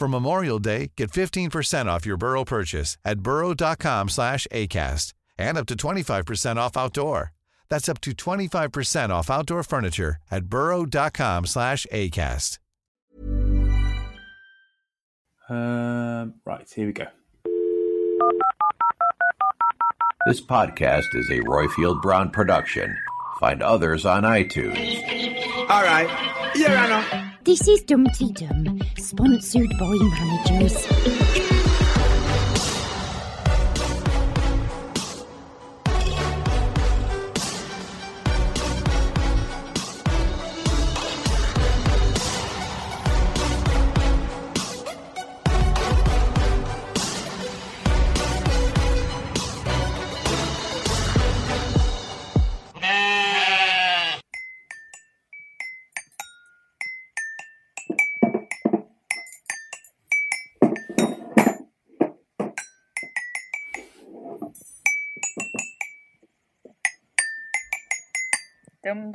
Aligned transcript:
For 0.00 0.08
Memorial 0.08 0.58
Day, 0.58 0.92
get 0.96 1.10
15% 1.10 1.84
off 1.84 2.06
your 2.06 2.16
Burrow 2.16 2.42
purchase 2.42 2.96
at 3.04 3.20
burrow.com 3.20 4.08
slash 4.08 4.46
ACAST 4.50 5.12
and 5.36 5.58
up 5.58 5.66
to 5.66 5.74
25% 5.74 6.56
off 6.56 6.74
outdoor. 6.74 7.32
That's 7.68 7.86
up 7.86 8.00
to 8.00 8.12
25% 8.12 9.10
off 9.10 9.28
outdoor 9.28 9.62
furniture 9.62 10.16
at 10.30 10.46
burrow.com 10.46 11.44
slash 11.44 11.86
ACAST. 11.92 12.56
Um, 15.50 16.34
right, 16.46 16.66
here 16.74 16.86
we 16.86 16.92
go. 16.94 17.04
This 20.26 20.40
podcast 20.40 21.14
is 21.14 21.28
a 21.28 21.40
Roifield 21.40 22.00
Brown 22.00 22.30
production. 22.30 22.96
Find 23.38 23.62
others 23.62 24.06
on 24.06 24.22
iTunes. 24.22 25.02
All 25.68 25.82
right. 25.82 26.08
Here 26.54 26.68
I 26.68 26.88
know. 26.88 27.29
This 27.42 27.66
is 27.66 27.82
Dumpty 27.84 28.32
Dum, 28.32 28.80
sponsored 28.98 29.70
by 29.78 29.86
managers. 29.86 31.49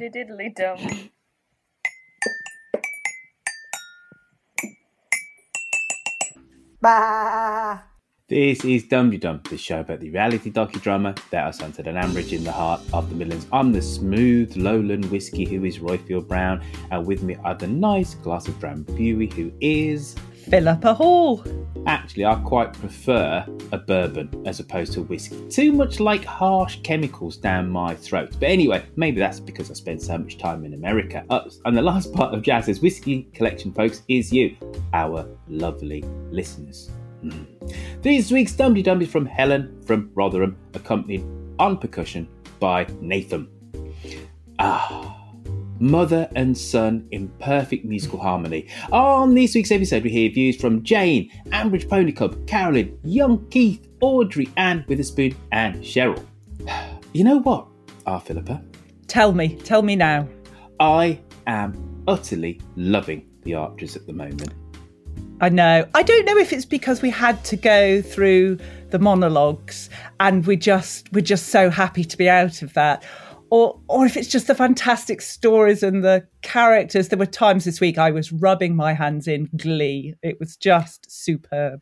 Dum 0.06 0.12
diddly 0.12 0.54
dum. 0.56 0.78
This 8.28 8.64
is 8.66 8.88
Dum 8.88 9.18
Dum, 9.18 9.42
the 9.50 9.58
show 9.58 9.80
about 9.80 10.00
the 10.00 10.12
reality 10.12 10.52
docudrama 10.52 11.18
that 11.30 11.46
are 11.46 11.54
centered 11.54 11.88
in 11.88 11.96
Ambridge 11.96 12.34
in 12.34 12.44
the 12.44 12.52
heart 12.52 12.82
of 12.94 13.10
the 13.10 13.16
Midlands. 13.16 13.48
I'm 13.52 13.72
the 13.72 13.82
smooth 13.82 14.56
lowland 14.56 15.06
whiskey 15.06 15.46
who 15.46 15.64
is 15.64 15.80
Roifield 15.80 16.28
Brown, 16.28 16.64
and 16.92 17.08
with 17.08 17.24
me 17.24 17.36
are 17.44 17.56
the 17.56 17.68
nice 17.68 18.16
glass 18.16 18.48
of 18.48 18.60
Dram 18.60 18.86
Drambuie 18.86 19.32
who 19.34 19.52
is 19.62 20.16
Philippa 20.50 20.94
Hall. 20.94 21.44
Actually, 21.88 22.26
I 22.26 22.36
quite 22.36 22.74
prefer 22.74 23.46
a 23.72 23.78
bourbon 23.78 24.44
as 24.46 24.60
opposed 24.60 24.94
to 24.94 25.04
whiskey. 25.04 25.48
Too 25.50 25.72
much 25.72 26.00
like 26.00 26.24
harsh 26.24 26.80
chemicals 26.82 27.38
down 27.38 27.70
my 27.70 27.96
throat. 27.96 28.32
But 28.40 28.50
anyway, 28.50 28.84
maybe 28.96 29.20
that's 29.20 29.40
because 29.40 29.70
I 29.70 29.74
spend 29.74 30.02
so 30.02 30.18
much 30.18 30.38
time 30.38 30.66
in 30.66 30.74
America. 30.74 31.24
Uh, 31.30 31.50
and 31.66 31.78
the 31.78 31.82
last 31.82 32.14
part 32.14 32.34
of 32.34 32.42
Jazz's 32.42 32.82
whiskey 32.82 33.24
collection, 33.34 33.72
folks, 33.72 34.02
is 34.08 34.34
you, 34.34 34.56
our 34.94 35.28
lovely 35.48 36.04
listeners. 36.32 36.90
Mm. 37.24 38.02
This 38.02 38.32
week's 38.32 38.54
Dumpty 38.54 38.82
Dum 38.82 39.02
is 39.02 39.10
from 39.10 39.26
Helen 39.26 39.82
from 39.86 40.12
Rotherham, 40.14 40.58
accompanied 40.74 41.26
on 41.60 41.78
percussion 41.78 42.28
by 42.60 42.88
Nathan. 43.02 43.48
Ah. 44.60 45.25
Mother 45.80 46.30
and 46.36 46.58
son 46.58 47.08
in 47.12 47.28
perfect 47.40 47.86
musical 47.86 48.20
harmony. 48.20 48.68
On 48.92 49.34
this 49.34 49.56
week's 49.56 49.72
episode, 49.72 50.04
we 50.04 50.10
hear 50.10 50.30
views 50.30 50.56
from 50.56 50.84
Jane, 50.84 51.30
Ambridge 51.48 51.90
Pony 51.90 52.12
Club, 52.12 52.48
Carolyn, 52.48 52.98
young 53.04 53.46
Keith, 53.50 53.88
Audrey, 54.02 54.50
Anne 54.58 54.86
Witherspoon, 54.88 55.36
and 55.52 55.76
Cheryl. 55.84 56.24
You 57.14 57.24
know 57.24 57.38
what, 57.38 57.68
Ah, 58.06 58.20
Philippa? 58.20 58.62
Tell 59.08 59.32
me, 59.32 59.56
tell 59.64 59.82
me 59.82 59.96
now. 59.96 60.28
I 60.80 61.20
am 61.48 62.04
utterly 62.08 62.60
loving 62.76 63.26
the 63.44 63.54
Archers 63.56 63.96
at 63.96 64.06
the 64.06 64.14
moment. 64.14 64.54
I 65.42 65.50
know. 65.50 65.88
I 65.94 66.04
don't 66.04 66.26
know 66.26 66.38
if 66.38 66.54
it's 66.54 66.66
because 66.66 67.02
we 67.02 67.10
had 67.10 67.44
to 67.46 67.56
go 67.56 68.02
through 68.02 68.58
the 68.90 69.00
monologues 69.00 69.90
and 70.20 70.46
we 70.46 70.56
just 70.56 71.12
we're 71.12 71.22
just 71.22 71.48
so 71.48 71.70
happy 71.70 72.04
to 72.04 72.18
be 72.18 72.30
out 72.30 72.62
of 72.62 72.74
that. 72.74 73.04
Or 73.56 73.80
or 73.88 74.06
if 74.06 74.18
it's 74.18 74.28
just 74.28 74.48
the 74.48 74.54
fantastic 74.54 75.22
stories 75.22 75.82
and 75.82 76.04
the 76.04 76.28
characters. 76.42 77.08
There 77.08 77.18
were 77.18 77.26
times 77.26 77.64
this 77.64 77.80
week 77.80 77.98
I 77.98 78.12
was 78.12 78.34
rubbing 78.34 78.76
my 78.76 78.92
hands 78.92 79.30
in 79.30 79.50
glee. 79.56 80.14
It 80.22 80.42
was 80.42 80.58
just 80.58 81.10
superb. 81.10 81.80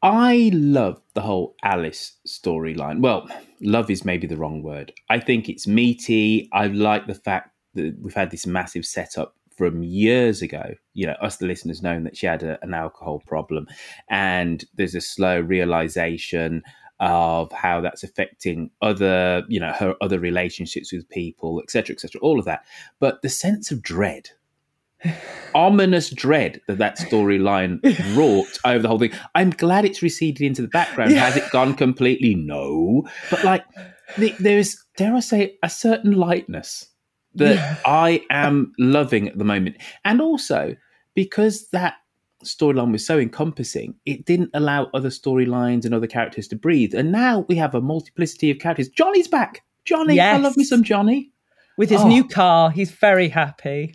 I 0.00 0.50
love 0.54 1.02
the 1.12 1.20
whole 1.20 1.54
Alice 1.62 2.16
storyline. 2.26 3.02
Well, 3.02 3.28
love 3.60 3.90
is 3.90 4.06
maybe 4.06 4.26
the 4.26 4.38
wrong 4.38 4.62
word. 4.62 4.90
I 5.10 5.20
think 5.20 5.50
it's 5.50 5.66
meaty. 5.66 6.48
I 6.54 6.68
like 6.68 7.06
the 7.06 7.14
fact 7.14 7.50
that 7.74 7.98
we've 8.00 8.14
had 8.14 8.30
this 8.30 8.46
massive 8.46 8.86
setup 8.86 9.34
from 9.54 9.82
years 9.82 10.40
ago. 10.40 10.76
You 10.94 11.08
know, 11.08 11.16
us 11.20 11.36
the 11.36 11.46
listeners 11.46 11.82
knowing 11.82 12.04
that 12.04 12.16
she 12.16 12.24
had 12.24 12.42
a, 12.42 12.58
an 12.62 12.72
alcohol 12.72 13.22
problem, 13.26 13.66
and 14.08 14.64
there's 14.76 14.94
a 14.94 15.02
slow 15.02 15.40
realization 15.40 16.62
of 17.00 17.52
how 17.52 17.80
that's 17.80 18.02
affecting 18.02 18.70
other, 18.80 19.44
you 19.48 19.60
know, 19.60 19.72
her 19.72 19.94
other 20.00 20.18
relationships 20.18 20.92
with 20.92 21.08
people, 21.08 21.60
etc., 21.60 21.94
etc. 21.94 22.20
all 22.20 22.38
of 22.38 22.44
that. 22.44 22.64
But 23.00 23.22
the 23.22 23.28
sense 23.28 23.70
of 23.70 23.82
dread 23.82 24.30
ominous 25.54 26.10
dread 26.10 26.60
that 26.66 26.78
that 26.78 26.98
storyline 26.98 27.80
wrought 28.16 28.58
over 28.64 28.80
the 28.80 28.88
whole 28.88 28.98
thing. 28.98 29.12
I'm 29.34 29.50
glad 29.50 29.84
it's 29.84 30.02
receded 30.02 30.46
into 30.46 30.62
the 30.62 30.68
background. 30.68 31.12
Yeah. 31.12 31.20
Has 31.20 31.36
it 31.36 31.50
gone 31.50 31.74
completely? 31.74 32.34
No. 32.34 33.06
But 33.30 33.44
like, 33.44 33.64
the, 34.18 34.34
there's, 34.38 34.82
dare 34.96 35.14
I 35.14 35.20
say, 35.20 35.58
a 35.62 35.70
certain 35.70 36.12
lightness 36.12 36.86
that 37.34 37.80
I 37.84 38.24
am 38.30 38.72
loving 38.78 39.28
at 39.28 39.38
the 39.38 39.44
moment. 39.44 39.76
And 40.04 40.20
also, 40.20 40.74
because 41.14 41.68
that 41.68 41.96
storyline 42.44 42.92
was 42.92 43.06
so 43.06 43.18
encompassing, 43.18 43.94
it 44.04 44.24
didn't 44.24 44.50
allow 44.54 44.90
other 44.94 45.08
storylines 45.08 45.84
and 45.84 45.94
other 45.94 46.06
characters 46.06 46.48
to 46.48 46.56
breathe. 46.56 46.94
And 46.94 47.12
now 47.12 47.40
we 47.48 47.56
have 47.56 47.74
a 47.74 47.80
multiplicity 47.80 48.50
of 48.50 48.58
characters. 48.58 48.88
Johnny's 48.88 49.28
back. 49.28 49.62
Johnny, 49.84 50.20
I 50.20 50.36
love 50.36 50.56
me 50.56 50.64
some 50.64 50.82
Johnny. 50.82 51.30
With 51.78 51.90
his 51.90 52.00
Oh. 52.00 52.08
new 52.08 52.26
car, 52.26 52.70
he's 52.70 52.90
very 52.90 53.28
happy. 53.28 53.94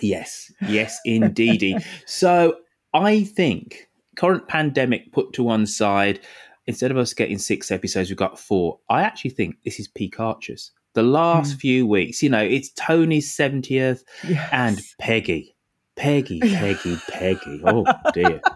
Yes, 0.00 0.50
yes, 0.66 0.98
indeedy. 1.04 1.76
so 2.06 2.56
I 2.94 3.24
think 3.24 3.88
current 4.16 4.48
pandemic 4.48 5.12
put 5.12 5.32
to 5.34 5.42
one 5.42 5.66
side, 5.66 6.20
instead 6.66 6.90
of 6.90 6.96
us 6.96 7.12
getting 7.12 7.38
six 7.38 7.70
episodes, 7.70 8.10
we've 8.10 8.16
got 8.16 8.38
four. 8.38 8.78
I 8.88 9.02
actually 9.02 9.30
think 9.32 9.56
this 9.64 9.78
is 9.78 9.88
peak 9.88 10.18
Archers. 10.18 10.72
The 10.94 11.02
last 11.02 11.52
hmm. 11.52 11.58
few 11.58 11.86
weeks, 11.86 12.22
you 12.22 12.30
know, 12.30 12.42
it's 12.42 12.70
Tony's 12.72 13.34
70th 13.36 14.02
and 14.52 14.80
Peggy. 14.98 15.54
Peggy, 16.00 16.40
Peggy, 16.40 16.96
Peggy. 17.08 17.60
Oh 17.62 17.84
dear. 18.14 18.40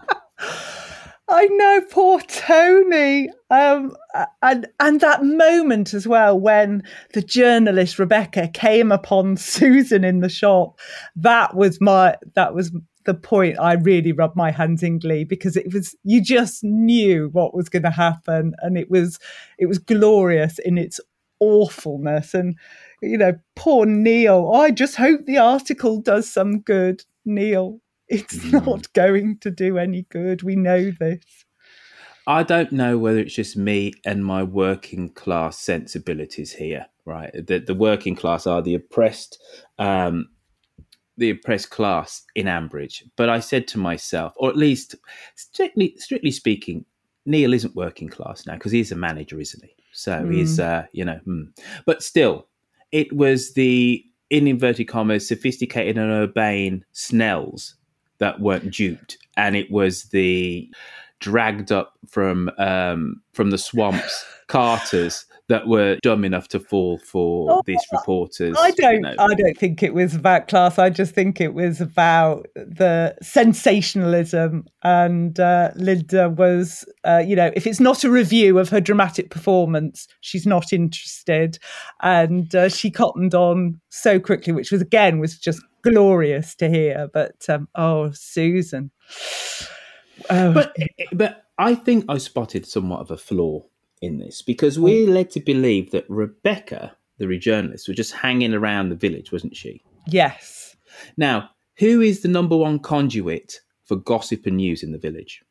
I 1.27 1.47
know, 1.47 1.81
poor 1.91 2.19
Tony. 2.21 3.29
Um, 3.51 3.95
and 4.41 4.67
and 4.79 4.99
that 5.01 5.23
moment 5.23 5.93
as 5.93 6.07
well 6.07 6.39
when 6.39 6.81
the 7.13 7.21
journalist 7.21 7.99
Rebecca 7.99 8.47
came 8.47 8.91
upon 8.91 9.37
Susan 9.37 10.03
in 10.03 10.21
the 10.21 10.29
shop. 10.29 10.79
That 11.15 11.55
was 11.55 11.79
my 11.79 12.17
that 12.33 12.55
was 12.55 12.71
the 13.05 13.13
point. 13.13 13.59
I 13.59 13.73
really 13.73 14.11
rubbed 14.11 14.35
my 14.35 14.49
hands 14.49 14.81
in 14.81 14.97
glee 14.97 15.23
because 15.23 15.55
it 15.55 15.71
was 15.71 15.95
you 16.03 16.23
just 16.23 16.63
knew 16.63 17.29
what 17.31 17.53
was 17.53 17.69
going 17.69 17.83
to 17.83 17.91
happen, 17.91 18.55
and 18.63 18.75
it 18.75 18.89
was 18.89 19.19
it 19.59 19.67
was 19.67 19.77
glorious 19.77 20.57
in 20.57 20.79
its 20.79 20.99
awfulness 21.39 22.33
and 22.33 22.55
you 23.01 23.17
know, 23.17 23.33
poor 23.55 23.85
Neil. 23.85 24.49
Oh, 24.51 24.61
I 24.61 24.71
just 24.71 24.95
hope 24.95 25.25
the 25.25 25.37
article 25.37 26.01
does 26.01 26.31
some 26.31 26.59
good, 26.59 27.03
Neil. 27.25 27.81
It's 28.07 28.35
Mm. 28.35 28.65
not 28.65 28.93
going 28.93 29.39
to 29.39 29.49
do 29.51 29.77
any 29.77 30.03
good. 30.09 30.43
We 30.43 30.55
know 30.55 30.91
this. 30.91 31.45
I 32.27 32.43
don't 32.43 32.71
know 32.71 32.97
whether 32.97 33.19
it's 33.19 33.35
just 33.35 33.55
me 33.55 33.93
and 34.03 34.25
my 34.25 34.43
working 34.43 35.09
class 35.09 35.59
sensibilities 35.59 36.53
here, 36.53 36.87
right? 37.05 37.31
That 37.47 37.67
the 37.67 37.75
working 37.75 38.15
class 38.15 38.47
are 38.47 38.61
the 38.61 38.75
oppressed, 38.75 39.39
um, 39.77 40.29
the 41.17 41.29
oppressed 41.31 41.69
class 41.69 42.23
in 42.35 42.47
Ambridge. 42.47 43.03
But 43.15 43.29
I 43.29 43.39
said 43.39 43.67
to 43.69 43.77
myself, 43.77 44.33
or 44.37 44.49
at 44.49 44.57
least 44.57 44.95
strictly, 45.35 45.95
strictly 45.97 46.31
speaking, 46.31 46.85
Neil 47.25 47.53
isn't 47.53 47.75
working 47.75 48.09
class 48.09 48.45
now 48.45 48.53
because 48.53 48.71
he's 48.71 48.91
a 48.91 48.95
manager, 48.95 49.39
isn't 49.39 49.63
he? 49.63 49.75
So 49.93 50.27
he's, 50.29 50.59
uh, 50.59 50.85
you 50.91 51.05
know, 51.05 51.19
hmm. 51.23 51.43
but 51.85 52.03
still, 52.03 52.47
it 52.91 53.13
was 53.13 53.53
the 53.53 54.03
in 54.29 54.47
inverted 54.47 54.87
commas 54.87 55.27
sophisticated 55.27 55.97
and 55.97 56.11
urbane 56.11 56.85
Snells 56.93 57.75
that 58.17 58.39
weren't 58.39 58.71
duped, 58.71 59.17
and 59.37 59.55
it 59.55 59.69
was 59.71 60.05
the 60.05 60.69
dragged 61.19 61.71
up 61.71 61.93
from 62.07 62.49
um, 62.57 63.21
from 63.33 63.49
the 63.49 63.57
swamps 63.57 64.25
Carters 64.47 65.25
that 65.47 65.67
were 65.67 65.97
dumb 66.01 66.25
enough 66.25 66.47
to 66.49 66.59
fall 66.59 66.97
for 66.97 67.51
Oh, 67.51 67.61
this 67.65 67.81
reporter's. 67.91 68.57
I 68.59 68.71
don't. 68.71 68.93
you 68.95 68.99
know- 69.01 69.15
I 69.19 69.33
don't 69.35 69.57
think 69.57 69.83
it 69.83 69.93
was 69.93 70.15
about 70.15 70.47
class. 70.47 70.79
I 70.79 70.89
just 70.89 71.13
think 71.13 71.39
it 71.39 71.53
was 71.53 71.79
about 71.81 72.47
the 72.55 73.15
sensationalism. 73.21 74.65
And 74.83 75.39
uh, 75.39 75.71
Linda 75.75 76.29
was, 76.29 76.83
uh, 77.03 77.23
you 77.25 77.35
know, 77.35 77.51
if 77.55 77.67
it's 77.67 77.79
not 77.79 78.03
a 78.03 78.09
review 78.09 78.57
of 78.57 78.69
her 78.69 78.81
dramatic 78.81 79.29
performance, 79.29 80.07
she's 80.21 80.47
not 80.47 80.73
interested. 80.73 81.59
And 82.01 82.53
uh, 82.55 82.69
she 82.69 82.89
cottoned 82.89 83.35
on 83.35 83.79
so 83.89 84.19
quickly, 84.19 84.53
which 84.53 84.71
was 84.71 84.81
again 84.81 85.19
was 85.19 85.37
just 85.37 85.61
glorious 85.83 86.55
to 86.55 86.69
hear. 86.69 87.07
But 87.13 87.35
um, 87.49 87.67
oh, 87.75 88.11
Susan. 88.13 88.91
Oh, 90.29 90.53
but 90.53 90.73
but 91.11 91.43
I 91.57 91.75
think 91.75 92.05
I 92.07 92.19
spotted 92.19 92.65
somewhat 92.65 93.01
of 93.01 93.11
a 93.11 93.17
flaw 93.17 93.63
in 94.01 94.19
this 94.19 94.41
because 94.41 94.77
we're 94.77 95.09
oh. 95.09 95.11
led 95.11 95.31
to 95.31 95.39
believe 95.39 95.91
that 95.91 96.05
Rebecca, 96.09 96.95
the 97.17 97.37
journalist, 97.37 97.87
was 97.87 97.97
just 97.97 98.13
hanging 98.13 98.53
around 98.53 98.89
the 98.89 98.95
village, 98.95 99.31
wasn't 99.31 99.55
she? 99.55 99.83
yes. 100.07 100.75
Now, 101.17 101.49
who 101.77 101.99
is 102.01 102.21
the 102.21 102.29
number 102.29 102.55
one 102.55 102.79
conduit 102.79 103.59
for 103.83 103.97
gossip 103.97 104.45
and 104.45 104.57
news 104.57 104.81
in 104.81 104.91
the 104.91 104.97
village? 104.97 105.43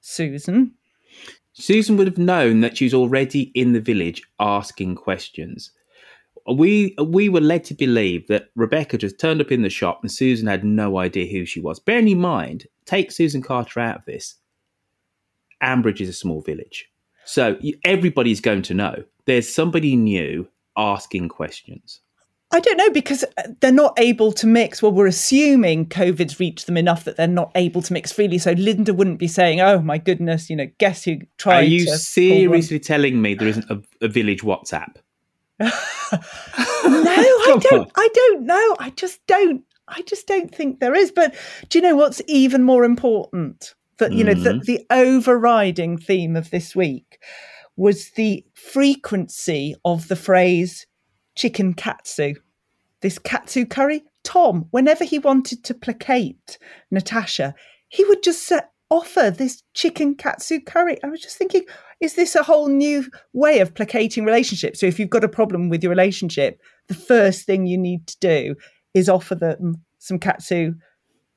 Susan. 0.00 0.72
Susan 1.52 1.96
would 1.96 2.06
have 2.06 2.18
known 2.18 2.60
that 2.60 2.76
she 2.76 2.84
was 2.84 2.94
already 2.94 3.50
in 3.54 3.72
the 3.72 3.80
village 3.80 4.22
asking 4.38 4.94
questions. 4.94 5.72
We 6.46 6.94
we 7.04 7.28
were 7.28 7.42
led 7.42 7.64
to 7.64 7.74
believe 7.74 8.26
that 8.28 8.48
Rebecca 8.56 8.96
just 8.96 9.18
turned 9.18 9.40
up 9.40 9.52
in 9.52 9.62
the 9.62 9.68
shop 9.68 9.98
and 10.00 10.10
Susan 10.10 10.46
had 10.46 10.64
no 10.64 10.98
idea 10.98 11.30
who 11.30 11.44
she 11.44 11.60
was. 11.60 11.78
Bearing 11.78 12.08
in 12.08 12.20
mind, 12.20 12.66
take 12.86 13.12
Susan 13.12 13.42
Carter 13.42 13.80
out 13.80 13.96
of 13.96 14.04
this. 14.06 14.36
Ambridge 15.62 16.00
is 16.00 16.08
a 16.08 16.14
small 16.14 16.40
village, 16.40 16.88
so 17.28 17.58
everybody's 17.84 18.40
going 18.40 18.62
to 18.62 18.74
know. 18.74 19.04
There's 19.26 19.52
somebody 19.52 19.96
new 19.96 20.48
asking 20.78 21.28
questions. 21.28 22.00
I 22.50 22.60
don't 22.60 22.78
know 22.78 22.88
because 22.88 23.22
uh, 23.36 23.42
they're 23.60 23.70
not 23.70 23.92
able 23.98 24.32
to 24.32 24.46
mix. 24.46 24.82
Well, 24.82 24.92
we're 24.92 25.06
assuming 25.06 25.86
COVID's 25.86 26.40
reached 26.40 26.64
them 26.64 26.78
enough 26.78 27.04
that 27.04 27.18
they're 27.18 27.26
not 27.26 27.52
able 27.54 27.82
to 27.82 27.92
mix 27.92 28.10
freely. 28.10 28.38
So 28.38 28.52
Linda 28.52 28.94
wouldn't 28.94 29.18
be 29.18 29.28
saying, 29.28 29.60
"Oh 29.60 29.82
my 29.82 29.98
goodness, 29.98 30.48
you 30.48 30.56
know, 30.56 30.66
guess 30.78 31.04
who 31.04 31.18
tried." 31.36 31.58
Are 31.58 31.62
you 31.64 31.86
seriously 31.96 32.80
telling 32.80 33.20
me 33.20 33.34
there 33.34 33.48
isn't 33.48 33.70
a, 33.70 33.82
a 34.00 34.08
village 34.08 34.40
WhatsApp? 34.40 34.96
No, 36.84 37.12
I 37.12 37.58
don't. 37.60 37.90
I 37.96 38.08
don't 38.14 38.42
know. 38.46 38.76
I 38.78 38.90
just 38.96 39.20
don't. 39.26 39.62
I 39.88 40.00
just 40.02 40.26
don't 40.26 40.54
think 40.54 40.80
there 40.80 40.94
is. 40.94 41.10
But 41.10 41.34
do 41.68 41.78
you 41.78 41.82
know 41.82 41.96
what's 41.96 42.22
even 42.26 42.62
more 42.62 42.84
important? 42.84 43.74
That 43.98 44.12
you 44.12 44.24
know, 44.24 44.34
the, 44.34 44.50
Mhm. 44.50 44.64
the 44.64 44.86
overriding 44.90 45.98
theme 45.98 46.36
of 46.36 46.50
this 46.50 46.76
week 46.76 47.18
was 47.76 48.10
the 48.10 48.44
frequency 48.54 49.74
of 49.84 50.08
the 50.08 50.16
phrase 50.16 50.86
"chicken 51.36 51.74
katsu." 51.74 52.34
This 53.02 53.18
katsu 53.18 53.64
curry. 53.66 54.02
Tom, 54.24 54.66
whenever 54.72 55.04
he 55.04 55.18
wanted 55.18 55.64
to 55.64 55.74
placate 55.74 56.58
Natasha, 56.90 57.54
he 57.88 58.04
would 58.04 58.22
just 58.22 58.52
offer 58.90 59.30
this 59.30 59.62
chicken 59.74 60.14
katsu 60.14 60.60
curry. 60.60 60.98
I 61.02 61.08
was 61.08 61.20
just 61.20 61.36
thinking, 61.36 61.62
is 62.00 62.14
this 62.14 62.34
a 62.34 62.42
whole 62.42 62.68
new 62.68 63.06
way 63.32 63.60
of 63.60 63.74
placating 63.74 64.24
relationships? 64.24 64.80
So 64.80 64.86
if 64.86 64.98
you've 64.98 65.10
got 65.10 65.24
a 65.24 65.28
problem 65.28 65.68
with 65.68 65.82
your 65.82 65.90
relationship, 65.90 66.60
the 66.88 66.94
first 66.94 67.46
thing 67.46 67.66
you 67.66 67.78
need 67.78 68.06
to 68.06 68.16
do 68.20 68.54
is 68.94 69.08
offer 69.08 69.34
them 69.34 69.84
some 69.98 70.18
katsu 70.18 70.74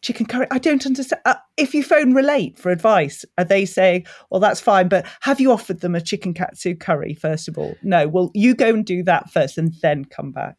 chicken 0.01 0.25
curry. 0.25 0.47
I 0.51 0.57
don't 0.57 0.85
understand. 0.85 1.21
Uh, 1.25 1.35
if 1.57 1.73
you 1.73 1.83
phone 1.83 2.13
Relate 2.13 2.57
for 2.57 2.71
advice, 2.71 3.23
are 3.37 3.43
they 3.43 3.65
saying, 3.65 4.05
well, 4.29 4.39
that's 4.39 4.59
fine, 4.59 4.87
but 4.87 5.05
have 5.21 5.39
you 5.39 5.51
offered 5.51 5.81
them 5.81 5.95
a 5.95 6.01
chicken 6.01 6.33
katsu 6.33 6.75
curry, 6.75 7.13
first 7.13 7.47
of 7.47 7.57
all? 7.57 7.75
No. 7.83 8.07
Well, 8.07 8.31
you 8.33 8.55
go 8.55 8.69
and 8.69 8.85
do 8.85 9.03
that 9.03 9.29
first 9.31 9.57
and 9.57 9.73
then 9.81 10.05
come 10.05 10.31
back. 10.31 10.55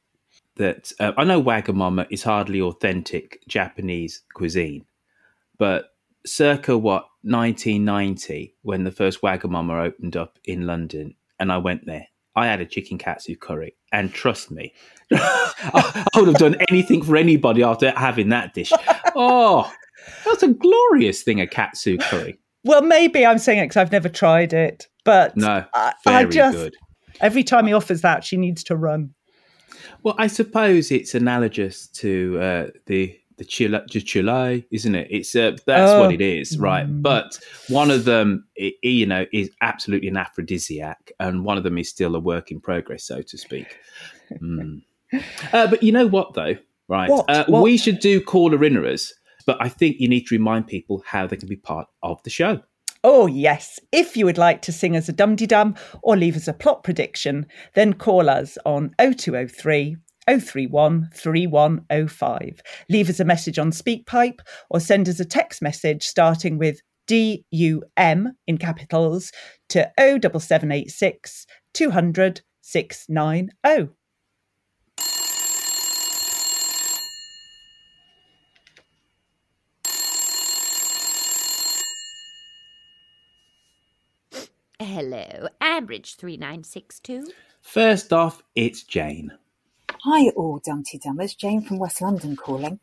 that 0.57 0.93
uh, 1.01 1.13
I 1.17 1.25
know 1.25 1.43
Wagamama 1.43 2.07
is 2.11 2.23
hardly 2.23 2.61
authentic 2.61 3.43
Japanese 3.49 4.23
cuisine, 4.35 4.85
but 5.59 5.87
circa 6.27 6.77
what 6.79 7.07
1990 7.23 8.55
when 8.63 8.85
the 8.85 8.91
first 8.91 9.23
Wagamama 9.23 9.85
opened 9.85 10.17
up 10.17 10.39
in 10.45 10.67
London, 10.67 11.15
and 11.39 11.51
I 11.51 11.59
went 11.59 11.87
there, 11.87 12.07
I 12.35 12.47
had 12.47 12.61
a 12.61 12.67
chicken 12.67 12.99
katsu 12.99 13.37
curry, 13.37 13.77
and 13.93 14.13
trust 14.13 14.51
me, 14.51 14.73
I, 15.13 16.05
I 16.15 16.19
would 16.19 16.29
have 16.29 16.39
done 16.39 16.57
anything 16.71 17.03
for 17.03 17.17
anybody 17.17 17.63
after 17.63 17.91
having 17.93 18.31
that 18.31 18.55
dish. 18.55 18.73
Oh, 19.15 19.71
that's 20.25 20.43
a 20.43 20.49
glorious 20.49 21.23
thing, 21.23 21.41
a 21.41 21.47
katsu 21.47 21.99
curry. 21.99 22.39
Well, 22.65 22.83
maybe 22.83 23.27
I'm 23.27 23.39
saying 23.39 23.59
it 23.59 23.65
because 23.65 23.77
I've 23.79 23.93
never 23.93 24.09
tried 24.09 24.53
it, 24.53 24.87
but 25.05 25.37
No, 25.37 25.65
I, 25.75 25.93
very 26.05 26.17
I 26.17 26.25
just, 26.25 26.57
good. 26.57 26.75
every 27.21 27.43
time 27.45 27.67
he 27.67 27.73
offers 27.73 28.01
that, 28.03 28.25
she 28.25 28.37
needs 28.37 28.65
to 28.65 28.77
run. 28.77 29.15
Well, 30.03 30.15
I 30.19 30.27
suppose 30.29 30.91
it's 30.91 31.15
analogous 31.15 31.89
to 31.89 32.39
uh, 32.41 32.67
the 32.87 33.19
the 33.39 33.45
chile, 33.45 33.81
the 33.93 34.01
chile, 34.01 34.67
isn't 34.71 34.95
it? 34.95 35.09
It's 35.11 35.35
uh, 35.35 35.57
that's 35.67 35.93
Oh. 35.93 36.01
what 36.01 36.13
it 36.13 36.21
is, 36.21 36.59
right? 36.59 36.87
Mm. 36.87 37.03
But 37.03 37.39
one 37.69 37.91
of 37.91 38.05
them, 38.05 38.45
i 38.59 38.73
i- 38.85 38.89
you 38.89 39.07
know, 39.07 39.27
is 39.33 39.51
absolutely 39.61 40.09
an 40.09 40.17
aphrodisiac, 40.17 41.13
and 41.21 41.45
one 41.45 41.57
of 41.59 41.65
them 41.65 41.79
is 41.79 41.89
still 41.89 42.15
a 42.15 42.21
work 42.21 42.51
in 42.51 42.61
progress, 42.61 43.05
so 43.05 43.23
to 43.23 43.39
speak. 43.39 43.77
Mm. 44.41 44.83
Uh, 45.53 45.67
but 45.67 45.83
you 45.83 45.93
know 45.93 46.07
what, 46.07 46.33
though, 46.33 46.57
right? 46.89 47.11
What? 47.11 47.29
Uh, 47.29 47.45
What? 47.47 47.63
We 47.63 47.77
should 47.77 47.99
do 48.01 48.19
caller 48.19 48.57
inners, 48.57 49.11
but 49.45 49.59
I 49.61 49.69
think 49.69 49.97
you 50.01 50.09
need 50.09 50.27
to 50.29 50.35
remind 50.35 50.69
people 50.69 51.03
how 51.07 51.27
they 51.27 51.37
can 51.37 51.49
be 51.51 51.57
part 51.57 51.87
of 52.03 52.23
the 52.23 52.31
show. 52.31 52.63
Oh, 53.05 53.27
yes. 53.27 53.79
If 53.93 54.17
you 54.17 54.25
would 54.25 54.39
like 54.39 54.63
to 54.63 54.73
sing 54.73 54.97
us 54.97 55.11
a 55.11 55.13
dum 55.13 55.37
dum 55.37 55.75
or 56.03 56.17
leave 56.17 56.35
us 56.37 56.49
a 56.49 56.55
plot 56.55 56.83
prediction, 56.83 57.45
then 57.75 57.93
call 57.93 58.31
us 58.31 58.57
on 58.65 58.95
0203 58.99 59.97
031 60.29 61.09
3105. 61.15 62.61
Leave 62.89 63.11
us 63.11 63.21
a 63.21 63.25
message 63.25 63.59
on 63.59 63.71
SpeakPipe 63.71 64.41
or 64.71 64.81
send 64.81 65.09
us 65.09 65.21
a 65.21 65.25
text 65.25 65.63
message 65.63 66.07
starting 66.07 66.59
with 66.59 66.81
DUM 67.09 68.33
in 68.47 68.59
capitals 68.59 69.33
to 69.69 69.91
07786 69.99 71.47
200 71.75 72.41
690. 72.63 73.93
Hello, 84.81 85.49
Ambridge 85.61 86.17
3962. 86.17 87.27
First 87.61 88.13
off, 88.13 88.43
it's 88.55 88.83
Jane. 88.83 89.33
Hi, 90.05 90.31
all 90.31 90.59
Dumpty 90.59 90.99
Dummers. 90.99 91.37
Jane 91.37 91.63
from 91.63 91.79
West 91.79 92.03
London 92.03 92.35
calling. 92.35 92.81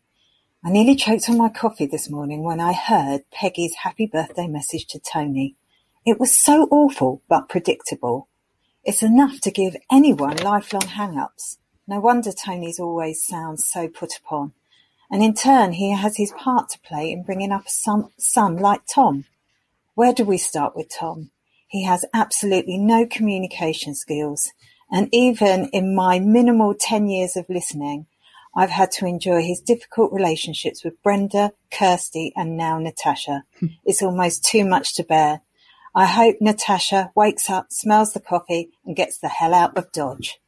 I 0.64 0.70
nearly 0.70 0.96
choked 0.96 1.28
on 1.28 1.38
my 1.38 1.50
coffee 1.50 1.86
this 1.86 2.10
morning 2.10 2.44
when 2.44 2.62
I 2.62 2.72
heard 2.72 3.30
Peggy's 3.30 3.76
happy 3.84 4.06
birthday 4.06 4.48
message 4.48 4.86
to 4.86 5.00
Tony. 5.00 5.58
It 6.06 6.18
was 6.18 6.34
so 6.34 6.70
awful, 6.72 7.22
but 7.28 7.50
predictable. 7.50 8.30
It's 8.86 9.04
enough 9.04 9.42
to 9.42 9.52
give 9.52 9.76
anyone 9.92 10.38
lifelong 10.38 10.88
hang-ups. 10.88 11.58
No 11.86 12.00
wonder 12.00 12.32
Tony's 12.32 12.80
always 12.80 13.22
sounds 13.22 13.70
so 13.70 13.90
put 13.90 14.16
upon. 14.16 14.54
And 15.12 15.22
in 15.22 15.34
turn, 15.34 15.74
he 15.74 15.92
has 15.92 16.16
his 16.16 16.32
part 16.32 16.70
to 16.70 16.80
play 16.80 17.12
in 17.12 17.24
bringing 17.24 17.52
up 17.52 17.66
a 17.68 18.08
son 18.18 18.56
like 18.56 18.84
Tom. 18.86 19.26
Where 19.94 20.14
do 20.14 20.24
we 20.24 20.38
start 20.38 20.74
with 20.74 20.90
Tom? 20.90 21.32
He 21.68 21.84
has 21.84 22.06
absolutely 22.14 22.78
no 22.78 23.06
communication 23.06 23.94
skills. 23.94 24.54
And 24.92 25.10
even 25.12 25.70
in 25.72 25.96
my 25.96 26.20
minimal 26.20 26.74
10 26.78 27.08
years 27.10 27.36
of 27.36 27.46
listening, 27.50 28.08
I've 28.56 28.72
had 28.72 28.92
to 28.94 29.06
enjoy 29.06 29.44
his 29.44 29.62
difficult 29.62 30.12
relationships 30.12 30.84
with 30.84 31.02
Brenda, 31.04 31.52
Kirsty, 31.72 32.34
and 32.36 32.58
now 32.58 32.80
Natasha. 32.80 33.44
it's 33.86 34.02
almost 34.02 34.44
too 34.44 34.66
much 34.66 34.96
to 34.96 35.04
bear. 35.04 35.42
I 35.96 36.06
hope 36.06 36.38
Natasha 36.40 37.12
wakes 37.16 37.50
up, 37.50 37.68
smells 37.72 38.14
the 38.14 38.20
coffee, 38.20 38.72
and 38.86 38.96
gets 38.96 39.20
the 39.20 39.28
hell 39.28 39.54
out 39.54 39.78
of 39.78 39.92
Dodge. 39.92 40.40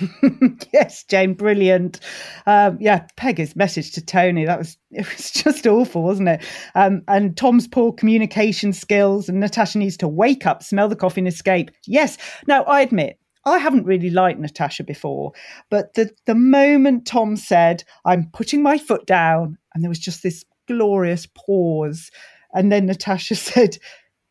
yes, 0.72 1.04
Jane, 1.04 1.34
brilliant. 1.34 2.00
Um, 2.46 2.76
yeah, 2.80 3.06
Peggy's 3.16 3.56
message 3.56 3.92
to 3.92 4.04
Tony 4.04 4.44
that 4.44 4.58
was 4.58 4.76
it 4.90 5.08
was 5.10 5.30
just 5.30 5.66
awful, 5.66 6.02
wasn't 6.02 6.28
it? 6.28 6.44
Um, 6.74 7.02
and 7.08 7.36
Tom's 7.36 7.66
poor 7.66 7.92
communication 7.92 8.72
skills, 8.72 9.28
and 9.28 9.40
Natasha 9.40 9.78
needs 9.78 9.96
to 9.98 10.08
wake 10.08 10.46
up, 10.46 10.62
smell 10.62 10.88
the 10.88 10.96
coffee, 10.96 11.22
and 11.22 11.28
escape. 11.28 11.70
Yes. 11.86 12.18
Now, 12.46 12.64
I 12.64 12.82
admit 12.82 13.18
I 13.48 13.58
haven't 13.58 13.84
really 13.84 14.10
liked 14.10 14.40
Natasha 14.40 14.84
before, 14.84 15.32
but 15.70 15.94
the 15.94 16.10
the 16.26 16.34
moment 16.34 17.06
Tom 17.06 17.36
said, 17.36 17.84
"I'm 18.04 18.30
putting 18.32 18.62
my 18.62 18.78
foot 18.78 19.06
down," 19.06 19.58
and 19.74 19.82
there 19.82 19.88
was 19.88 19.98
just 19.98 20.22
this 20.22 20.44
glorious 20.66 21.26
pause, 21.26 22.10
and 22.54 22.70
then 22.70 22.86
Natasha 22.86 23.34
said, 23.50 23.78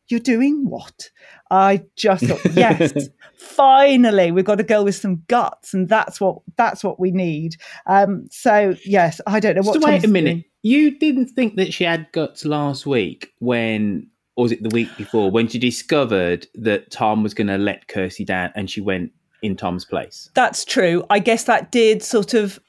"You're 0.07 0.19
doing 0.19 0.69
what?" 0.69 1.09
I 1.50 1.83
just 1.95 2.25
thought, 2.25 2.41
yes, 2.53 3.09
finally, 3.36 4.31
we've 4.31 4.45
got 4.45 4.59
a 4.59 4.63
girl 4.63 4.83
with 4.83 4.95
some 4.95 5.24
guts, 5.27 5.74
and 5.74 5.88
that's 5.88 6.19
what 6.19 6.39
that's 6.57 6.83
what 6.83 7.00
we 7.00 7.12
need. 7.12 7.55
Um, 7.86 8.27
so 8.31 8.75
yes, 8.86 9.21
I 9.27 9.39
don't 9.39 9.55
know 9.55 9.62
what. 9.62 9.81
Wait 9.81 9.91
Tom's 9.91 10.03
a 10.03 10.07
minute. 10.07 10.31
doing. 10.31 10.43
You 10.63 10.97
didn't 10.97 11.27
think 11.27 11.55
that 11.55 11.74
she 11.74 11.86
had 11.86 12.12
guts 12.12 12.43
last 12.43 12.86
week 12.86 13.31
when, 13.39 14.07
or 14.38 14.44
was 14.44 14.51
it 14.51 14.63
the 14.63 14.70
week 14.70 14.96
before, 14.98 15.29
when 15.32 15.48
she 15.48 15.60
discovered 15.60 16.48
that 16.56 16.91
Tom 16.91 17.24
was 17.24 17.34
going 17.34 17.48
to 17.48 17.58
let 17.58 17.88
Kirsty 17.88 18.24
down 18.24 18.51
and 18.56 18.70
she 18.70 18.79
went 18.79 19.12
in 19.41 19.58
Tom's 19.58 19.84
place? 19.84 20.29
That's 20.36 20.63
true. 20.63 21.03
I 21.10 21.20
guess 21.20 21.44
that 21.46 21.72
did 21.72 22.01
sort 22.03 22.34
of 22.34 22.60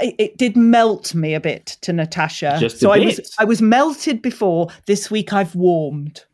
it, 0.00 0.14
it 0.18 0.36
did 0.36 0.56
melt 0.56 1.14
me 1.14 1.34
a 1.34 1.40
bit 1.40 1.78
to 1.82 1.92
Natasha. 1.92 2.56
Just 2.60 2.76
a 2.76 2.78
so 2.80 2.90
I 2.90 2.98
was 2.98 3.34
I 3.38 3.44
was 3.44 3.62
melted 3.62 4.20
before. 4.20 4.68
This 4.86 5.10
week 5.10 5.32
I've 5.32 5.54
warmed. 5.54 6.24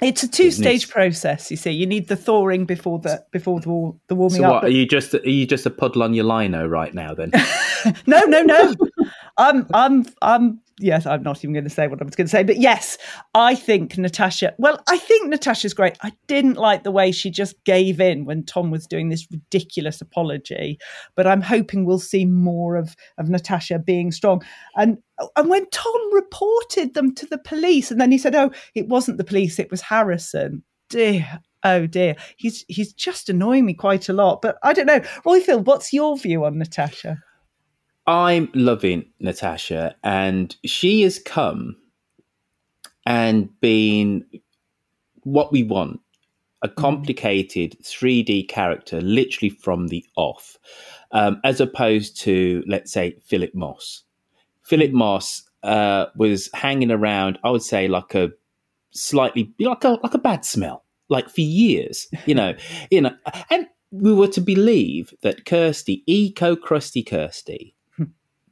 It's 0.00 0.22
a 0.22 0.28
two-stage 0.28 0.82
Goodness. 0.82 0.92
process. 0.92 1.50
You 1.50 1.56
see, 1.56 1.72
you 1.72 1.84
need 1.84 2.06
the 2.06 2.14
thawing 2.14 2.66
before 2.66 3.00
the 3.00 3.24
before 3.32 3.60
the, 3.60 3.92
the 4.08 4.14
warming 4.14 4.42
So 4.42 4.44
up. 4.44 4.52
what? 4.54 4.64
Are 4.64 4.68
you 4.68 4.86
just 4.86 5.14
are 5.14 5.28
you 5.28 5.46
just 5.46 5.66
a 5.66 5.70
puddle 5.70 6.02
on 6.04 6.14
your 6.14 6.24
lino 6.24 6.66
right 6.66 6.94
now? 6.94 7.14
Then 7.14 7.32
no, 8.06 8.20
no, 8.26 8.42
no. 8.42 8.74
I'm, 9.38 9.66
I'm, 9.72 10.06
I'm. 10.22 10.60
Yes, 10.80 11.06
I'm 11.06 11.22
not 11.22 11.38
even 11.38 11.52
going 11.52 11.64
to 11.64 11.70
say 11.70 11.88
what 11.88 12.00
I 12.00 12.04
was 12.04 12.14
going 12.14 12.26
to 12.26 12.30
say, 12.30 12.42
but 12.42 12.58
yes, 12.58 12.98
I 13.34 13.54
think 13.54 13.98
Natasha. 13.98 14.54
Well, 14.58 14.80
I 14.88 14.98
think 14.98 15.28
Natasha's 15.28 15.74
great. 15.74 15.96
I 16.02 16.12
didn't 16.28 16.56
like 16.56 16.84
the 16.84 16.90
way 16.90 17.10
she 17.10 17.30
just 17.30 17.62
gave 17.64 18.00
in 18.00 18.24
when 18.24 18.44
Tom 18.44 18.70
was 18.70 18.86
doing 18.86 19.08
this 19.08 19.26
ridiculous 19.30 20.00
apology, 20.00 20.78
but 21.16 21.26
I'm 21.26 21.42
hoping 21.42 21.84
we'll 21.84 21.98
see 21.98 22.24
more 22.24 22.76
of 22.76 22.94
of 23.18 23.28
Natasha 23.28 23.78
being 23.78 24.12
strong. 24.12 24.42
And 24.76 24.98
and 25.36 25.48
when 25.50 25.68
Tom 25.70 26.14
reported 26.14 26.94
them 26.94 27.14
to 27.16 27.26
the 27.26 27.38
police, 27.38 27.90
and 27.90 28.00
then 28.00 28.12
he 28.12 28.18
said, 28.18 28.34
"Oh, 28.34 28.50
it 28.74 28.88
wasn't 28.88 29.18
the 29.18 29.24
police; 29.24 29.58
it 29.58 29.70
was 29.70 29.80
Harrison." 29.82 30.62
Dear. 30.90 31.40
Oh 31.64 31.88
dear, 31.88 32.14
he's 32.36 32.64
he's 32.68 32.92
just 32.92 33.28
annoying 33.28 33.66
me 33.66 33.74
quite 33.74 34.08
a 34.08 34.12
lot. 34.12 34.42
But 34.42 34.58
I 34.62 34.72
don't 34.72 34.86
know, 34.86 35.00
Roifield. 35.26 35.64
What's 35.64 35.92
your 35.92 36.16
view 36.16 36.44
on 36.44 36.56
Natasha? 36.56 37.18
I'm 38.08 38.48
loving 38.54 39.04
Natasha, 39.20 39.94
and 40.02 40.56
she 40.64 41.02
has 41.02 41.18
come 41.18 41.76
and 43.04 43.50
been 43.60 44.24
what 45.24 45.52
we 45.52 45.62
want 45.62 46.00
a 46.62 46.70
complicated 46.70 47.76
3D 47.82 48.48
character, 48.48 49.00
literally 49.02 49.50
from 49.50 49.88
the 49.88 50.04
off, 50.16 50.58
um, 51.12 51.38
as 51.44 51.60
opposed 51.60 52.18
to, 52.20 52.64
let's 52.66 52.90
say, 52.90 53.16
Philip 53.24 53.54
Moss. 53.54 54.04
Philip 54.62 54.92
Moss 54.92 55.42
uh, 55.62 56.06
was 56.16 56.48
hanging 56.54 56.90
around, 56.90 57.38
I 57.44 57.50
would 57.50 57.62
say, 57.62 57.88
like 57.88 58.14
a 58.14 58.30
slightly 58.90 59.52
like 59.60 59.84
a 59.84 60.00
like 60.02 60.14
a 60.14 60.18
bad 60.18 60.46
smell, 60.46 60.82
like 61.10 61.28
for 61.28 61.42
years, 61.42 62.08
you 62.26 62.34
know, 62.34 62.54
you 62.90 63.02
know, 63.02 63.14
and 63.50 63.66
we 63.90 64.14
were 64.14 64.28
to 64.28 64.40
believe 64.40 65.12
that 65.20 65.44
Kirsty, 65.44 66.02
eco 66.06 66.56
crusty 66.56 67.02
Kirsty, 67.02 67.74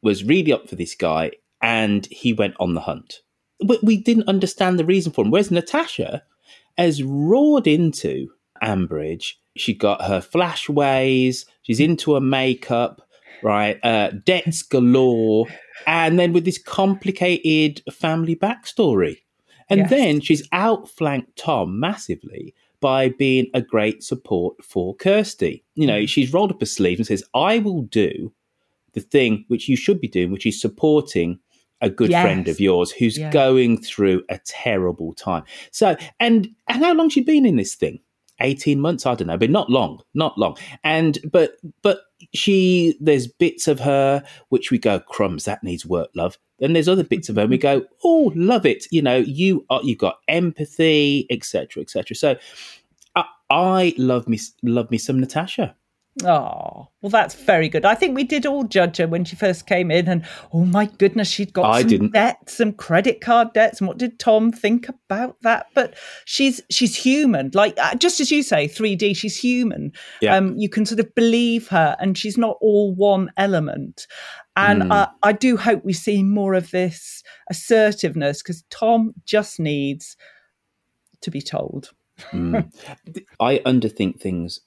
was 0.07 0.25
really 0.25 0.53
up 0.53 0.69
for 0.69 0.77
this 0.77 0.95
guy 0.95 1.33
and 1.61 2.07
he 2.07 2.33
went 2.33 2.55
on 2.61 2.75
the 2.75 2.81
hunt. 2.81 3.21
But 3.61 3.83
we 3.83 3.97
didn't 3.97 4.29
understand 4.29 4.79
the 4.79 4.85
reason 4.85 5.13
for 5.13 5.25
him. 5.25 5.31
Whereas 5.31 5.51
Natasha 5.51 6.23
has 6.79 7.03
roared 7.03 7.67
into 7.67 8.29
Ambridge. 8.63 9.33
She 9.57 9.75
got 9.75 10.03
her 10.03 10.21
flash 10.21 10.69
ways. 10.69 11.47
She's 11.63 11.81
into 11.81 12.15
her 12.15 12.21
makeup, 12.21 13.03
right? 13.43 13.79
Uh, 13.83 14.11
debts 14.25 14.63
galore. 14.63 15.47
And 15.87 16.19
then 16.19 16.33
with 16.33 16.45
this 16.45 16.59
complicated 16.59 17.83
family 17.93 18.37
backstory. 18.37 19.19
And 19.69 19.81
Yes. 19.81 19.91
then 19.91 20.21
she's 20.21 20.47
outflanked 20.53 21.37
Tom 21.37 21.81
massively 21.81 22.55
by 22.81 23.09
being 23.09 23.47
a 23.55 23.61
great 23.63 24.03
support 24.03 24.63
for 24.63 24.95
Kirsty. 24.95 25.65
You 25.75 25.87
know, 25.87 26.07
she's 26.07 26.33
rolled 26.33 26.53
up 26.53 26.61
her 26.61 26.67
sleeve 26.67 26.99
and 26.99 27.07
says, 27.07 27.25
I 27.35 27.59
will 27.59 27.83
do 27.83 28.33
the 28.97 29.01
thing 29.03 29.45
which 29.49 29.69
you 29.69 29.77
should 29.77 30.01
be 30.01 30.09
doing, 30.09 30.33
which 30.33 30.47
is 30.47 30.61
supporting 30.61 31.39
a 31.83 31.91
good 31.91 32.11
Yes. 32.11 32.23
friend 32.23 32.49
of 32.49 32.59
yours 32.59 32.91
who's 32.91 33.19
Yeah. 33.19 33.31
going 33.31 33.81
through 33.81 34.23
a 34.31 34.41
terrible 34.45 35.13
time. 35.13 35.45
So, 35.71 35.95
and 36.19 36.49
and 36.67 36.83
how 36.85 36.95
long 36.95 37.11
she 37.11 37.21
been 37.21 37.45
in 37.47 37.57
this 37.57 37.75
thing? 37.77 38.01
18 38.41 38.81
months, 38.81 39.07
I 39.07 39.15
don't 39.15 39.29
know, 39.29 39.37
but 39.39 39.51
not 39.51 39.71
long, 39.71 40.01
not 40.15 40.37
long. 40.39 40.57
And 40.83 41.19
but 41.31 41.57
but 41.83 42.01
she 42.35 42.97
there's 43.01 43.27
bits 43.27 43.69
of 43.69 43.81
her 43.81 44.25
which 44.49 44.71
we 44.71 44.79
go, 44.79 44.99
crumbs, 44.99 45.45
that 45.45 45.63
needs 45.63 45.85
work, 45.87 46.09
love. 46.15 46.39
Then 46.59 46.73
there's 46.73 46.89
other 46.89 47.05
bits 47.05 47.29
of 47.29 47.37
her 47.37 47.43
and 47.43 47.51
we 47.51 47.59
go, 47.59 47.81
mm-hmm. 47.81 47.95
oh, 48.05 48.33
love 48.35 48.65
it. 48.65 48.87
You 48.91 49.03
know, 49.03 49.17
you 49.17 49.65
are 49.69 49.81
you've 49.83 49.99
got 49.99 50.19
empathy, 50.29 51.27
etc., 51.31 51.83
etc. 51.83 52.17
So 52.17 52.37
I, 53.15 53.25
I 53.51 53.95
love 53.99 54.27
me 54.29 54.39
love 54.63 54.91
me 54.91 54.97
some 54.99 55.21
Natasha. 55.21 55.77
Oh, 56.25 56.89
well, 57.03 57.11
that's 57.11 57.35
very 57.35 57.69
good. 57.69 57.85
I 57.85 57.95
think 57.95 58.17
we 58.17 58.25
did 58.25 58.47
all 58.47 58.65
judge 58.65 58.97
her 58.97 59.07
when 59.07 59.27
she 59.27 59.37
first 59.37 59.67
came 59.67 59.91
in, 59.91 60.09
and 60.09 60.25
oh 60.53 60.65
my 60.65 60.87
goodness, 60.87 61.29
she'd 61.29 61.53
got 61.53 61.67
I 61.67 61.81
some 61.81 61.91
didn't. 61.91 62.13
debts, 62.15 62.55
some 62.55 62.73
credit 62.73 63.21
card 63.21 63.53
debts, 63.53 63.81
and 63.81 63.89
what 63.89 63.99
did 63.99 64.19
Tom 64.19 64.51
think 64.51 64.89
about 64.89 65.37
that? 65.43 65.67
But 65.75 65.95
she's 66.25 66.63
she's 66.71 66.97
human, 66.97 67.51
like 67.53 67.75
uh, 67.79 67.97
just 67.97 68.19
as 68.21 68.31
you 68.31 68.43
say, 68.43 68.67
three 68.67 68.97
D. 68.97 69.13
She's 69.13 69.37
human. 69.37 69.93
Yeah. 70.23 70.37
Um, 70.37 70.57
you 70.57 70.71
can 70.71 70.87
sort 70.87 71.01
of 71.01 71.15
believe 71.15 71.69
her, 71.69 71.97
and 72.01 72.17
she's 72.17 72.39
not 72.39 72.57
all 72.63 72.95
one 72.95 73.31
element. 73.37 74.07
And 74.59 74.85
Mm. 74.85 74.93
I, 74.93 75.09
I 75.23 75.33
do 75.33 75.59
hope 75.59 75.85
we 75.85 75.93
see 75.93 76.23
more 76.23 76.55
of 76.55 76.71
this 76.71 77.23
assertiveness 77.51 78.43
because 78.43 78.65
Tom 78.71 79.13
just 79.27 79.61
needs 79.61 80.17
to 81.21 81.31
be 81.31 81.43
told. 81.43 81.91
Mm. 82.31 82.73
I 83.41 83.59
underthink 83.67 84.19
things 84.19 84.61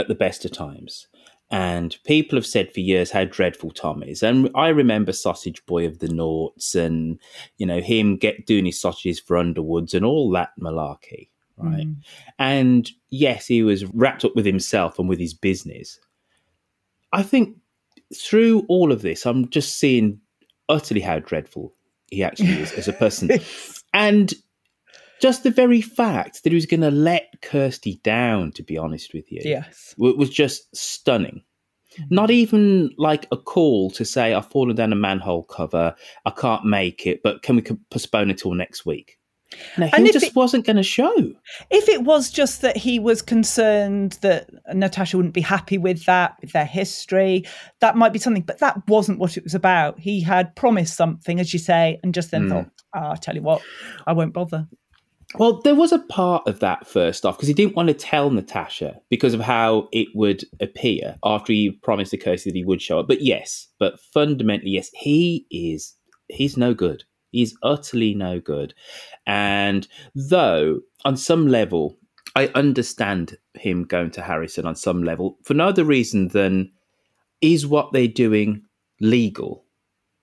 at 0.00 0.08
the 0.08 0.14
best 0.14 0.44
of 0.44 0.52
times. 0.52 1.06
And 1.52 1.96
people 2.04 2.36
have 2.36 2.46
said 2.46 2.72
for 2.72 2.80
years 2.80 3.10
how 3.10 3.24
dreadful 3.24 3.72
Tom 3.72 4.04
is. 4.04 4.22
And 4.22 4.50
I 4.54 4.68
remember 4.68 5.12
Sausage 5.12 5.64
Boy 5.66 5.84
of 5.84 5.98
the 5.98 6.08
Noughts 6.08 6.76
and, 6.76 7.18
you 7.58 7.66
know, 7.66 7.80
him 7.80 8.16
get 8.16 8.46
doing 8.46 8.66
his 8.66 8.80
sausages 8.80 9.18
for 9.18 9.36
Underwoods 9.36 9.92
and 9.92 10.04
all 10.04 10.30
that 10.30 10.50
malarkey. 10.60 11.28
Right. 11.56 11.86
Mm. 11.86 11.96
And 12.38 12.90
yes, 13.10 13.46
he 13.46 13.62
was 13.62 13.84
wrapped 13.86 14.24
up 14.24 14.36
with 14.36 14.46
himself 14.46 14.98
and 14.98 15.08
with 15.08 15.18
his 15.18 15.34
business. 15.34 15.98
I 17.12 17.24
think 17.24 17.56
through 18.14 18.64
all 18.68 18.92
of 18.92 19.02
this, 19.02 19.26
I'm 19.26 19.48
just 19.48 19.78
seeing 19.78 20.20
utterly 20.68 21.00
how 21.00 21.18
dreadful 21.18 21.74
he 22.10 22.22
actually 22.22 22.60
is 22.60 22.72
as 22.72 22.88
a 22.88 22.92
person. 22.92 23.30
and 23.94 24.32
just 25.20 25.42
the 25.42 25.50
very 25.50 25.80
fact 25.80 26.42
that 26.42 26.50
he 26.50 26.54
was 26.56 26.66
going 26.66 26.80
to 26.80 26.90
let 26.90 27.40
Kirsty 27.42 28.00
down, 28.02 28.52
to 28.52 28.62
be 28.62 28.78
honest 28.78 29.12
with 29.14 29.30
you, 29.30 29.40
Yes. 29.44 29.94
was 29.98 30.30
just 30.30 30.74
stunning. 30.74 31.42
Not 32.08 32.30
even 32.30 32.90
like 32.98 33.26
a 33.32 33.36
call 33.36 33.90
to 33.92 34.04
say, 34.04 34.32
I've 34.32 34.46
fallen 34.50 34.76
down 34.76 34.92
a 34.92 34.96
manhole 34.96 35.42
cover, 35.42 35.94
I 36.24 36.30
can't 36.30 36.64
make 36.64 37.06
it, 37.06 37.20
but 37.22 37.42
can 37.42 37.56
we 37.56 37.62
postpone 37.90 38.30
it 38.30 38.38
till 38.38 38.54
next 38.54 38.86
week? 38.86 39.18
No, 39.76 39.86
he 39.88 40.02
if 40.04 40.12
just 40.12 40.26
it- 40.26 40.36
wasn't 40.36 40.64
going 40.64 40.76
to 40.76 40.84
show. 40.84 41.32
If 41.70 41.88
it 41.88 42.04
was 42.04 42.30
just 42.30 42.62
that 42.62 42.76
he 42.76 43.00
was 43.00 43.20
concerned 43.20 44.12
that 44.22 44.48
Natasha 44.72 45.16
wouldn't 45.16 45.34
be 45.34 45.40
happy 45.40 45.76
with 45.78 46.04
that, 46.04 46.36
with 46.40 46.52
their 46.52 46.64
history, 46.64 47.44
that 47.80 47.96
might 47.96 48.12
be 48.12 48.20
something. 48.20 48.44
But 48.44 48.60
that 48.60 48.80
wasn't 48.86 49.18
what 49.18 49.36
it 49.36 49.42
was 49.42 49.56
about. 49.56 49.98
He 49.98 50.20
had 50.20 50.54
promised 50.54 50.96
something, 50.96 51.40
as 51.40 51.52
you 51.52 51.58
say, 51.58 51.98
and 52.04 52.14
just 52.14 52.30
then 52.30 52.44
Mm. 52.44 52.48
thought, 52.50 52.66
oh, 52.94 53.00
I'll 53.00 53.16
tell 53.16 53.34
you 53.34 53.42
what, 53.42 53.60
I 54.06 54.12
won't 54.12 54.32
bother. 54.32 54.68
Well, 55.36 55.60
there 55.62 55.76
was 55.76 55.92
a 55.92 56.00
part 56.00 56.46
of 56.48 56.58
that 56.60 56.88
first 56.88 57.24
off 57.24 57.36
because 57.36 57.48
he 57.48 57.54
didn't 57.54 57.76
want 57.76 57.88
to 57.88 57.94
tell 57.94 58.30
Natasha 58.30 59.00
because 59.10 59.32
of 59.32 59.40
how 59.40 59.88
it 59.92 60.08
would 60.14 60.44
appear 60.60 61.16
after 61.24 61.52
he 61.52 61.70
promised 61.70 62.10
the 62.10 62.18
Kirsty 62.18 62.50
that 62.50 62.56
he 62.56 62.64
would 62.64 62.82
show 62.82 62.98
up. 62.98 63.06
But 63.06 63.22
yes, 63.22 63.68
but 63.78 64.00
fundamentally, 64.00 64.72
yes, 64.72 64.90
he 64.94 65.46
is 65.50 65.94
he's 66.28 66.56
no 66.56 66.74
good. 66.74 67.04
He's 67.30 67.56
utterly 67.62 68.12
no 68.14 68.40
good. 68.40 68.74
And 69.24 69.86
though 70.16 70.80
on 71.04 71.16
some 71.16 71.46
level, 71.46 71.96
I 72.34 72.48
understand 72.56 73.38
him 73.54 73.84
going 73.84 74.10
to 74.12 74.22
Harrison 74.22 74.66
on 74.66 74.74
some 74.74 75.04
level 75.04 75.38
for 75.44 75.54
no 75.54 75.68
other 75.68 75.84
reason 75.84 76.28
than 76.28 76.72
is 77.40 77.66
what 77.66 77.92
they're 77.92 78.08
doing 78.08 78.62
legal? 79.00 79.64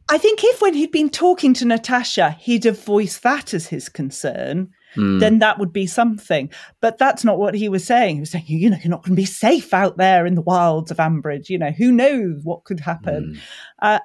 I 0.09 0.17
think 0.17 0.41
if 0.43 0.61
when 0.61 0.73
he'd 0.73 0.91
been 0.91 1.09
talking 1.09 1.53
to 1.55 1.65
Natasha, 1.65 2.31
he'd 2.39 2.63
have 2.63 2.83
voiced 2.83 3.23
that 3.23 3.53
as 3.53 3.67
his 3.67 3.89
concern, 3.89 4.69
mm. 4.95 5.19
then 5.19 5.39
that 5.39 5.59
would 5.59 5.73
be 5.73 5.87
something. 5.87 6.49
But 6.81 6.97
that's 6.97 7.23
not 7.23 7.37
what 7.37 7.55
he 7.55 7.69
was 7.69 7.85
saying. 7.85 8.15
He 8.15 8.19
was 8.21 8.31
saying, 8.31 8.45
you 8.47 8.69
know, 8.69 8.77
you're 8.83 8.91
not 8.91 9.03
going 9.03 9.15
to 9.15 9.21
be 9.21 9.25
safe 9.25 9.73
out 9.73 9.97
there 9.97 10.25
in 10.25 10.35
the 10.35 10.41
wilds 10.41 10.91
of 10.91 10.97
Ambridge. 10.97 11.49
You 11.49 11.57
know, 11.57 11.71
who 11.71 11.91
knows 11.91 12.41
what 12.43 12.63
could 12.63 12.79
happen. 12.79 13.35
Mm. 13.35 13.39
Uh, 13.79 13.99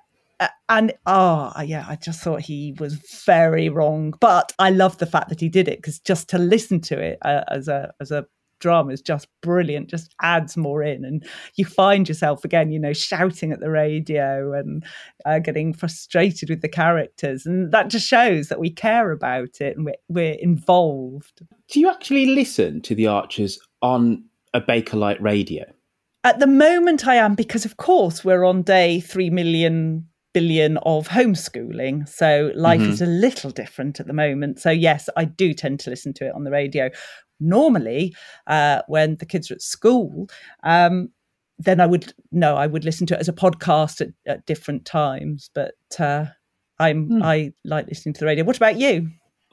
and 0.69 0.93
oh 1.07 1.53
yeah 1.65 1.85
i 1.89 1.95
just 1.95 2.21
thought 2.21 2.41
he 2.41 2.75
was 2.81 2.95
very 3.25 3.69
wrong 3.69 4.13
but 4.21 4.53
i 4.59 4.71
love 4.71 4.99
the 4.99 5.07
fact 5.07 5.29
that 5.29 5.39
he 5.39 5.49
did 5.49 5.69
it 5.69 5.79
because 5.79 6.01
just 6.01 6.29
to 6.29 6.37
listen 6.37 6.81
to 6.81 6.99
it 6.99 7.17
uh, 7.23 7.45
as 7.49 7.69
a 7.69 7.93
as 8.01 8.11
a 8.11 8.27
drama 8.63 8.93
is 8.93 9.03
just 9.03 9.29
brilliant 9.43 9.91
just 9.91 10.15
adds 10.23 10.57
more 10.57 10.83
in 10.83 11.05
and 11.05 11.27
you 11.57 11.65
find 11.65 12.09
yourself 12.09 12.45
again 12.45 12.71
you 12.71 12.79
know 12.79 12.93
shouting 12.93 13.53
at 13.53 13.61
the 13.61 13.69
radio 13.69 14.53
and 14.55 14.85
uh, 15.27 15.39
getting 15.39 15.75
frustrated 15.75 16.49
with 16.49 16.63
the 16.63 16.69
characters 16.69 17.45
and 17.45 17.73
that 17.73 17.89
just 17.89 18.07
shows 18.07 18.49
that 18.49 18.61
we 18.61 18.71
care 18.71 19.11
about 19.11 19.61
it 19.61 19.77
and 19.77 19.85
we're, 19.85 19.95
we're 20.09 20.39
involved 20.41 21.43
do 21.69 21.81
you 21.81 21.91
actually 21.91 22.27
listen 22.27 22.81
to 22.81 22.95
the 22.95 23.07
archers 23.07 23.59
on 23.83 24.25
a 24.55 24.61
bakelite 24.61 25.21
radio 25.21 25.65
at 26.23 26.39
the 26.39 26.47
moment 26.47 27.07
i 27.07 27.17
am 27.17 27.35
because 27.35 27.65
of 27.65 27.77
course 27.77 28.25
we're 28.25 28.45
on 28.45 28.63
day 28.63 29.01
3 29.01 29.29
million 29.29 30.07
billion 30.33 30.79
of 30.79 31.09
homeschooling. 31.09 32.09
So 32.09 32.53
life 32.55 32.81
mm-hmm. 32.81 32.91
is 32.91 33.03
a 33.03 33.07
little 33.07 33.51
different 33.51 34.01
at 34.01 34.07
the 34.07 34.13
moment. 34.13 34.61
So, 34.61 34.71
yes, 34.71 35.09
I 35.17 35.25
do 35.25 35.53
tend 35.53 35.81
to 35.81 35.91
listen 35.91 36.13
to 36.15 36.27
it 36.27 36.35
on 36.35 36.45
the 36.45 36.51
radio. 36.51 36.91
Normally, 37.43 38.15
uh, 38.47 38.83
when 38.89 39.17
the 39.17 39.27
kids 39.27 39.51
are 39.51 39.55
at 39.55 39.63
school, 39.63 40.29
um, 40.63 41.11
then 41.59 41.81
I 41.81 41.87
would 41.87 42.13
no, 42.31 42.57
I 42.57 42.67
would 42.67 42.85
listen 42.85 43.07
to 43.09 43.15
it 43.15 43.21
as 43.21 43.29
a 43.29 43.33
podcast 43.33 44.01
at, 44.01 44.09
at 44.27 44.47
different 44.47 44.85
times. 44.85 45.51
But 45.55 45.75
uh, 45.99 46.27
I'm 46.79 47.09
mm. 47.09 47.23
I 47.23 47.53
like 47.65 47.87
listening 47.87 48.15
to 48.15 48.21
the 48.21 48.27
radio. 48.27 48.45
What 48.45 48.57
about 48.57 48.79
you? 48.79 49.11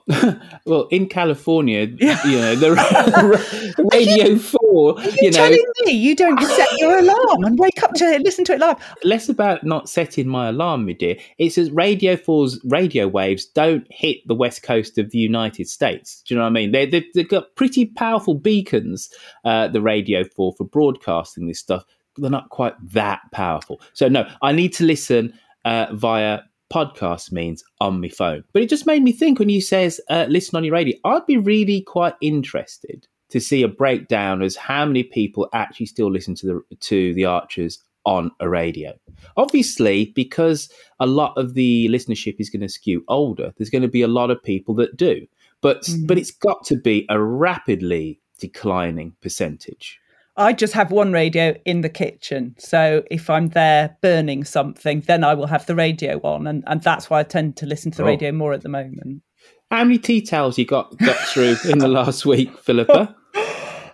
well, 0.66 0.88
in 0.89 1.08
California, 1.08 1.88
yeah. 2.00 2.25
you 2.25 2.38
know, 2.38 2.56
the 2.56 3.86
Radio 3.94 4.38
Four. 4.38 5.00
Are 5.00 5.04
you, 5.04 5.18
you 5.22 5.32
know, 5.32 5.38
telling 5.38 5.66
me 5.86 5.92
you 5.92 6.16
don't 6.16 6.42
set 6.42 6.70
your 6.78 6.98
alarm 6.98 7.44
and 7.44 7.60
wake 7.60 7.84
up 7.84 7.94
to 7.94 8.20
listen 8.20 8.44
to 8.46 8.54
it 8.54 8.60
live? 8.60 8.78
Less 9.04 9.30
about 9.30 9.63
not 9.63 9.88
setting 9.88 10.28
my 10.28 10.50
alarm, 10.50 10.88
my 10.88 10.94
dear. 10.94 11.18
It 11.38 11.51
says 11.51 11.70
Radio 11.72 12.16
Four's 12.16 12.60
radio 12.63 13.08
waves 13.08 13.46
don't 13.46 13.86
hit 13.92 14.28
the 14.28 14.34
west 14.34 14.63
coast 14.63 14.98
of 14.98 15.12
the 15.12 15.20
United 15.20 15.68
States. 15.68 16.24
Do 16.25 16.34
you 16.34 16.38
know 16.39 16.44
what 16.44 16.50
I 16.50 16.54
mean? 16.54 16.72
They, 16.72 16.88
they, 16.88 17.06
have 17.18 17.30
got 17.30 17.56
pretty 17.56 17.86
powerful 17.86 18.34
beacons, 18.34 19.10
uh, 19.46 19.68
the 19.68 19.82
Radio 19.82 20.24
4, 20.24 20.54
for 20.58 20.63
broadcasting 20.63 21.48
this 21.48 21.60
stuff. 21.60 21.86
They're 22.18 22.32
not 22.32 22.50
quite 22.50 22.74
that 22.94 23.22
powerful. 23.32 23.80
So, 23.94 24.08
no, 24.08 24.28
I 24.42 24.54
need 24.54 24.74
to 24.74 24.86
listen 24.86 25.34
uh, 25.66 25.88
via 25.94 26.39
podcast 26.72 27.32
means 27.32 27.64
on 27.80 28.02
my 28.02 28.10
phone. 28.10 28.44
But 28.54 28.62
it 28.62 28.70
just 28.70 28.86
made 28.86 29.04
me 29.04 29.12
think 29.12 29.40
when 29.40 29.50
you 29.50 29.62
says 29.62 30.00
uh, 30.10 30.26
listen 30.30 30.56
on 30.56 30.64
your 30.64 30.74
radio, 30.74 30.98
I'd 31.06 31.26
be 31.26 31.38
really 31.38 31.82
quite 31.82 32.16
interested 32.22 33.08
to 33.30 33.40
see 33.40 33.62
a 33.62 33.68
breakdown 33.68 34.42
as 34.42 34.56
how 34.56 34.86
many 34.86 35.04
people 35.04 35.48
actually 35.54 35.86
still 35.86 36.12
listen 36.12 36.36
to 36.36 36.48
the 36.48 36.76
to 36.78 37.14
the 37.14 37.26
Archers 37.26 37.84
on 38.06 38.32
a 38.40 38.50
radio. 38.50 38.94
Obviously, 39.38 40.12
because 40.16 40.72
a 41.00 41.06
lot 41.06 41.38
of 41.38 41.54
the 41.54 41.88
listenership 41.90 42.36
is 42.40 42.50
going 42.50 42.62
to 42.62 42.70
skew 42.70 43.04
older, 43.08 43.54
there's 43.58 43.70
going 43.70 43.82
to 43.82 43.88
be 43.88 44.02
a 44.02 44.08
lot 44.08 44.32
of 44.32 44.42
people 44.42 44.74
that 44.76 44.98
do. 44.98 45.28
But 45.62 45.82
mm-hmm. 45.82 46.06
but 46.06 46.18
it's 46.18 46.32
got 46.32 46.66
to 46.66 46.76
be 46.76 47.06
a 47.10 47.22
rapidly 47.22 48.20
declining 48.40 49.14
percentage. 49.22 50.00
I 50.39 50.53
just 50.53 50.74
have 50.74 50.89
one 50.89 51.12
radio 51.12 51.53
in 51.65 51.81
the 51.81 51.89
kitchen. 51.89 52.55
So 52.58 53.03
if 53.12 53.29
I'm 53.29 53.50
there 53.50 53.98
burning 54.01 54.46
something, 54.46 55.01
then 55.01 55.25
I 55.25 55.34
will 55.34 55.48
have 55.48 55.65
the 55.65 55.75
radio 55.75 56.19
on. 56.24 56.48
And, 56.48 56.63
and 56.65 56.81
that's 56.81 57.10
why 57.10 57.19
I 57.19 57.24
tend 57.24 57.58
to 57.58 57.65
listen 57.65 57.91
to 57.91 57.98
the 57.98 58.03
oh. 58.03 58.08
radio 58.08 58.31
more 58.31 58.53
at 58.53 58.62
the 58.62 58.69
moment. 58.69 59.22
How 59.69 59.84
many 59.84 60.00
tea 60.00 60.22
towels 60.22 60.58
you 60.58 60.65
got 60.65 60.98
got 60.98 61.17
through 61.17 61.58
in 61.69 61.79
the 61.79 61.89
last 61.89 62.25
week, 62.25 62.58
Philippa? 62.58 63.15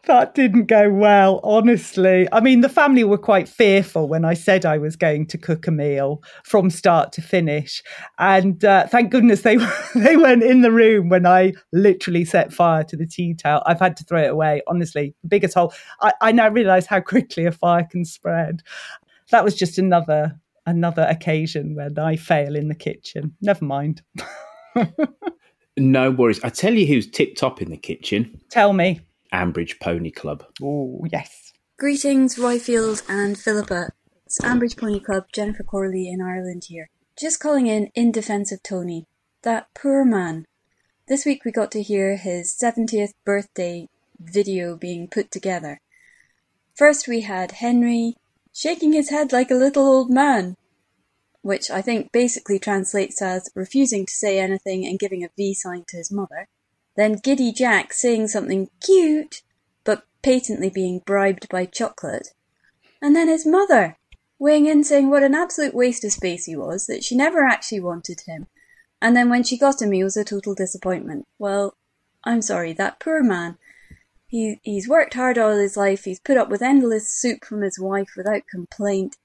that 0.06 0.36
didn't 0.36 0.66
go 0.66 0.90
well, 0.90 1.40
honestly. 1.44 2.28
I 2.32 2.40
mean, 2.40 2.62
the 2.62 2.70
family 2.70 3.04
were 3.04 3.18
quite 3.18 3.48
fearful 3.48 4.08
when 4.08 4.26
I 4.26 4.34
said 4.34 4.66
I 4.66 4.78
was 4.78 4.96
going 4.96 5.28
to 5.28 5.38
cook 5.38 5.68
a 5.68 5.72
meal 5.72 6.24
from 6.44 6.70
start 6.70 7.12
to 7.14 7.22
finish, 7.22 7.84
and 8.18 8.64
uh, 8.64 8.88
thank 8.88 9.12
goodness 9.12 9.42
they 9.42 9.58
they 9.96 10.18
weren't 10.18 10.44
in 10.44 10.62
the 10.62 10.72
room 10.72 11.10
when 11.10 11.26
I 11.26 11.54
literally 11.72 12.26
set 12.26 12.54
fire 12.54 12.84
to 12.84 12.98
the 12.98 13.08
tea 13.08 13.34
towel. 13.34 13.64
I've 13.66 13.80
had 13.80 13.98
to 13.98 14.04
throw 14.04 14.24
it 14.24 14.32
away. 14.32 14.62
Honestly, 14.68 15.14
biggest 15.28 15.54
hole. 15.54 15.74
I, 16.02 16.14
I 16.22 16.32
now 16.32 16.50
realise 16.50 16.86
how 16.86 17.00
quickly 17.02 17.46
a 17.46 17.52
fire 17.52 17.88
can 17.90 18.06
spread. 18.06 18.62
That 19.32 19.44
was 19.44 19.56
just 19.56 19.78
another 19.78 20.40
another 20.66 21.06
occasion 21.10 21.76
when 21.76 21.98
I 22.00 22.16
fail 22.16 22.56
in 22.56 22.68
the 22.68 22.76
kitchen. 22.76 23.36
Never 23.42 23.66
mind. 23.66 24.02
no 25.78 26.12
worries. 26.12 26.44
I 26.44 26.50
tell 26.50 26.74
you 26.74 26.86
who's 26.86 27.10
tip 27.10 27.36
top 27.36 27.62
in 27.62 27.70
the 27.70 27.78
kitchen. 27.78 28.42
Tell 28.50 28.74
me. 28.74 29.02
Ambridge 29.34 29.80
Pony 29.80 30.12
Club. 30.12 30.46
Oh, 30.62 31.06
yes. 31.12 31.54
Greetings, 31.78 32.36
Roifield 32.36 33.04
and 33.10 33.38
Philippa. 33.38 33.90
It's 34.26 34.40
Ambridge 34.40 34.78
Pony 34.78 35.00
Club, 35.00 35.26
Jennifer 35.34 35.64
Corley 35.64 36.10
in 36.10 36.22
Ireland 36.22 36.66
here. 36.68 36.90
Just 37.20 37.40
calling 37.40 37.68
in 37.68 37.92
in 37.96 38.12
defence 38.12 38.52
of 38.52 38.64
Tony. 38.64 39.08
That 39.44 39.68
poor 39.74 40.04
man. 40.04 40.46
This 41.08 41.26
week 41.26 41.46
we 41.46 41.52
got 41.52 41.72
to 41.72 41.84
hear 41.84 42.18
his 42.18 42.58
70th 42.60 43.14
birthday 43.26 43.88
video 44.20 44.76
being 44.76 45.08
put 45.08 45.32
together. 45.32 45.80
First 46.74 47.08
we 47.08 47.22
had 47.22 47.52
Henry 47.54 48.16
shaking 48.54 48.94
his 48.94 49.10
head 49.10 49.32
like 49.32 49.52
a 49.52 49.56
little 49.56 49.86
old 49.86 50.10
man, 50.10 50.56
which 51.42 51.70
I 51.70 51.82
think 51.82 52.12
basically 52.12 52.58
translates 52.58 53.22
as 53.22 53.50
refusing 53.54 54.06
to 54.06 54.14
say 54.14 54.40
anything 54.40 54.86
and 54.86 54.98
giving 54.98 55.24
a 55.24 55.30
V 55.38 55.54
sign 55.54 55.84
to 55.90 55.98
his 55.98 56.12
mother. 56.12 56.48
Then 56.96 57.20
Giddy 57.22 57.52
Jack 57.52 57.94
saying 57.94 58.30
something 58.30 58.70
cute, 58.82 59.42
but 59.84 60.04
patently 60.22 60.70
being 60.70 61.02
bribed 61.06 61.50
by 61.50 61.66
chocolate. 61.66 62.30
And 63.02 63.16
then 63.16 63.28
his 63.28 63.46
mother 63.46 63.98
weighing 64.40 64.66
in 64.66 64.84
saying 64.84 65.10
what 65.10 65.24
an 65.24 65.36
absolute 65.36 65.74
waste 65.74 66.04
of 66.04 66.12
space 66.12 66.46
he 66.46 66.56
was, 66.56 66.88
that 66.88 67.04
she 67.04 67.16
never 67.16 67.44
actually 67.44 67.80
wanted 67.80 68.22
him. 68.26 68.48
And 69.02 69.16
then 69.16 69.30
when 69.30 69.44
she 69.44 69.58
got 69.58 69.82
him, 69.82 69.92
he 69.92 70.04
was 70.04 70.18
a 70.18 70.24
total 70.24 70.56
disappointment. 70.56 71.26
Well, 71.38 71.76
I'm 72.24 72.42
sorry, 72.42 72.74
that 72.74 73.00
poor 73.00 73.22
man. 73.22 73.58
He, 74.28 74.60
he's 74.64 74.90
worked 74.90 75.14
hard 75.14 75.38
all 75.38 75.56
his 75.56 75.78
life, 75.78 76.06
he's 76.06 76.20
put 76.20 76.38
up 76.38 76.50
with 76.50 76.62
endless 76.62 77.14
soup 77.14 77.46
from 77.46 77.62
his 77.62 77.80
wife 77.80 78.10
without 78.18 78.48
complaint. 78.50 79.18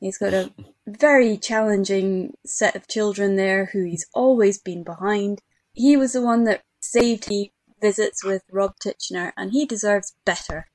He's 0.00 0.16
got 0.16 0.32
a 0.32 0.50
very 0.86 1.36
challenging 1.36 2.34
set 2.46 2.74
of 2.74 2.88
children 2.88 3.36
there 3.36 3.66
who 3.66 3.84
he's 3.84 4.06
always 4.14 4.58
been 4.58 4.82
behind. 4.82 5.42
He 5.74 5.96
was 5.96 6.14
the 6.14 6.22
one 6.22 6.44
that 6.44 6.62
saved 6.90 7.26
he 7.28 7.52
visits 7.80 8.24
with 8.24 8.42
Rob 8.50 8.74
Titchener, 8.84 9.32
and 9.36 9.52
he 9.52 9.64
deserves 9.64 10.14
better. 10.24 10.66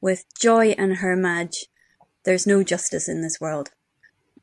With 0.00 0.24
Joy 0.38 0.74
and 0.78 0.96
her 0.96 1.16
Madge, 1.16 1.66
there's 2.24 2.46
no 2.46 2.62
justice 2.62 3.08
in 3.08 3.22
this 3.22 3.40
world. 3.40 3.70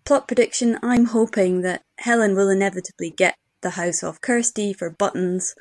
Plot 0.06 0.28
prediction 0.28 0.80
I'm 0.82 1.06
hoping 1.06 1.62
that 1.62 1.84
Helen 2.00 2.36
will 2.36 2.50
inevitably 2.50 3.12
get 3.12 3.38
the 3.62 3.72
house 3.72 4.04
off 4.04 4.22
Kirsty 4.22 4.74
for 4.74 4.90
buttons, 4.90 5.54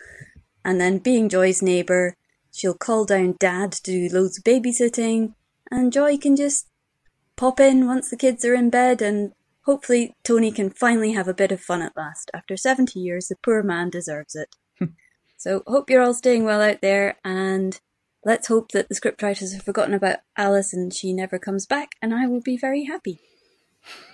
and 0.64 0.80
then 0.80 0.98
being 0.98 1.28
Joy's 1.28 1.62
neighbour, 1.62 2.14
she'll 2.52 2.74
call 2.74 3.04
down 3.04 3.36
Dad 3.38 3.72
to 3.72 3.82
do 3.82 4.08
loads 4.08 4.38
of 4.38 4.44
babysitting, 4.44 5.34
and 5.70 5.92
Joy 5.92 6.16
can 6.16 6.34
just 6.34 6.66
pop 7.36 7.60
in 7.60 7.86
once 7.86 8.08
the 8.08 8.16
kids 8.16 8.44
are 8.44 8.54
in 8.54 8.70
bed, 8.70 9.02
and 9.02 9.32
hopefully 9.66 10.14
Tony 10.24 10.50
can 10.50 10.70
finally 10.70 11.12
have 11.12 11.28
a 11.28 11.34
bit 11.34 11.52
of 11.52 11.60
fun 11.60 11.82
at 11.82 11.96
last. 11.96 12.30
After 12.32 12.56
70 12.56 12.98
years, 12.98 13.28
the 13.28 13.36
poor 13.44 13.62
man 13.62 13.90
deserves 13.90 14.34
it. 14.34 14.56
So 15.38 15.62
hope 15.68 15.88
you're 15.88 16.02
all 16.02 16.14
staying 16.14 16.44
well 16.44 16.60
out 16.60 16.80
there 16.82 17.16
and 17.24 17.80
let's 18.24 18.48
hope 18.48 18.72
that 18.72 18.88
the 18.88 18.94
scriptwriters 18.96 19.54
have 19.54 19.62
forgotten 19.62 19.94
about 19.94 20.18
Alice 20.36 20.74
and 20.74 20.92
she 20.92 21.12
never 21.12 21.38
comes 21.38 21.64
back 21.64 21.92
and 22.02 22.12
I 22.12 22.26
will 22.26 22.40
be 22.40 22.56
very 22.56 22.84
happy. 22.84 23.20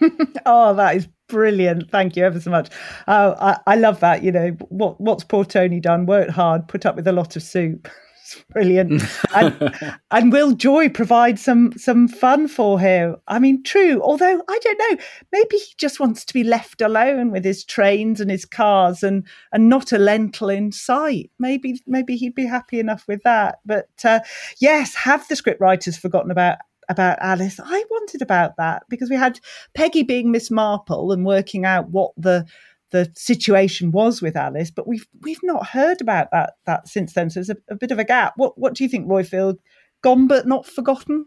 oh, 0.47 0.75
that 0.75 0.97
is 0.97 1.09
brilliant. 1.29 1.91
Thank 1.91 2.17
you 2.17 2.25
ever 2.25 2.39
so 2.41 2.51
much. 2.51 2.69
Uh, 3.09 3.57
I, 3.67 3.73
I 3.73 3.77
love 3.77 4.01
that. 4.01 4.23
You 4.23 4.33
know, 4.33 4.49
what 4.69 5.01
what's 5.01 5.25
poor 5.25 5.45
Tony 5.45 5.81
done? 5.81 6.05
Worked 6.07 6.33
hard, 6.33 6.69
put 6.69 6.85
up 6.85 6.95
with 6.95 7.09
a 7.09 7.13
lot 7.13 7.37
of 7.37 7.43
soup. 7.43 7.89
brilliant. 8.51 9.03
and, 9.35 9.97
and 10.11 10.33
will 10.33 10.53
Joy 10.53 10.89
provide 10.89 11.39
some 11.39 11.73
some 11.77 12.09
fun 12.09 12.49
for 12.49 12.79
him? 12.81 13.17
I 13.27 13.39
mean, 13.39 13.63
true. 13.63 14.01
Although 14.03 14.43
I 14.49 14.59
don't 14.63 14.79
know, 14.79 15.05
maybe 15.33 15.57
he 15.57 15.75
just 15.79 16.01
wants 16.01 16.25
to 16.25 16.35
be 16.35 16.45
left 16.45 16.81
alone 16.81 17.31
with 17.31 17.45
his 17.45 17.65
trains 17.65 18.21
and 18.21 18.31
his 18.31 18.45
cars 18.45 19.03
and 19.03 19.27
and 19.53 19.69
not 19.69 19.93
a 19.93 19.99
lentil 19.99 20.49
in 20.49 20.73
sight. 20.73 21.31
Maybe 21.39 21.81
maybe 21.87 22.17
he'd 22.17 22.35
be 22.35 22.47
happy 22.47 22.81
enough 22.81 23.05
with 23.09 23.23
that. 23.25 23.59
But 23.65 23.89
uh, 24.05 24.21
yes, 24.61 24.95
have 24.95 25.27
the 25.29 25.37
script 25.37 25.61
writers 25.61 25.97
forgotten 25.97 26.31
about 26.31 26.59
about 26.89 27.19
Alice. 27.21 27.59
I 27.63 27.85
wanted 27.91 28.23
about 28.23 28.57
that 28.57 28.85
because 28.89 29.11
we 29.11 29.17
had 29.17 29.41
Peggy 29.75 30.03
being 30.03 30.31
Miss 30.31 30.51
Marple 30.51 31.13
and 31.13 31.25
working 31.25 31.65
out 31.65 31.91
what 31.91 32.13
the 32.17 32.47
the 32.95 33.11
situation 33.17 33.91
was 33.91 34.23
with 34.23 34.37
Alice, 34.37 34.71
but 34.71 34.87
we've 34.87 35.07
we've 35.23 35.43
not 35.43 35.67
heard 35.67 36.01
about 36.01 36.31
that 36.31 36.55
that 36.65 36.87
since 36.87 37.13
then. 37.13 37.29
So 37.29 37.41
there's 37.41 37.51
a, 37.51 37.57
a 37.69 37.75
bit 37.75 37.91
of 37.91 37.99
a 37.99 38.05
gap. 38.05 38.35
What 38.37 38.57
what 38.57 38.75
do 38.75 38.85
you 38.85 38.89
think, 38.89 39.09
Roifield? 39.09 39.59
Gone 40.01 40.29
but 40.29 40.47
not 40.47 40.65
forgotten. 40.65 41.27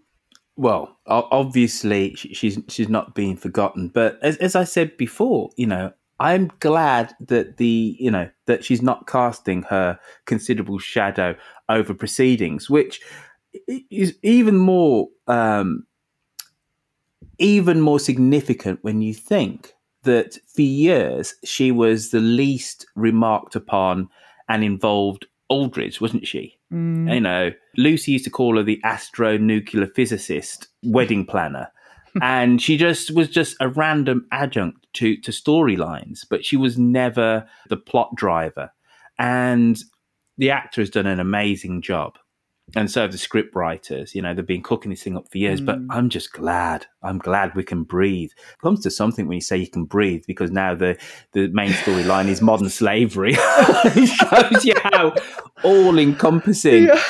Well, 0.55 0.97
obviously 1.05 2.15
she's 2.15 2.57
she's 2.69 2.87
not 2.87 3.15
being 3.15 3.35
forgotten, 3.35 3.89
but 3.89 4.17
as 4.21 4.37
as 4.37 4.55
I 4.55 4.63
said 4.63 4.95
before, 4.95 5.49
you 5.57 5.67
know, 5.67 5.91
I'm 6.21 6.53
glad 6.59 7.13
that 7.19 7.57
the 7.57 7.97
you 7.99 8.11
know 8.11 8.29
that 8.45 8.63
she's 8.63 8.81
not 8.81 9.05
casting 9.05 9.63
her 9.63 9.99
considerable 10.25 10.79
shadow 10.79 11.35
over 11.67 11.93
proceedings, 11.93 12.69
which 12.69 13.01
is 13.67 14.17
even 14.23 14.57
more 14.57 15.09
um, 15.27 15.85
even 17.39 17.81
more 17.81 17.99
significant 17.99 18.79
when 18.83 19.01
you 19.01 19.13
think 19.13 19.73
that 20.07 20.37
for 20.47 20.61
years 20.61 21.35
she 21.43 21.71
was 21.71 22.09
the 22.09 22.19
least 22.19 22.85
remarked 22.95 23.55
upon 23.55 24.09
and 24.49 24.63
involved 24.63 25.27
Aldridge, 25.49 26.01
wasn't 26.01 26.27
she? 26.27 26.57
Mm. 26.73 27.13
You 27.13 27.21
know, 27.21 27.51
Lucy 27.77 28.13
used 28.13 28.25
to 28.25 28.31
call 28.31 28.57
her 28.57 28.63
the 28.63 28.81
astronuclear 28.83 29.93
physicist, 29.93 30.67
wedding 30.83 31.25
planner. 31.25 31.71
and 32.21 32.61
she 32.61 32.77
just 32.77 33.11
was 33.11 33.29
just 33.29 33.55
a 33.59 33.69
random 33.69 34.25
adjunct 34.31 34.87
to, 34.93 35.17
to 35.17 35.31
storylines, 35.31 36.25
but 36.29 36.43
she 36.43 36.57
was 36.57 36.77
never 36.77 37.47
the 37.69 37.77
plot 37.77 38.15
driver. 38.15 38.71
And 39.19 39.79
the 40.37 40.51
actor 40.51 40.81
has 40.81 40.89
done 40.89 41.05
an 41.05 41.19
amazing 41.19 41.81
job 41.81 42.17
and 42.75 42.91
so 42.91 43.01
have 43.01 43.11
the 43.11 43.17
script 43.17 43.55
writers. 43.55 44.13
You 44.13 44.21
know, 44.21 44.33
they've 44.33 44.45
been 44.45 44.61
cooking 44.61 44.89
this 44.89 45.03
thing 45.03 45.15
up 45.15 45.31
for 45.31 45.37
years. 45.37 45.61
Mm. 45.61 45.65
But 45.65 45.79
I'm 45.89 46.09
just 46.09 46.33
glad. 46.33 46.85
I'm 47.01 47.17
glad 47.17 47.55
we 47.55 47.63
can 47.63 47.83
breathe. 47.83 48.31
It 48.31 48.61
comes 48.61 48.81
to 48.83 48.91
something 48.91 49.27
when 49.27 49.35
you 49.35 49.41
say 49.41 49.57
you 49.57 49.69
can 49.69 49.85
breathe 49.85 50.23
because 50.27 50.51
now 50.51 50.75
the 50.75 50.97
the 51.31 51.47
main 51.49 51.71
storyline 51.71 52.27
is 52.27 52.41
modern 52.41 52.69
slavery. 52.69 53.35
it 53.37 54.07
shows 54.07 54.65
you 54.65 54.73
how 54.83 55.15
all 55.63 55.97
encompassing. 55.97 56.85
Yeah. 56.85 57.03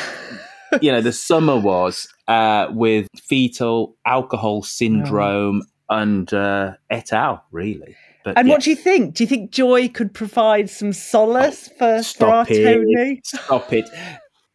you 0.82 0.92
know, 0.92 1.02
the 1.02 1.14
summer 1.14 1.58
was 1.58 2.08
uh, 2.28 2.68
with 2.72 3.08
fetal 3.20 3.96
alcohol 4.06 4.62
syndrome 4.62 5.64
and 5.90 6.32
uh, 6.34 6.74
et 6.92 7.12
al. 7.12 7.44
Really. 7.52 7.96
But 8.24 8.38
And 8.38 8.48
yeah. 8.48 8.54
what 8.54 8.62
do 8.62 8.70
you 8.70 8.76
think? 8.76 9.16
Do 9.16 9.24
you 9.24 9.28
think 9.28 9.52
Joy 9.52 9.90
could 9.90 10.14
provide 10.14 10.70
some 10.70 10.94
solace 10.94 11.70
for, 11.80 12.04
for 12.04 12.28
our 12.28 12.46
it. 12.48 12.64
Tony? 12.64 13.22
Stop 13.24 13.74
it. 13.74 13.90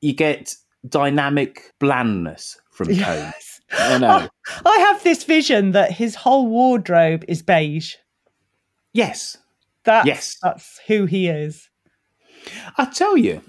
You 0.01 0.13
get 0.13 0.55
dynamic 0.89 1.73
blandness 1.79 2.59
from 2.73 2.89
Tony. 2.89 2.99
Yes. 2.99 3.61
I 3.73 3.99
know. 3.99 4.29
I 4.67 4.77
have 4.91 5.03
this 5.03 5.25
vision 5.25 5.73
that 5.73 5.93
his 5.93 6.15
whole 6.15 6.47
wardrobe 6.47 7.25
is 7.29 7.43
beige. 7.43 7.95
Yes. 8.93 9.39
That's, 9.85 10.07
Yes. 10.07 10.37
that's 10.43 10.81
who 10.87 11.07
he 11.07 11.29
is. 11.29 11.69
I 12.77 12.85
tell 12.87 13.17
you, 13.17 13.41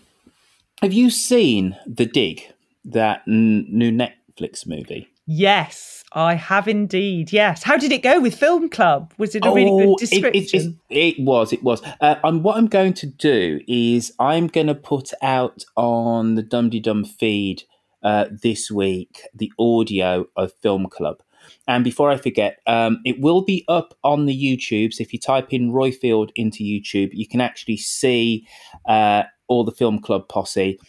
have 0.81 0.93
you 0.93 1.09
seen 1.09 1.75
The 1.85 2.05
Dig, 2.05 2.41
that 2.85 3.23
n- 3.27 3.65
new 3.69 3.91
Netflix 3.91 4.65
movie? 4.67 5.07
Yes, 5.25 6.03
I 6.13 6.35
have 6.35 6.67
indeed. 6.67 7.31
Yes. 7.31 7.63
How 7.63 7.77
did 7.77 7.91
it 7.91 8.03
go 8.03 8.19
with 8.19 8.35
Film 8.35 8.69
Club? 8.69 9.13
Was 9.17 9.35
it 9.35 9.45
a 9.45 9.51
really 9.51 9.69
Oh, 9.71 9.77
good 9.95 10.03
it- 10.03 10.13
it- 10.13 10.21
description? 10.33 10.79
It, 10.89 11.17
it 11.17 11.23
was, 11.23 11.53
it 11.53 11.63
was. 11.63 11.81
Uh, 12.01 12.15
and 12.23 12.43
what 12.43 12.57
I'm 12.57 12.67
going 12.67 12.93
to 12.95 13.07
do 13.07 13.61
is 13.67 14.11
I'm 14.19 14.47
going 14.47 14.67
to 14.67 14.75
put 14.75 15.11
out 15.21 15.63
on 15.77 16.35
the 16.35 16.43
Dum 16.43 16.69
Dum 16.69 17.05
feed 17.05 17.63
uh, 18.03 18.25
this 18.41 18.69
week 18.69 19.21
the 19.33 19.51
audio 19.57 20.25
of 20.35 20.51
Film 20.61 20.87
Club. 20.87 21.21
And 21.67 21.83
before 21.83 22.09
I 22.09 22.17
forget, 22.17 22.59
um, 22.67 22.99
it 23.05 23.19
will 23.21 23.41
be 23.41 23.63
up 23.67 23.93
on 24.03 24.25
the 24.25 24.35
YouTube. 24.35 24.93
So 24.93 25.01
if 25.01 25.13
you 25.13 25.19
type 25.19 25.53
in 25.53 25.71
Roifield 25.71 26.31
into 26.35 26.63
YouTube, 26.63 27.09
you 27.13 27.27
can 27.27 27.39
actually 27.41 27.77
see 27.77 28.45
uh, 28.87 29.23
all 29.47 29.63
the 29.63 29.71
Film 29.71 29.99
Club 29.99 30.27
posse. 30.27 30.79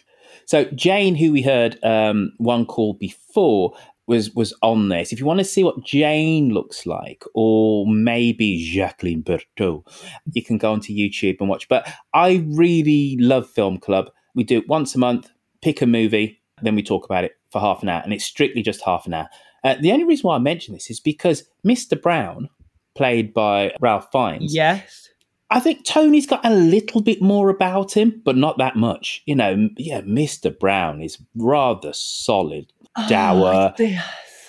So 0.46 0.64
Jane, 0.74 1.14
who 1.14 1.32
we 1.32 1.42
heard 1.42 1.82
um, 1.84 2.32
one 2.38 2.66
call 2.66 2.94
before, 2.94 3.74
was 4.06 4.30
was 4.34 4.54
on 4.62 4.88
this. 4.88 5.12
If 5.12 5.18
you 5.18 5.26
want 5.26 5.38
to 5.38 5.44
see 5.44 5.64
what 5.64 5.84
Jane 5.84 6.50
looks 6.50 6.86
like, 6.86 7.24
or 7.34 7.86
maybe 7.86 8.62
Jacqueline 8.62 9.22
Berthaud, 9.22 9.84
you 10.32 10.42
can 10.42 10.58
go 10.58 10.72
onto 10.72 10.92
YouTube 10.92 11.36
and 11.40 11.48
watch. 11.48 11.68
But 11.68 11.88
I 12.12 12.44
really 12.48 13.16
love 13.18 13.48
Film 13.48 13.78
Club. 13.78 14.10
We 14.34 14.44
do 14.44 14.58
it 14.58 14.68
once 14.68 14.94
a 14.94 14.98
month. 14.98 15.30
Pick 15.62 15.80
a 15.80 15.86
movie, 15.86 16.42
then 16.62 16.74
we 16.74 16.82
talk 16.82 17.04
about 17.04 17.24
it 17.24 17.32
for 17.50 17.60
half 17.60 17.82
an 17.82 17.88
hour, 17.88 18.02
and 18.02 18.12
it's 18.12 18.24
strictly 18.24 18.62
just 18.62 18.82
half 18.82 19.06
an 19.06 19.14
hour. 19.14 19.28
Uh, 19.62 19.76
the 19.80 19.92
only 19.92 20.04
reason 20.04 20.28
why 20.28 20.36
I 20.36 20.40
mention 20.40 20.74
this 20.74 20.90
is 20.90 21.00
because 21.00 21.44
Mr. 21.66 22.00
Brown, 22.00 22.50
played 22.94 23.32
by 23.32 23.72
Ralph 23.80 24.08
Fiennes, 24.12 24.54
yes. 24.54 25.08
I 25.50 25.60
think 25.60 25.84
Tony's 25.84 26.26
got 26.26 26.44
a 26.44 26.52
little 26.52 27.00
bit 27.00 27.22
more 27.22 27.48
about 27.48 27.96
him, 27.96 28.20
but 28.24 28.36
not 28.36 28.58
that 28.58 28.76
much. 28.76 29.22
You 29.24 29.36
know, 29.36 29.68
yeah, 29.76 30.00
Mr. 30.00 30.56
Brown 30.58 31.00
is 31.00 31.18
rather 31.34 31.92
solid, 31.92 32.72
Oh, 32.96 33.08
dour, 33.08 33.74
Oh, 33.78 33.96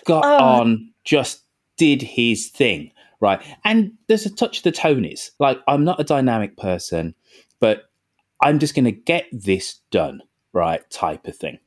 got 0.05 0.23
Oh. 0.25 0.43
on, 0.43 0.91
just 1.03 1.41
did 1.77 2.01
his 2.01 2.47
thing, 2.49 2.91
right? 3.19 3.41
And 3.63 3.93
there's 4.07 4.25
a 4.25 4.29
touch 4.29 4.57
of 4.57 4.63
the 4.63 4.71
Tonys. 4.71 5.31
Like, 5.39 5.59
I'm 5.67 5.83
not 5.83 5.99
a 5.99 6.03
dynamic 6.03 6.57
person, 6.57 7.15
but 7.59 7.89
I'm 8.41 8.59
just 8.59 8.75
going 8.75 8.85
to 8.85 8.91
get 8.91 9.25
this 9.31 9.79
done, 9.91 10.21
right? 10.53 10.87
Type 10.89 11.27
of 11.27 11.35
thing. 11.35 11.59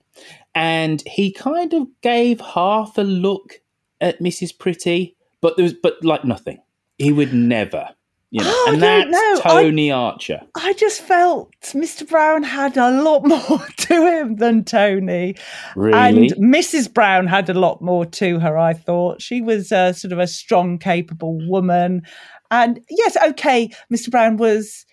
And 0.54 1.02
he 1.06 1.32
kind 1.32 1.72
of 1.74 1.86
gave 2.00 2.40
half 2.40 2.98
a 2.98 3.02
look 3.02 3.60
at 4.00 4.20
Mrs. 4.20 4.56
Pretty, 4.56 5.16
but 5.40 5.56
there 5.56 5.64
was, 5.64 5.74
but 5.74 6.02
like 6.04 6.24
nothing. 6.24 6.60
He 6.98 7.12
would 7.12 7.32
never, 7.32 7.90
you 8.30 8.42
know. 8.42 8.50
Oh, 8.52 8.66
I 8.68 8.72
and 8.72 8.80
don't 8.80 9.10
that's 9.10 9.44
know. 9.44 9.50
I- 9.50 9.62
Tony 9.62 9.90
Archer. 9.90 10.40
I 10.54 10.72
just 10.74 11.00
felt 11.00 11.50
Mr. 11.62 12.08
Brown 12.08 12.42
had 12.42 12.76
a 12.76 13.02
lot 13.02 13.24
more 13.26 13.66
to 13.66 14.06
him 14.06 14.36
than 14.36 14.64
Tony. 14.64 15.36
Really? 15.76 15.98
And 15.98 16.30
Mrs. 16.36 16.92
Brown 16.92 17.26
had 17.26 17.48
a 17.48 17.54
lot 17.54 17.80
more 17.80 18.04
to 18.06 18.38
her, 18.38 18.56
I 18.58 18.72
thought. 18.74 19.22
She 19.22 19.40
was 19.40 19.72
uh, 19.72 19.92
sort 19.92 20.12
of 20.12 20.18
a 20.18 20.26
strong, 20.26 20.78
capable 20.78 21.38
woman. 21.48 22.02
And 22.50 22.80
yes, 22.90 23.16
okay, 23.28 23.70
Mr. 23.92 24.10
Brown 24.10 24.36
was 24.36 24.84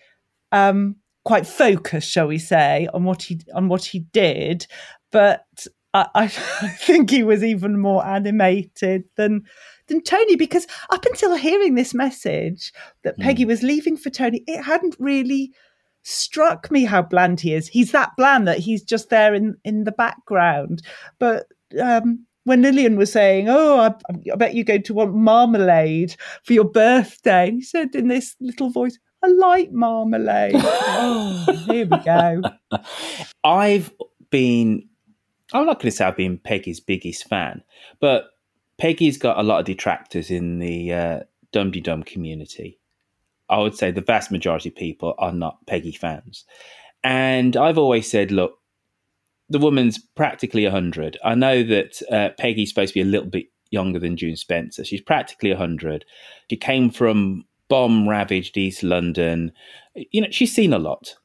um, 0.52 0.96
quite 1.24 1.46
focused, 1.46 2.10
shall 2.10 2.26
we 2.28 2.38
say, 2.38 2.88
on 2.92 3.04
what 3.04 3.22
he 3.22 3.40
on 3.54 3.68
what 3.68 3.84
he 3.84 4.00
did. 4.12 4.66
But 5.12 5.44
I, 5.94 6.06
I 6.14 6.28
think 6.78 7.10
he 7.10 7.22
was 7.22 7.42
even 7.42 7.80
more 7.80 8.06
animated 8.06 9.04
than 9.16 9.44
than 9.88 10.02
Tony 10.02 10.36
because 10.36 10.66
up 10.90 11.04
until 11.04 11.34
hearing 11.34 11.74
this 11.74 11.94
message 11.94 12.72
that 13.02 13.18
Peggy 13.18 13.44
was 13.44 13.62
leaving 13.62 13.96
for 13.96 14.10
Tony, 14.10 14.42
it 14.46 14.62
hadn't 14.62 14.96
really 14.98 15.52
struck 16.02 16.70
me 16.70 16.84
how 16.84 17.02
bland 17.02 17.40
he 17.40 17.52
is. 17.52 17.66
He's 17.66 17.92
that 17.92 18.12
bland 18.16 18.46
that 18.46 18.58
he's 18.58 18.82
just 18.82 19.10
there 19.10 19.34
in 19.34 19.56
in 19.64 19.84
the 19.84 19.92
background. 19.92 20.82
But 21.18 21.46
um, 21.80 22.24
when 22.44 22.62
Lilian 22.62 22.96
was 22.96 23.12
saying, 23.12 23.48
"Oh, 23.48 23.80
I, 23.80 23.94
I 24.32 24.36
bet 24.36 24.54
you're 24.54 24.64
going 24.64 24.84
to 24.84 24.94
want 24.94 25.14
marmalade 25.14 26.16
for 26.44 26.52
your 26.52 26.64
birthday," 26.64 27.48
and 27.48 27.56
he 27.56 27.62
said 27.62 27.94
in 27.94 28.08
this 28.08 28.36
little 28.40 28.70
voice, 28.70 28.98
"I 29.22 29.28
like 29.28 29.72
marmalade." 29.72 30.54
oh, 30.56 31.66
here 31.66 31.86
we 31.86 31.98
go. 31.98 32.42
I've 33.44 33.92
been, 34.30 34.88
I'm 35.52 35.66
not 35.66 35.80
going 35.80 35.90
to 35.90 35.96
say 35.96 36.04
I've 36.04 36.16
been 36.16 36.38
Peggy's 36.38 36.80
biggest 36.80 37.28
fan, 37.28 37.62
but 38.00 38.28
Peggy's 38.78 39.18
got 39.18 39.38
a 39.38 39.42
lot 39.42 39.60
of 39.60 39.66
detractors 39.66 40.30
in 40.30 40.58
the 40.58 40.92
uh, 40.92 41.20
Dum 41.52 41.70
Dum 41.70 42.02
community. 42.02 42.78
I 43.48 43.58
would 43.58 43.76
say 43.76 43.90
the 43.90 44.00
vast 44.00 44.30
majority 44.30 44.68
of 44.70 44.76
people 44.76 45.14
are 45.18 45.32
not 45.32 45.64
Peggy 45.66 45.92
fans. 45.92 46.44
And 47.04 47.56
I've 47.56 47.78
always 47.78 48.10
said, 48.10 48.32
look, 48.32 48.58
the 49.48 49.58
woman's 49.58 49.98
practically 49.98 50.64
100. 50.64 51.18
I 51.24 51.34
know 51.34 51.62
that 51.62 52.02
uh, 52.10 52.30
Peggy's 52.38 52.70
supposed 52.70 52.92
to 52.92 53.00
be 53.00 53.08
a 53.08 53.10
little 53.10 53.28
bit 53.28 53.46
younger 53.70 53.98
than 53.98 54.16
June 54.16 54.36
Spencer. 54.36 54.84
She's 54.84 55.00
practically 55.00 55.50
100. 55.50 56.04
She 56.50 56.56
came 56.56 56.90
from 56.90 57.44
bomb 57.68 58.08
ravaged 58.08 58.56
East 58.56 58.82
London. 58.82 59.52
You 59.94 60.22
know, 60.22 60.30
she's 60.30 60.54
seen 60.54 60.72
a 60.72 60.78
lot. 60.78 61.16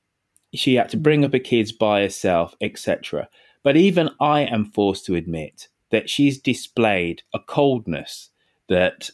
She 0.53 0.75
had 0.75 0.89
to 0.89 0.97
bring 0.97 1.25
up 1.25 1.33
her 1.33 1.39
kids 1.39 1.71
by 1.71 2.01
herself, 2.01 2.55
etc. 2.61 3.27
But 3.63 3.77
even 3.77 4.09
I 4.19 4.41
am 4.41 4.65
forced 4.65 5.05
to 5.05 5.15
admit 5.15 5.67
that 5.91 6.09
she's 6.09 6.39
displayed 6.39 7.23
a 7.33 7.39
coldness 7.39 8.29
that 8.69 9.09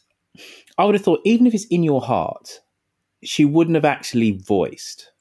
I 0.78 0.86
would 0.86 0.96
have 0.96 1.04
thought, 1.04 1.22
even 1.26 1.48
if 1.48 1.54
it's 1.54 1.66
in 1.66 1.84
your 1.84 2.02
heart, 2.02 2.62
she 3.24 3.46
wouldn't 3.46 3.76
have 3.76 3.86
actually 3.86 4.32
voiced. 4.32 5.12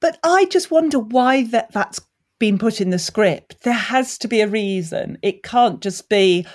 But 0.00 0.18
I 0.24 0.46
just 0.46 0.70
wonder 0.70 0.98
why 0.98 1.44
that 1.44 1.72
that's 1.72 2.00
been 2.38 2.58
put 2.58 2.80
in 2.80 2.90
the 2.90 2.98
script. 2.98 3.62
There 3.62 3.72
has 3.72 4.18
to 4.18 4.28
be 4.28 4.40
a 4.40 4.48
reason. 4.48 5.18
It 5.22 5.42
can't 5.42 5.80
just 5.80 6.08
be 6.08 6.46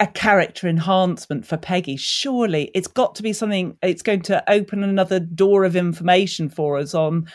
a 0.00 0.06
character 0.08 0.66
enhancement 0.66 1.46
for 1.46 1.56
Peggy. 1.56 1.96
Surely 1.96 2.70
it's 2.74 2.88
got 2.88 3.14
to 3.14 3.22
be 3.22 3.32
something. 3.32 3.76
It's 3.82 4.02
going 4.02 4.22
to 4.22 4.42
open 4.50 4.82
another 4.82 5.20
door 5.20 5.64
of 5.64 5.76
information 5.76 6.48
for 6.48 6.78
us 6.78 6.94
on. 6.94 7.28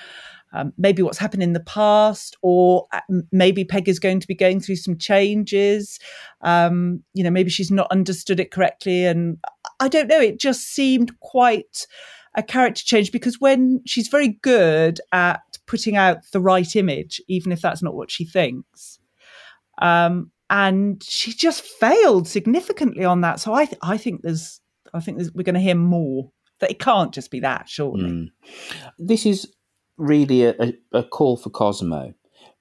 Um, 0.51 0.73
maybe 0.77 1.03
what's 1.03 1.19
happened 1.19 1.43
in 1.43 1.53
the 1.53 1.59
past, 1.59 2.35
or 2.41 2.87
maybe 3.31 3.67
m- 3.71 3.83
is 3.85 3.99
going 3.99 4.19
to 4.19 4.27
be 4.27 4.35
going 4.35 4.59
through 4.59 4.77
some 4.77 4.97
changes. 4.97 5.99
Um, 6.41 7.03
you 7.13 7.23
know, 7.23 7.29
maybe 7.29 7.51
she's 7.51 7.69
not 7.69 7.91
understood 7.91 8.39
it 8.39 8.51
correctly, 8.51 9.05
and 9.05 9.37
I 9.79 9.87
don't 9.87 10.07
know. 10.07 10.19
It 10.19 10.39
just 10.39 10.73
seemed 10.73 11.19
quite 11.19 11.85
a 12.35 12.43
character 12.43 12.83
change 12.83 13.11
because 13.11 13.39
when 13.39 13.81
she's 13.85 14.07
very 14.07 14.39
good 14.41 14.99
at 15.11 15.41
putting 15.67 15.97
out 15.97 16.17
the 16.31 16.41
right 16.41 16.75
image, 16.75 17.21
even 17.27 17.51
if 17.51 17.61
that's 17.61 17.83
not 17.83 17.95
what 17.95 18.09
she 18.09 18.25
thinks. 18.25 18.99
Um, 19.81 20.31
and 20.49 21.03
she 21.03 21.31
just 21.31 21.61
failed 21.61 22.27
significantly 22.27 23.05
on 23.05 23.21
that. 23.21 23.39
So 23.39 23.53
I, 23.53 23.65
th- 23.65 23.79
I 23.83 23.97
think 23.97 24.21
there's, 24.23 24.61
I 24.93 24.99
think 24.99 25.17
there's, 25.17 25.31
we're 25.31 25.43
going 25.43 25.55
to 25.55 25.61
hear 25.61 25.75
more. 25.75 26.31
That 26.59 26.71
it 26.71 26.79
can't 26.79 27.13
just 27.13 27.31
be 27.31 27.39
that, 27.39 27.69
surely. 27.69 28.09
Mm. 28.09 28.27
This 28.97 29.25
is 29.25 29.47
really 29.99 30.45
a, 30.45 30.73
a, 30.93 31.03
call 31.03 31.37
for 31.37 31.49
Cosmo, 31.49 32.13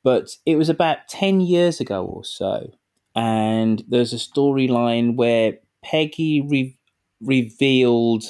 but 0.02 0.30
it 0.44 0.56
was 0.56 0.68
about 0.68 1.08
10 1.08 1.40
years 1.40 1.80
ago 1.80 2.04
or 2.04 2.24
so. 2.24 2.70
And 3.14 3.82
there's 3.88 4.12
a 4.12 4.16
storyline 4.16 5.16
where 5.16 5.58
Peggy 5.82 6.40
re- 6.40 6.76
revealed 7.20 8.24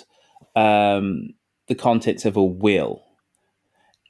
um, 0.55 1.31
the 1.67 1.75
contents 1.75 2.25
of 2.25 2.37
a 2.37 2.45
will. 2.45 3.03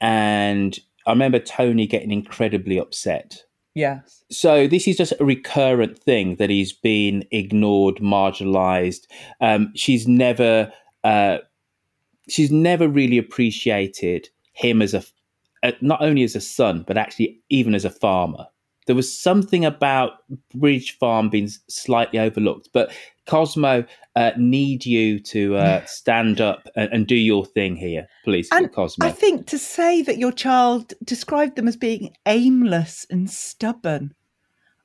And 0.01 0.77
I 1.05 1.11
remember 1.11 1.39
Tony 1.39 1.87
getting 1.87 2.11
incredibly 2.11 2.77
upset. 2.77 3.43
Yes. 3.75 4.23
So 4.31 4.67
this 4.67 4.87
is 4.87 4.97
just 4.97 5.13
a 5.19 5.25
recurrent 5.25 5.97
thing 5.99 6.35
that 6.35 6.49
he's 6.49 6.73
been 6.73 7.23
ignored, 7.31 7.95
marginalized. 7.95 9.07
Um, 9.41 9.71
she's 9.75 10.07
never, 10.07 10.71
uh, 11.03 11.39
she's 12.27 12.51
never 12.51 12.87
really 12.87 13.17
appreciated 13.17 14.29
him 14.59 14.81
as 14.81 14.93
a, 14.93 15.03
not 15.81 16.01
only 16.01 16.23
as 16.23 16.35
a 16.35 16.41
son, 16.41 16.83
but 16.85 16.97
actually 16.97 17.41
even 17.49 17.73
as 17.73 17.85
a 17.85 17.89
farmer. 17.89 18.45
There 18.87 18.95
was 18.95 19.21
something 19.21 19.65
about 19.65 20.13
Bridge 20.55 20.97
Farm 20.97 21.29
being 21.29 21.49
slightly 21.67 22.19
overlooked, 22.19 22.69
but 22.73 22.91
Cosmo 23.27 23.85
uh, 24.15 24.31
need 24.35 24.85
you 24.85 25.19
to 25.19 25.55
uh, 25.57 25.85
stand 25.85 26.41
up 26.41 26.67
and, 26.75 26.91
and, 26.91 27.07
do 27.07 27.15
your 27.15 27.45
thing 27.45 27.75
here, 27.75 28.07
please, 28.23 28.49
and 28.51 28.73
Cosmo. 28.73 29.05
I 29.05 29.11
think 29.11 29.45
to 29.47 29.59
say 29.59 30.01
that 30.01 30.17
your 30.17 30.31
child 30.31 30.93
described 31.03 31.55
them 31.55 31.67
as 31.67 31.77
being 31.77 32.15
aimless 32.25 33.05
and 33.11 33.29
stubborn. 33.29 34.15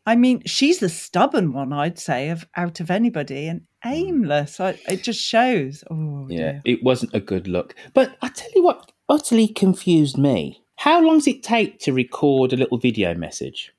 I 0.06 0.16
mean, 0.16 0.42
she's 0.44 0.80
the 0.80 0.90
stubborn 0.90 1.54
one, 1.54 1.72
I'd 1.72 1.98
say, 1.98 2.28
of 2.28 2.46
out 2.56 2.80
of 2.80 2.90
anybody, 2.90 3.46
and 3.48 3.62
aimless. 3.86 4.60
I, 4.60 4.78
it 4.86 5.02
just 5.02 5.20
shows. 5.20 5.82
Oh, 5.90 6.26
yeah, 6.28 6.52
dear. 6.52 6.62
it 6.66 6.82
wasn't 6.82 7.14
a 7.14 7.20
good 7.20 7.48
look. 7.48 7.74
But 7.94 8.14
I 8.20 8.28
tell 8.28 8.50
you 8.54 8.62
what, 8.62 8.92
utterly 9.08 9.48
confused 9.48 10.18
me. 10.18 10.62
How 10.76 11.00
long 11.00 11.18
does 11.18 11.28
it 11.28 11.42
take 11.42 11.78
to 11.80 11.92
record 11.92 12.52
a 12.52 12.56
little 12.56 12.78
video 12.78 13.14
message? 13.14 13.72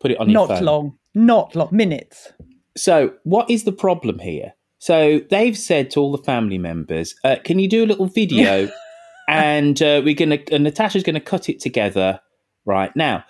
Put 0.00 0.10
it 0.10 0.20
on 0.20 0.32
not 0.32 0.48
your 0.48 0.56
phone. 0.58 0.64
long, 0.64 0.98
not 1.14 1.54
long, 1.54 1.68
minutes. 1.70 2.32
So, 2.76 3.14
what 3.24 3.50
is 3.50 3.64
the 3.64 3.72
problem 3.72 4.18
here? 4.18 4.54
So, 4.78 5.20
they've 5.30 5.56
said 5.56 5.90
to 5.90 6.00
all 6.00 6.12
the 6.12 6.22
family 6.22 6.58
members, 6.58 7.14
uh, 7.24 7.36
"Can 7.44 7.58
you 7.58 7.68
do 7.68 7.84
a 7.84 7.86
little 7.86 8.06
video?" 8.06 8.70
and 9.28 9.80
uh, 9.82 10.00
we're 10.04 10.14
gonna, 10.14 10.38
and 10.50 10.64
Natasha's 10.64 11.02
gonna 11.02 11.20
cut 11.20 11.48
it 11.48 11.60
together 11.60 12.20
right 12.64 12.94
now. 12.96 13.24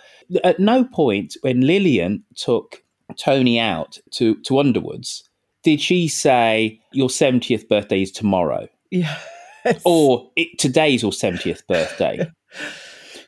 At 0.45 0.61
no 0.61 0.85
point 0.85 1.37
when 1.43 1.67
Lilian 1.67 2.25
took 2.37 2.83
Tony 3.17 3.59
out 3.59 3.99
to 4.13 4.37
to 4.43 4.59
Underwoods 4.59 5.29
did 5.63 5.81
she 5.81 6.09
say 6.09 6.81
your 6.93 7.11
seventieth 7.11 7.69
birthday 7.69 8.03
is 8.03 8.11
tomorrow, 8.11 8.69
Yeah. 8.91 9.19
Or 9.85 10.31
it, 10.37 10.59
today's 10.59 11.03
your 11.03 11.13
seventieth 11.13 11.67
birthday. 11.67 12.31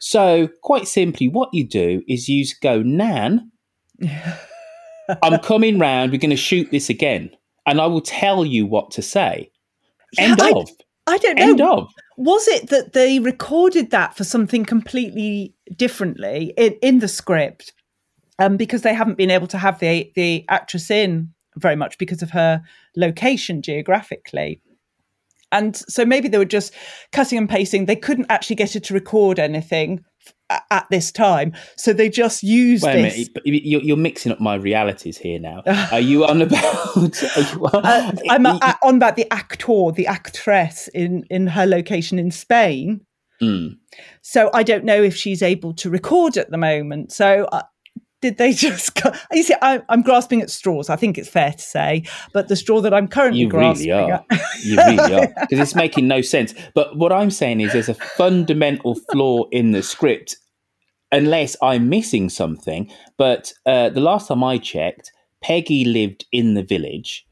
So, 0.05 0.49
quite 0.63 0.89
simply, 0.89 1.29
what 1.29 1.51
you 1.53 1.63
do 1.63 2.03
is 2.09 2.29
you 2.29 2.45
go, 2.61 2.83
Nan, 2.83 3.53
I'm 5.23 5.39
coming 5.39 5.79
round. 5.79 6.11
We're 6.11 6.19
going 6.19 6.31
to 6.31 6.37
shoot 6.37 6.73
this 6.73 6.91
again, 6.91 7.31
and 7.67 7.81
I 7.81 7.87
will 7.87 8.01
tell 8.01 8.45
you 8.45 8.67
what 8.67 8.91
to 8.91 9.01
say. 9.01 9.53
End 10.19 10.43
I- 10.43 10.51
of. 10.51 10.69
I 11.07 11.19
don't 11.19 11.37
know. 11.37 11.43
End 11.45 11.61
of. 11.61 11.89
Was 12.17 12.49
it 12.49 12.69
that 12.71 12.95
they 12.95 13.21
recorded 13.21 13.93
that 13.93 14.17
for 14.17 14.25
something 14.25 14.65
completely 14.65 15.55
differently 15.77 16.53
in, 16.57 16.73
in 16.83 16.99
the 16.99 17.09
script? 17.09 17.73
Um, 18.41 18.57
because 18.57 18.83
they 18.83 18.95
haven't 18.95 19.19
been 19.19 19.31
able 19.31 19.47
to 19.49 19.59
have 19.59 19.79
the 19.79 20.11
the 20.17 20.45
actress 20.49 20.91
in 20.91 21.33
very 21.57 21.77
much 21.77 21.97
because 21.99 22.23
of 22.23 22.31
her 22.31 22.61
location 22.97 23.63
geographically. 23.63 24.61
And 25.53 25.77
so 25.77 26.05
maybe 26.05 26.29
they 26.29 26.39
were 26.39 26.45
just 26.45 26.73
cutting 27.13 27.39
and 27.39 27.49
pasting. 27.49 27.87
They 27.87 27.97
couldn't 27.97 28.27
actually 28.29 28.57
get 28.57 28.73
her 28.73 28.81
to 28.81 28.95
record 28.95 29.39
anything 29.39 30.05
at 30.71 30.87
this 30.91 31.11
time, 31.11 31.53
so 31.77 31.93
they 31.93 32.09
just 32.09 32.43
used 32.43 32.85
Wait 32.85 32.99
a 32.99 33.03
this. 33.03 33.15
minute, 33.15 33.29
but 33.35 33.47
you're, 33.47 33.81
you're 33.81 33.97
mixing 33.97 34.33
up 34.33 34.41
my 34.41 34.55
realities 34.55 35.17
here 35.17 35.39
now. 35.39 35.63
Are 35.93 36.01
you 36.01 36.27
on 36.27 36.43
about? 36.43 36.97
you, 36.97 37.65
Uh, 37.65 38.13
I'm 38.29 38.47
uh, 38.47 38.75
on 38.83 38.97
about 38.97 39.17
the 39.17 39.33
actor, 39.33 39.93
the 39.93 40.07
actress 40.07 40.89
in 40.89 41.25
in 41.31 41.47
her 41.49 41.67
location 41.67 42.19
in 42.19 42.31
Spain. 42.31 43.01
Mm. 43.41 43.79
So 44.21 44.51
I 44.55 44.63
don't 44.63 44.85
know 44.85 45.03
if 45.03 45.17
she's 45.17 45.43
able 45.43 45.75
to 45.75 45.91
record 45.91 46.37
at 46.37 46.51
the 46.51 46.59
moment. 46.59 47.13
So 47.13 47.49
uh, 47.51 47.63
did 48.23 48.39
they 48.39 48.53
just? 48.67 48.95
Go- 49.03 49.13
you 49.33 49.43
see, 49.43 49.55
I, 49.61 49.83
I'm 49.91 50.01
grasping 50.01 50.41
at 50.41 50.49
straws. 50.51 50.89
I 50.89 50.97
think 50.97 51.19
it's 51.19 51.29
fair 51.29 51.53
to 51.53 51.59
say, 51.63 52.05
but 52.33 52.49
the 52.49 52.57
straw 52.57 52.81
that 52.81 52.95
I'm 52.95 53.09
currently 53.09 53.41
You 53.41 53.49
grasping 53.49 53.89
really 53.91 54.01
are. 54.11 54.25
at- 54.31 54.41
You 54.65 54.77
really 54.77 55.15
are. 55.15 55.27
Because 55.41 55.59
it's 55.59 55.75
making 55.75 56.09
no 56.09 56.23
sense. 56.23 56.55
But 56.75 56.97
what 56.97 57.13
I'm 57.13 57.31
saying 57.31 57.61
is 57.61 57.73
there's 57.75 57.91
a 57.91 57.95
fundamental 57.95 58.95
flaw 59.13 59.45
in 59.51 59.73
the 59.73 59.83
script, 59.83 60.37
unless 61.11 61.57
I'm 61.63 61.89
missing 61.91 62.31
something. 62.31 62.91
But 63.19 63.53
uh, 63.67 63.91
the 63.91 64.01
last 64.01 64.29
time 64.29 64.43
I 64.43 64.57
checked, 64.59 65.13
Peggy 65.43 65.85
lived 65.85 66.25
in 66.33 66.55
the 66.55 66.63
village. 66.63 67.27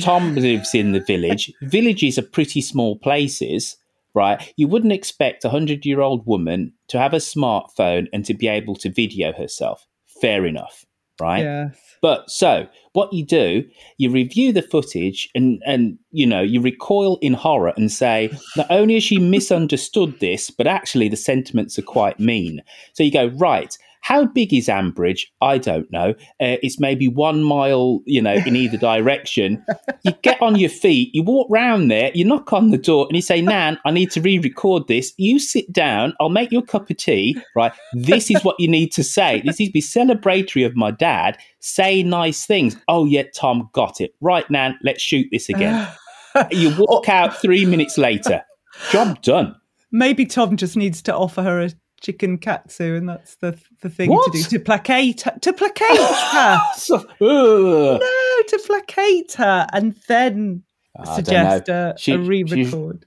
Tom 0.00 0.34
lives 0.34 0.74
in 0.74 0.92
the 0.92 1.00
village. 1.00 1.52
Villages 1.62 2.18
are 2.18 2.22
pretty 2.22 2.60
small 2.62 2.96
places, 2.98 3.76
right? 4.14 4.52
You 4.56 4.66
wouldn't 4.66 4.92
expect 4.94 5.44
a 5.44 5.48
100 5.48 5.84
year 5.86 6.00
old 6.00 6.26
woman 6.26 6.72
to 6.88 6.98
have 6.98 7.12
a 7.12 7.18
smartphone 7.18 8.06
and 8.12 8.24
to 8.24 8.34
be 8.34 8.48
able 8.48 8.74
to 8.76 8.90
video 8.90 9.32
herself. 9.32 9.86
Fair 10.20 10.46
enough, 10.46 10.84
right? 11.20 11.42
Yes. 11.42 11.76
But 12.00 12.30
so 12.30 12.66
what 12.92 13.12
you 13.12 13.24
do, 13.24 13.64
you 13.98 14.10
review 14.10 14.52
the 14.52 14.62
footage 14.62 15.28
and 15.34 15.62
and 15.66 15.98
you 16.10 16.26
know, 16.26 16.42
you 16.42 16.60
recoil 16.60 17.18
in 17.22 17.32
horror 17.32 17.72
and 17.76 17.90
say, 17.90 18.30
not 18.56 18.70
only 18.70 18.94
has 18.94 19.02
she 19.02 19.18
misunderstood 19.18 20.20
this, 20.20 20.50
but 20.50 20.66
actually 20.66 21.08
the 21.08 21.16
sentiments 21.16 21.78
are 21.78 21.82
quite 21.82 22.20
mean. 22.20 22.62
So 22.92 23.02
you 23.02 23.10
go, 23.10 23.26
right, 23.36 23.76
how 24.04 24.26
big 24.26 24.52
is 24.52 24.68
Ambridge? 24.68 25.22
I 25.40 25.56
don't 25.56 25.90
know. 25.90 26.10
Uh, 26.38 26.60
it's 26.62 26.78
maybe 26.78 27.08
one 27.08 27.42
mile, 27.42 28.00
you 28.04 28.20
know, 28.20 28.34
in 28.34 28.54
either 28.54 28.76
direction. 28.92 29.64
You 30.02 30.12
get 30.20 30.42
on 30.42 30.56
your 30.56 30.68
feet, 30.68 31.08
you 31.14 31.22
walk 31.22 31.46
round 31.50 31.90
there, 31.90 32.10
you 32.14 32.22
knock 32.26 32.52
on 32.52 32.70
the 32.70 32.76
door, 32.76 33.06
and 33.06 33.16
you 33.16 33.22
say, 33.22 33.40
Nan, 33.40 33.78
I 33.86 33.90
need 33.90 34.10
to 34.10 34.20
re 34.20 34.38
record 34.38 34.88
this. 34.88 35.14
You 35.16 35.38
sit 35.38 35.72
down, 35.72 36.12
I'll 36.20 36.28
make 36.28 36.52
you 36.52 36.58
a 36.58 36.66
cup 36.66 36.90
of 36.90 36.98
tea, 36.98 37.40
right? 37.56 37.72
This 37.94 38.30
is 38.30 38.44
what 38.44 38.56
you 38.58 38.68
need 38.68 38.92
to 38.92 39.02
say. 39.02 39.40
This 39.42 39.58
needs 39.58 39.70
to 39.70 39.72
be 39.72 39.80
celebratory 39.80 40.66
of 40.66 40.76
my 40.76 40.90
dad. 40.90 41.38
Say 41.60 42.02
nice 42.02 42.44
things. 42.44 42.76
Oh, 42.88 43.06
yeah, 43.06 43.22
Tom 43.34 43.70
got 43.72 44.02
it. 44.02 44.14
Right, 44.20 44.48
Nan, 44.50 44.78
let's 44.82 45.00
shoot 45.00 45.28
this 45.32 45.48
again. 45.48 45.88
you 46.50 46.76
walk 46.76 47.08
out 47.08 47.40
three 47.40 47.64
minutes 47.64 47.96
later. 47.96 48.42
Job 48.90 49.22
done. 49.22 49.56
Maybe 49.90 50.26
Tom 50.26 50.58
just 50.58 50.76
needs 50.76 51.00
to 51.02 51.14
offer 51.16 51.42
her 51.42 51.62
a 51.62 51.70
chicken 52.04 52.38
katsu, 52.38 52.94
and 52.94 53.08
that's 53.08 53.36
the 53.36 53.58
the 53.82 53.88
thing 53.90 54.10
What? 54.10 54.30
to 54.32 54.38
do 54.38 54.44
to 54.50 54.58
placate 54.60 55.22
her, 55.22 55.36
to 55.40 55.52
placate 55.52 55.98
her. 55.98 56.60
So- 56.76 57.04
no, 57.20 57.98
to 57.98 58.58
placate 58.66 59.32
her, 59.32 59.66
and 59.72 59.96
then 60.06 60.62
ah, 60.98 61.12
I 61.12 61.16
suggest 61.16 61.68
a, 61.68 61.94
She- 61.98 62.12
a 62.12 62.18
re-record. 62.18 63.06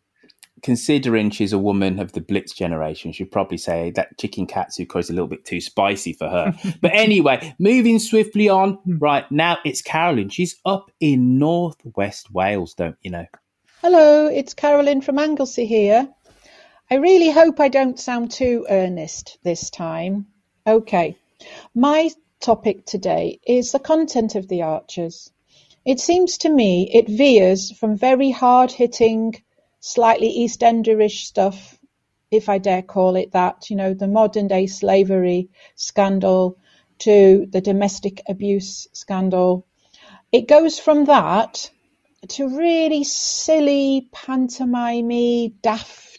considering 0.63 1.29
she's 1.29 1.53
a 1.53 1.59
woman 1.59 1.99
of 1.99 2.13
the 2.13 2.21
Blitz 2.21 2.51
generation, 2.53 3.11
she'd 3.11 3.31
probably 3.31 3.57
say 3.59 3.91
that 3.91 4.17
chicken 4.17 4.47
katsu 4.47 4.85
is 4.95 5.09
a 5.09 5.13
little 5.13 5.27
bit 5.27 5.45
too 5.45 5.61
spicy 5.61 6.13
for 6.13 6.27
her. 6.27 6.53
but 6.81 6.91
anyway, 6.93 7.53
moving 7.59 7.99
swiftly 7.99 8.49
on. 8.49 8.73
Hmm. 8.83 8.97
Right 8.97 9.31
now, 9.31 9.57
it's 9.63 9.81
Carolyn. 9.81 10.29
She's 10.29 10.55
up 10.65 10.89
in 10.99 11.37
northwest 11.37 12.31
Wales, 12.33 12.73
don't 12.73 12.97
you 13.01 13.11
know? 13.11 13.25
Hello, 13.81 14.25
it's 14.25 14.55
Carolyn 14.55 15.01
from 15.01 15.19
Anglesey 15.19 15.67
here. 15.67 16.09
I 16.89 16.95
really 16.95 17.31
hope 17.31 17.59
I 17.59 17.67
don't 17.67 17.99
sound 17.99 18.31
too 18.31 18.65
earnest 18.69 19.39
this 19.43 19.69
time. 19.69 20.27
Okay, 20.65 21.17
my 21.75 22.11
topic 22.39 22.85
today 22.85 23.41
is 23.45 23.73
the 23.73 23.79
content 23.79 24.35
of 24.35 24.47
The 24.47 24.61
Archers. 24.61 25.29
It 25.83 25.99
seems 25.99 26.37
to 26.39 26.49
me 26.49 26.89
it 26.93 27.09
veers 27.09 27.73
from 27.73 27.97
very 27.97 28.31
hard 28.31 28.71
hitting, 28.71 29.35
slightly 29.81 30.29
EastEnderish 30.39 31.25
stuff, 31.25 31.77
if 32.31 32.47
I 32.47 32.57
dare 32.57 32.83
call 32.83 33.17
it 33.17 33.33
that, 33.33 33.69
you 33.69 33.75
know, 33.75 33.93
the 33.93 34.07
modern 34.07 34.47
day 34.47 34.65
slavery 34.65 35.49
scandal 35.75 36.57
to 36.99 37.47
the 37.49 37.59
domestic 37.59 38.21
abuse 38.29 38.87
scandal. 38.93 39.67
It 40.31 40.47
goes 40.47 40.79
from 40.79 41.03
that 41.05 41.69
to 42.29 42.57
really 42.57 43.03
silly, 43.03 44.07
pantomimey, 44.13 45.53
daft 45.61 46.16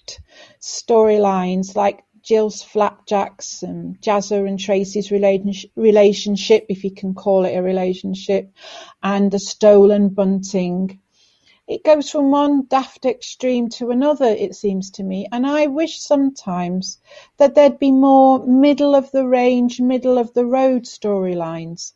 storylines 0.60 1.74
like 1.74 2.04
Jill's 2.22 2.62
flapjacks 2.62 3.62
and 3.62 4.00
Jazza 4.00 4.46
and 4.46 4.58
Tracy's 4.58 5.10
relationship, 5.10 6.66
if 6.68 6.84
you 6.84 6.90
can 6.90 7.14
call 7.14 7.44
it 7.44 7.56
a 7.56 7.62
relationship, 7.62 8.52
and 9.02 9.30
the 9.30 9.38
stolen 9.38 10.08
bunting. 10.10 11.00
It 11.66 11.84
goes 11.84 12.10
from 12.10 12.30
one 12.30 12.66
daft 12.68 13.04
extreme 13.04 13.68
to 13.70 13.90
another, 13.90 14.26
it 14.26 14.54
seems 14.54 14.90
to 14.92 15.02
me, 15.02 15.26
and 15.30 15.46
I 15.46 15.66
wish 15.66 16.00
sometimes 16.00 16.98
that 17.36 17.54
there'd 17.54 17.78
be 17.78 17.92
more 17.92 18.46
middle 18.46 18.94
of 18.94 19.10
the 19.10 19.26
range, 19.26 19.80
middle 19.80 20.18
of 20.18 20.32
the 20.34 20.46
road 20.46 20.84
storylines 20.84 21.92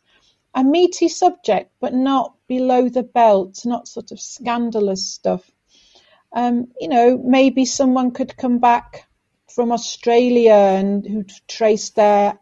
a 0.55 0.62
meaty 0.62 1.09
subject, 1.09 1.72
but 1.81 1.94
not 1.94 2.35
below 2.46 2.88
the 2.88 3.03
belt, 3.03 3.64
not 3.64 3.88
sort 3.88 4.12
of 4.12 4.20
scandalous 4.20 5.07
stuff. 5.07 5.51
Um, 6.35 6.68
you 6.81 6.88
know, 6.88 7.18
maybe 7.18 7.64
someone 7.64 8.11
could 8.12 8.37
come 8.37 8.59
back 8.59 9.07
from 9.55 9.73
Australia 9.73 10.55
and 10.55 11.07
who 11.07 11.25
traced 11.47 11.97
their 11.97 12.38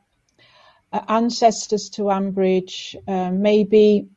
uh, 0.93 1.01
ancestors 1.09 1.91
to 1.91 2.03
Ambridge. 2.03 2.95
Um, 3.09 3.43
maybe 3.43 4.09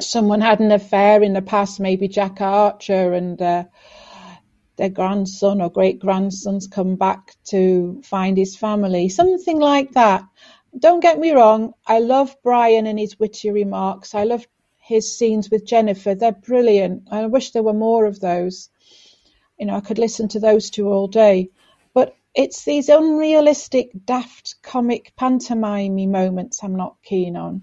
someone 0.00 0.40
had 0.40 0.60
an 0.60 0.72
affair 0.72 1.22
in 1.22 1.32
the 1.32 1.42
past, 1.42 1.80
maybe 1.80 2.08
Jack 2.08 2.40
Archer 2.40 3.12
and 3.12 3.40
uh, 3.40 3.64
their 4.76 4.90
grandson 4.90 5.60
or 5.60 5.70
great 5.70 5.98
grandsons 5.98 6.66
come 6.66 6.96
back 6.96 7.34
to 7.44 8.00
find 8.04 8.36
his 8.36 8.56
family, 8.56 9.08
something 9.08 9.58
like 9.58 9.92
that. 9.92 10.24
Don't 10.78 11.00
get 11.00 11.18
me 11.18 11.32
wrong, 11.32 11.72
I 11.86 12.00
love 12.00 12.36
Brian 12.42 12.86
and 12.86 12.98
his 12.98 13.18
witty 13.18 13.50
remarks. 13.50 14.14
I 14.14 14.24
love 14.24 14.46
his 14.78 15.16
scenes 15.16 15.50
with 15.50 15.66
Jennifer. 15.66 16.14
They're 16.14 16.32
brilliant. 16.32 17.08
I 17.10 17.26
wish 17.26 17.50
there 17.50 17.62
were 17.62 17.72
more 17.72 18.04
of 18.04 18.20
those. 18.20 18.68
You 19.58 19.66
know, 19.66 19.76
I 19.76 19.80
could 19.80 19.98
listen 19.98 20.28
to 20.28 20.40
those 20.40 20.70
two 20.70 20.88
all 20.88 21.08
day. 21.08 21.50
But 21.94 22.14
it's 22.34 22.64
these 22.64 22.88
unrealistic, 22.88 23.90
daft, 24.04 24.56
comic, 24.62 25.14
pantomime 25.16 26.10
moments 26.10 26.62
I'm 26.62 26.76
not 26.76 26.96
keen 27.02 27.36
on. 27.36 27.62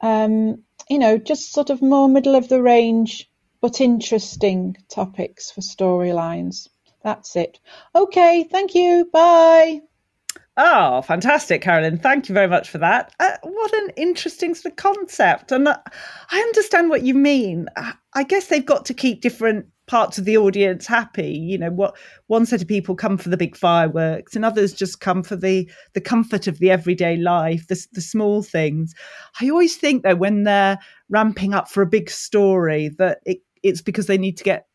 Um, 0.00 0.64
you 0.88 0.98
know, 0.98 1.18
just 1.18 1.52
sort 1.52 1.70
of 1.70 1.80
more 1.80 2.08
middle 2.08 2.34
of 2.34 2.48
the 2.48 2.60
range, 2.60 3.30
but 3.60 3.80
interesting 3.80 4.76
topics 4.88 5.50
for 5.50 5.60
storylines. 5.60 6.68
That's 7.02 7.36
it. 7.36 7.60
Okay, 7.94 8.44
thank 8.44 8.74
you. 8.74 9.08
Bye. 9.12 9.82
Oh, 10.56 11.02
fantastic, 11.02 11.62
Carolyn. 11.62 11.98
Thank 11.98 12.28
you 12.28 12.34
very 12.34 12.46
much 12.46 12.70
for 12.70 12.78
that. 12.78 13.12
Uh, 13.18 13.36
what 13.42 13.72
an 13.72 13.90
interesting 13.96 14.54
sort 14.54 14.72
of 14.72 14.76
concept. 14.76 15.50
And 15.50 15.66
uh, 15.66 15.78
I 16.30 16.38
understand 16.40 16.90
what 16.90 17.02
you 17.02 17.14
mean. 17.14 17.68
I 18.14 18.22
guess 18.22 18.46
they've 18.46 18.64
got 18.64 18.86
to 18.86 18.94
keep 18.94 19.20
different 19.20 19.66
parts 19.86 20.18
of 20.18 20.24
the 20.24 20.36
audience 20.36 20.86
happy. 20.86 21.30
You 21.30 21.58
know, 21.58 21.70
what 21.70 21.96
one 22.26 22.46
set 22.46 22.62
of 22.62 22.68
people 22.68 22.94
come 22.94 23.18
for 23.18 23.28
the 23.28 23.36
big 23.36 23.56
fireworks 23.56 24.34
and 24.34 24.44
others 24.44 24.72
just 24.72 25.00
come 25.00 25.22
for 25.22 25.36
the 25.36 25.70
the 25.92 26.00
comfort 26.00 26.46
of 26.46 26.58
the 26.58 26.70
everyday 26.70 27.16
life, 27.16 27.66
the, 27.68 27.86
the 27.92 28.00
small 28.00 28.42
things. 28.42 28.94
I 29.40 29.50
always 29.50 29.76
think 29.76 30.02
though 30.02 30.16
when 30.16 30.44
they're 30.44 30.78
ramping 31.08 31.54
up 31.54 31.68
for 31.68 31.82
a 31.82 31.86
big 31.86 32.10
story 32.10 32.90
that 32.98 33.18
it, 33.24 33.38
it's 33.62 33.82
because 33.82 34.06
they 34.06 34.18
need 34.18 34.36
to 34.38 34.44
get 34.44 34.66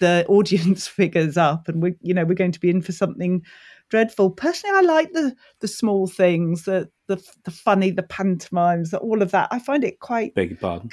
the 0.00 0.24
audience 0.28 0.86
figures 0.86 1.36
up 1.36 1.68
and 1.68 1.82
we 1.82 1.94
you 2.02 2.14
know 2.14 2.24
we're 2.24 2.34
going 2.34 2.52
to 2.52 2.60
be 2.60 2.70
in 2.70 2.82
for 2.82 2.92
something 2.92 3.42
dreadful. 3.88 4.30
Personally, 4.30 4.76
I 4.76 4.82
like 4.82 5.12
the 5.12 5.34
the 5.60 5.68
small 5.68 6.06
things, 6.06 6.64
the 6.64 6.90
the 7.06 7.22
the 7.44 7.50
funny, 7.50 7.90
the 7.90 8.02
pantomimes, 8.02 8.92
all 8.92 9.22
of 9.22 9.30
that. 9.30 9.48
I 9.50 9.58
find 9.58 9.84
it 9.84 10.00
quite 10.00 10.34
beg 10.34 10.60
pardon 10.60 10.90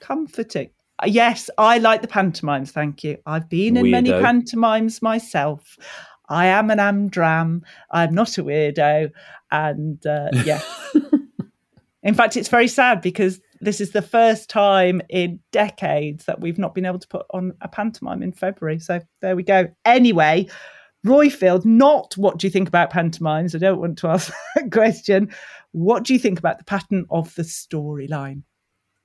comforting. 0.00 0.70
Uh, 1.02 1.06
yes, 1.06 1.50
I 1.58 1.78
like 1.78 2.02
the 2.02 2.08
pantomimes. 2.08 2.72
Thank 2.72 3.04
you. 3.04 3.18
I've 3.26 3.48
been 3.48 3.76
in 3.76 3.86
weirdo. 3.86 3.90
many 3.90 4.10
pantomimes 4.10 5.02
myself. 5.02 5.76
I 6.28 6.46
am 6.46 6.70
an 6.70 6.78
amdram. 6.78 7.62
I'm 7.90 8.14
not 8.14 8.38
a 8.38 8.44
weirdo, 8.44 9.10
and 9.50 10.06
uh, 10.06 10.28
yeah. 10.44 10.62
in 12.02 12.14
fact, 12.14 12.36
it's 12.36 12.48
very 12.48 12.68
sad 12.68 13.00
because 13.00 13.40
this 13.60 13.80
is 13.80 13.90
the 13.90 14.02
first 14.02 14.48
time 14.48 15.02
in 15.08 15.40
decades 15.52 16.24
that 16.26 16.40
we've 16.40 16.58
not 16.58 16.74
been 16.74 16.86
able 16.86 16.98
to 16.98 17.08
put 17.08 17.26
on 17.30 17.52
a 17.60 17.68
pantomime 17.68 18.22
in 18.22 18.32
February. 18.32 18.78
So 18.78 19.00
there 19.20 19.36
we 19.36 19.42
go. 19.42 19.68
Anyway, 19.84 20.48
Roifield, 21.06 21.64
not 21.64 22.16
what 22.16 22.38
do 22.38 22.46
you 22.46 22.50
think 22.50 22.68
about 22.68 22.90
pantomimes? 22.90 23.54
I 23.54 23.58
don't 23.58 23.80
want 23.80 23.98
to 23.98 24.08
ask 24.08 24.32
that 24.54 24.70
question. 24.70 25.32
What 25.72 26.04
do 26.04 26.12
you 26.12 26.18
think 26.18 26.38
about 26.38 26.58
the 26.58 26.64
pattern 26.64 27.06
of 27.10 27.34
the 27.34 27.42
storyline? 27.42 28.42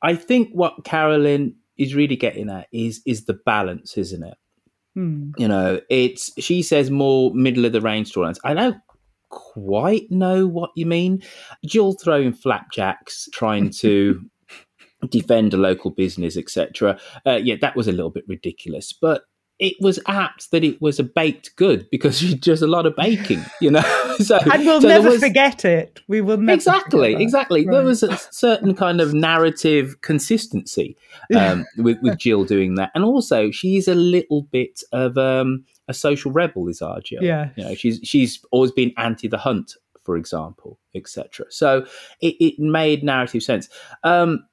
I 0.01 0.15
think 0.15 0.51
what 0.51 0.84
Carolyn 0.84 1.55
is 1.78 1.96
really 1.96 2.16
getting 2.16 2.50
at 2.50 2.68
is 2.72 3.02
is 3.06 3.26
the 3.26 3.38
balance, 3.46 3.98
isn't 3.98 4.24
it? 4.24 4.38
Hmm. 4.94 5.32
You 5.38 5.48
know, 5.48 5.82
it's 5.90 6.32
she 6.42 6.64
says 6.64 6.90
more 6.90 7.34
middle 7.34 7.66
of 7.66 7.74
the 7.74 7.82
range 7.82 8.12
storylines. 8.12 8.40
I 8.44 8.54
don't 8.54 8.78
quite 9.30 10.10
know 10.10 10.48
what 10.48 10.72
you 10.76 10.86
mean. 10.86 11.22
Jill 11.66 11.94
throwing 11.94 12.34
flapjacks, 12.34 13.28
trying 13.34 13.70
to 13.72 14.22
defend 15.10 15.54
a 15.54 15.58
local 15.58 15.92
business, 15.92 16.38
etc. 16.38 17.00
Uh, 17.26 17.40
yeah, 17.44 17.56
that 17.62 17.76
was 17.76 17.88
a 17.88 17.92
little 17.92 18.12
bit 18.12 18.24
ridiculous, 18.28 18.94
but 18.94 19.24
it 19.58 19.76
was 19.80 20.00
apt 20.08 20.52
that 20.52 20.63
it 20.63 20.82
was 20.82 21.00
a 21.00 21.04
baked 21.04 21.56
good 21.56 21.88
because 21.89 22.18
she 22.20 22.36
does 22.36 22.62
a 22.62 22.68
lot 22.68 22.86
of 22.86 22.96
baking, 22.96 23.44
you 23.62 23.72
know. 23.72 23.82
so 24.20 24.38
and 24.52 24.65
we'll 24.65 24.82
so 24.82 24.88
never 24.88 25.10
was, 25.10 25.20
forget 25.20 25.63
it. 25.65 26.02
We 26.08 26.22
will 26.22 26.38
never 26.38 26.56
exactly, 26.56 27.15
exactly. 27.15 27.65
Right. 27.65 27.74
There 27.74 27.84
was 27.84 28.04
a 28.04 28.18
certain 28.32 28.76
kind 28.76 29.02
of 29.02 29.13
narrative 29.13 30.02
consistency 30.02 30.98
um, 31.36 31.65
with 31.78 31.98
with 32.02 32.18
Jill 32.18 32.44
doing 32.44 32.76
that, 32.76 32.91
and 32.96 33.04
also 33.04 33.52
she's 33.52 33.88
a 33.88 33.96
little 33.96 34.44
bit 34.44 34.82
of 34.91 35.18
um, 35.18 35.65
a 35.88 35.94
social 35.94 36.32
rebel. 36.32 36.68
Is 36.68 36.82
our 36.82 37.00
Jill? 37.02 37.24
Yeah, 37.24 37.50
you 37.56 37.63
know, 37.63 37.76
she's 37.76 38.00
she's 38.04 38.44
always 38.52 38.72
been 38.72 38.94
anti 38.98 39.28
the 39.28 39.38
hunt, 39.38 39.76
for 40.04 40.18
example, 40.18 40.80
etc. 40.94 41.46
So 41.50 41.86
it, 42.22 42.36
it 42.39 42.60
made 42.60 43.04
narrative 43.04 43.44
sense. 43.44 43.70
Um, 44.04 44.46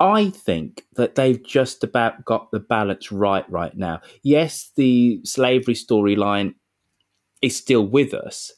I 0.00 0.30
think 0.30 0.84
that 0.96 1.14
they've 1.14 1.42
just 1.42 1.84
about 1.84 2.24
got 2.24 2.50
the 2.50 2.60
balance 2.60 3.12
right 3.12 3.48
right 3.50 3.76
now. 3.76 4.00
Yes, 4.22 4.70
the 4.76 5.20
slavery 5.24 5.74
storyline 5.74 6.54
is 7.42 7.56
still 7.56 7.86
with 7.86 8.12
us. 8.12 8.52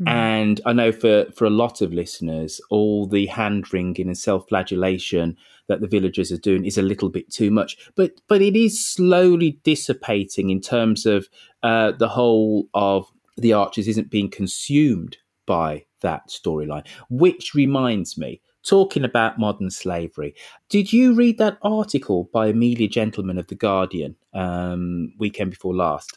Mm. 0.00 0.08
And 0.08 0.60
I 0.64 0.72
know 0.72 0.92
for, 0.92 1.26
for 1.36 1.44
a 1.44 1.50
lot 1.50 1.82
of 1.82 1.92
listeners, 1.92 2.60
all 2.70 3.06
the 3.06 3.26
hand 3.26 3.72
wringing 3.72 4.06
and 4.06 4.18
self 4.18 4.48
flagellation 4.48 5.36
that 5.68 5.80
the 5.80 5.86
villagers 5.86 6.32
are 6.32 6.38
doing 6.38 6.64
is 6.64 6.78
a 6.78 6.82
little 6.82 7.10
bit 7.10 7.30
too 7.30 7.50
much. 7.50 7.76
But 7.94 8.20
but 8.26 8.42
it 8.42 8.56
is 8.56 8.84
slowly 8.84 9.60
dissipating 9.62 10.50
in 10.50 10.60
terms 10.60 11.06
of 11.06 11.28
uh, 11.62 11.92
the 11.92 12.08
whole 12.08 12.68
of 12.74 13.06
the 13.36 13.52
archers 13.52 13.86
isn't 13.88 14.10
being 14.10 14.30
consumed 14.30 15.18
by 15.46 15.84
that 16.00 16.28
storyline. 16.28 16.86
Which 17.10 17.54
reminds 17.54 18.18
me, 18.18 18.40
talking 18.70 19.04
about 19.04 19.36
modern 19.36 19.68
slavery. 19.68 20.32
Did 20.68 20.92
you 20.92 21.12
read 21.12 21.38
that 21.38 21.58
article 21.62 22.30
by 22.32 22.46
Amelia 22.46 22.88
Gentleman 22.88 23.36
of 23.36 23.48
The 23.48 23.56
Guardian 23.56 24.14
um, 24.32 25.12
weekend 25.18 25.50
before 25.50 25.74
last? 25.74 26.16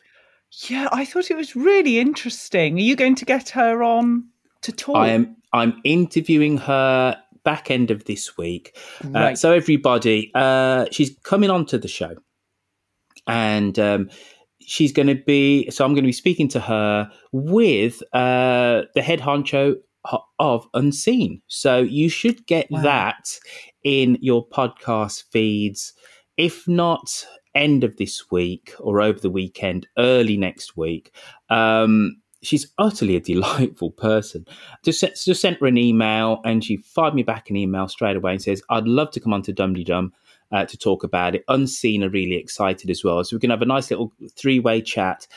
Yeah, 0.68 0.88
I 0.92 1.04
thought 1.04 1.32
it 1.32 1.36
was 1.36 1.56
really 1.56 1.98
interesting. 1.98 2.76
Are 2.76 2.82
you 2.82 2.96
going 2.96 3.16
to 3.16 3.26
get 3.26 3.50
her 3.50 3.82
on 3.82 4.26
to 4.62 4.72
talk? 4.72 4.98
I 4.98 5.10
am. 5.10 5.36
I'm 5.52 5.82
interviewing 5.84 6.58
her 6.60 7.18
back 7.44 7.72
end 7.72 7.90
of 7.90 8.06
this 8.06 8.38
week. 8.38 8.78
Uh, 9.04 9.10
right. 9.10 9.34
Uh, 9.34 9.36
so 9.36 9.52
everybody, 9.52 10.32
uh, 10.36 10.86
she's 10.92 11.18
coming 11.24 11.50
onto 11.50 11.80
the 11.80 11.88
show, 11.88 12.16
and 13.26 13.80
um, 13.80 14.12
she's 14.60 14.92
going 14.92 15.08
to 15.08 15.16
be. 15.16 15.72
So 15.72 15.86
I'm 15.86 15.94
going 15.94 16.04
to 16.04 16.08
be 16.08 16.12
speaking 16.12 16.50
to 16.50 16.60
her 16.60 17.10
with 17.32 18.04
uh, 18.14 18.84
the 18.94 19.02
head 19.02 19.22
honcho 19.22 19.78
of 20.40 20.68
Unseen. 20.74 21.42
So 21.48 21.80
you 21.80 22.10
should 22.10 22.46
get 22.46 22.70
wow. 22.70 22.82
that 22.82 23.40
in 23.84 24.18
your 24.22 24.48
podcast 24.48 25.24
feeds. 25.32 25.94
If 26.38 26.68
not 26.68 27.26
end 27.56 27.84
of 27.84 27.98
this 27.98 28.32
week 28.32 28.74
or 28.80 29.02
over 29.02 29.20
the 29.20 29.30
weekend, 29.30 29.88
early 29.98 30.38
next 30.38 30.76
week. 30.76 31.16
Um, 31.50 32.18
she's 32.42 32.72
utterly 32.78 33.16
a 33.16 33.20
delightful 33.20 33.92
person. 33.92 34.46
Just, 34.84 35.04
just 35.24 35.42
sent 35.42 35.60
her 35.60 35.68
an 35.68 35.78
email 35.78 36.42
and 36.44 36.64
she 36.64 36.78
fired 36.78 37.16
me 37.16 37.24
back 37.24 37.50
an 37.50 37.56
email 37.56 37.88
straight 37.88 38.18
away 38.18 38.34
and 38.34 38.42
says, 38.42 38.62
I'd 38.70 38.88
love 38.88 39.12
to 39.12 39.20
come 39.20 39.34
on 39.34 39.44
to 39.44 39.54
Dumdy 39.54 39.86
Dum 39.86 40.14
uh, 40.52 40.66
to 40.66 40.78
talk 40.78 41.04
about 41.04 41.36
it. 41.36 41.44
Unseen 41.48 42.04
are 42.04 42.10
really 42.10 42.36
excited 42.36 42.90
as 42.90 43.04
well. 43.04 43.24
So 43.24 43.36
we're 43.36 43.40
going 43.40 43.50
to 43.50 43.56
have 43.56 43.62
a 43.62 43.66
nice 43.66 43.90
little 43.90 44.12
three 44.36 44.60
way 44.60 44.82
chat 44.82 45.28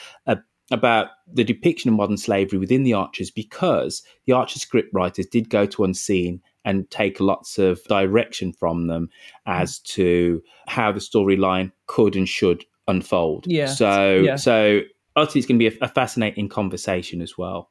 about 0.70 1.08
the 1.32 1.44
depiction 1.44 1.90
of 1.90 1.96
modern 1.96 2.16
slavery 2.16 2.58
within 2.58 2.82
the 2.82 2.92
Archers 2.92 3.30
because 3.30 4.02
the 4.26 4.32
Archer 4.32 4.58
script 4.58 4.88
writers 4.92 5.26
did 5.26 5.48
go 5.48 5.66
to 5.66 5.84
Unseen 5.84 6.40
and 6.64 6.90
take 6.90 7.20
lots 7.20 7.58
of 7.58 7.82
direction 7.84 8.52
from 8.52 8.88
them 8.88 9.08
as 9.46 9.78
to 9.78 10.42
how 10.66 10.90
the 10.90 10.98
storyline 10.98 11.70
could 11.86 12.16
and 12.16 12.28
should 12.28 12.64
unfold. 12.88 13.44
Yeah. 13.46 13.66
So 13.66 14.16
yeah. 14.16 14.36
so 14.36 14.80
ultimately 15.14 15.38
it's 15.38 15.46
going 15.46 15.60
to 15.60 15.70
be 15.70 15.76
a, 15.76 15.84
a, 15.84 15.88
fascinating 15.88 16.48
conversation 16.48 17.22
as 17.22 17.38
well. 17.38 17.70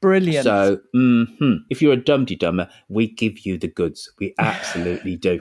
Brilliant. 0.00 0.44
So 0.44 0.78
mm-hmm. 0.94 1.54
if 1.70 1.82
you're 1.82 1.94
a 1.94 1.96
dumdy 1.96 2.38
dumber, 2.38 2.68
we 2.88 3.08
give 3.08 3.40
you 3.40 3.58
the 3.58 3.66
goods. 3.66 4.12
We 4.20 4.34
absolutely 4.38 5.16
do. 5.16 5.40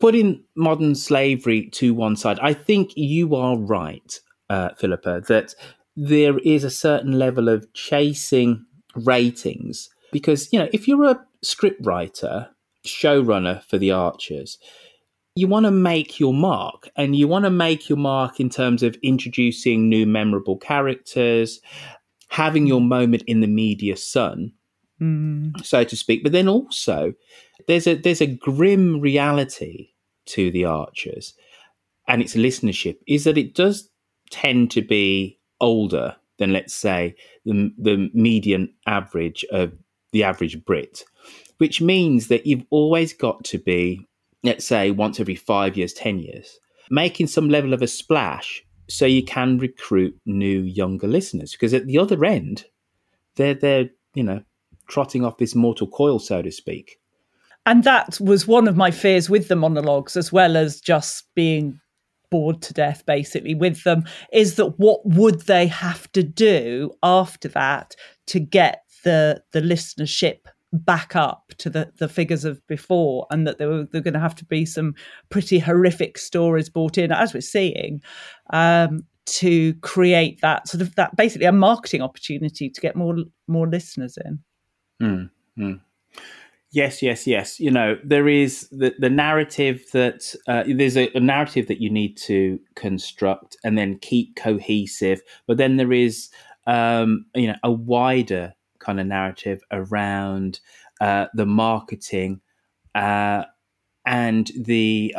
Putting 0.00 0.44
modern 0.56 0.96
slavery 0.96 1.68
to 1.70 1.94
one 1.94 2.16
side, 2.16 2.40
I 2.40 2.54
think 2.54 2.92
you 2.96 3.36
are 3.36 3.56
right 3.56 4.20
uh, 4.50 4.70
Philippa, 4.76 5.22
that 5.28 5.54
there 5.96 6.38
is 6.38 6.64
a 6.64 6.70
certain 6.70 7.18
level 7.18 7.48
of 7.48 7.72
chasing 7.74 8.64
ratings 8.94 9.88
because 10.12 10.52
you 10.52 10.58
know 10.58 10.68
if 10.72 10.88
you're 10.88 11.04
a 11.04 11.20
script 11.42 11.84
writer, 11.84 12.48
showrunner 12.86 13.62
for 13.64 13.78
the 13.78 13.90
Archers, 13.90 14.58
you 15.34 15.46
want 15.46 15.66
to 15.66 15.70
make 15.70 16.18
your 16.18 16.34
mark, 16.34 16.88
and 16.96 17.14
you 17.14 17.28
want 17.28 17.44
to 17.44 17.50
make 17.50 17.88
your 17.88 17.98
mark 17.98 18.40
in 18.40 18.48
terms 18.48 18.82
of 18.82 18.96
introducing 19.02 19.88
new 19.88 20.06
memorable 20.06 20.56
characters, 20.56 21.60
having 22.28 22.66
your 22.66 22.80
moment 22.80 23.22
in 23.26 23.40
the 23.40 23.46
media 23.46 23.96
sun, 23.96 24.52
mm. 25.00 25.64
so 25.64 25.84
to 25.84 25.96
speak. 25.96 26.22
But 26.22 26.32
then 26.32 26.48
also, 26.48 27.12
there's 27.66 27.86
a 27.86 27.94
there's 27.94 28.20
a 28.20 28.26
grim 28.26 29.00
reality 29.00 29.90
to 30.26 30.50
the 30.50 30.64
Archers 30.64 31.34
and 32.08 32.22
its 32.22 32.34
listenership 32.34 32.96
is 33.06 33.24
that 33.24 33.38
it 33.38 33.54
does 33.54 33.88
tend 34.30 34.70
to 34.72 34.82
be 34.82 35.38
older 35.60 36.16
than, 36.38 36.52
let's 36.52 36.74
say, 36.74 37.14
the, 37.44 37.72
the 37.78 38.10
median 38.14 38.72
average 38.86 39.44
of 39.50 39.72
the 40.12 40.24
average 40.24 40.64
Brit, 40.64 41.04
which 41.58 41.80
means 41.80 42.28
that 42.28 42.46
you've 42.46 42.64
always 42.70 43.12
got 43.12 43.44
to 43.44 43.58
be, 43.58 44.06
let's 44.42 44.64
say, 44.64 44.90
once 44.90 45.20
every 45.20 45.34
five 45.34 45.76
years, 45.76 45.92
10 45.92 46.20
years, 46.20 46.58
making 46.90 47.26
some 47.26 47.48
level 47.48 47.72
of 47.72 47.82
a 47.82 47.86
splash 47.86 48.64
so 48.88 49.04
you 49.04 49.22
can 49.22 49.58
recruit 49.58 50.18
new 50.24 50.60
younger 50.62 51.06
listeners. 51.06 51.52
Because 51.52 51.74
at 51.74 51.86
the 51.86 51.98
other 51.98 52.24
end, 52.24 52.64
they're, 53.36 53.54
they're 53.54 53.90
you 54.14 54.22
know, 54.22 54.42
trotting 54.88 55.24
off 55.24 55.38
this 55.38 55.54
mortal 55.54 55.86
coil, 55.86 56.18
so 56.18 56.42
to 56.42 56.50
speak. 56.50 56.98
And 57.66 57.84
that 57.84 58.18
was 58.20 58.46
one 58.46 58.66
of 58.66 58.76
my 58.76 58.90
fears 58.90 59.28
with 59.28 59.48
the 59.48 59.56
monologues, 59.56 60.16
as 60.16 60.32
well 60.32 60.56
as 60.56 60.80
just 60.80 61.26
being 61.34 61.80
bored 62.30 62.60
to 62.62 62.74
death 62.74 63.04
basically 63.06 63.54
with 63.54 63.84
them 63.84 64.04
is 64.32 64.56
that 64.56 64.78
what 64.78 65.04
would 65.04 65.42
they 65.42 65.66
have 65.66 66.10
to 66.12 66.22
do 66.22 66.90
after 67.02 67.48
that 67.48 67.94
to 68.26 68.38
get 68.38 68.82
the 69.04 69.42
the 69.52 69.60
listenership 69.60 70.40
back 70.72 71.16
up 71.16 71.52
to 71.56 71.70
the, 71.70 71.90
the 71.98 72.08
figures 72.08 72.44
of 72.44 72.64
before 72.66 73.26
and 73.30 73.46
that 73.46 73.58
there 73.58 73.68
were, 73.68 73.84
there 73.84 74.00
were 74.00 74.04
going 74.04 74.14
to 74.14 74.20
have 74.20 74.34
to 74.34 74.44
be 74.44 74.66
some 74.66 74.94
pretty 75.30 75.58
horrific 75.58 76.18
stories 76.18 76.68
brought 76.68 76.98
in 76.98 77.10
as 77.10 77.32
we're 77.32 77.40
seeing 77.40 78.02
um, 78.50 79.02
to 79.24 79.74
create 79.76 80.40
that 80.42 80.68
sort 80.68 80.82
of 80.82 80.94
that 80.96 81.16
basically 81.16 81.46
a 81.46 81.52
marketing 81.52 82.02
opportunity 82.02 82.68
to 82.68 82.80
get 82.80 82.96
more 82.96 83.16
more 83.46 83.66
listeners 83.66 84.18
in 84.24 84.38
mm, 85.02 85.30
mm. 85.58 85.80
Yes, 86.70 87.00
yes, 87.02 87.26
yes. 87.26 87.58
You 87.58 87.70
know, 87.70 87.96
there 88.04 88.28
is 88.28 88.68
the, 88.70 88.94
the 88.98 89.08
narrative 89.08 89.86
that 89.92 90.34
uh, 90.46 90.64
there's 90.66 90.98
a, 90.98 91.10
a, 91.16 91.20
narrative 91.20 91.66
that 91.68 91.80
you 91.80 91.88
need 91.88 92.18
to 92.18 92.60
construct 92.74 93.56
and 93.64 93.78
then 93.78 93.98
keep 94.00 94.36
cohesive, 94.36 95.22
but 95.46 95.56
then 95.56 95.76
there 95.76 95.94
is, 95.94 96.28
um, 96.66 97.24
you 97.34 97.46
know, 97.46 97.56
a 97.62 97.72
wider 97.72 98.54
kind 98.80 99.00
of 99.00 99.06
narrative 99.06 99.62
around 99.72 100.60
uh, 101.00 101.26
the 101.32 101.46
marketing 101.46 102.40
uh, 102.94 103.44
and 104.06 104.50
the 104.58 105.14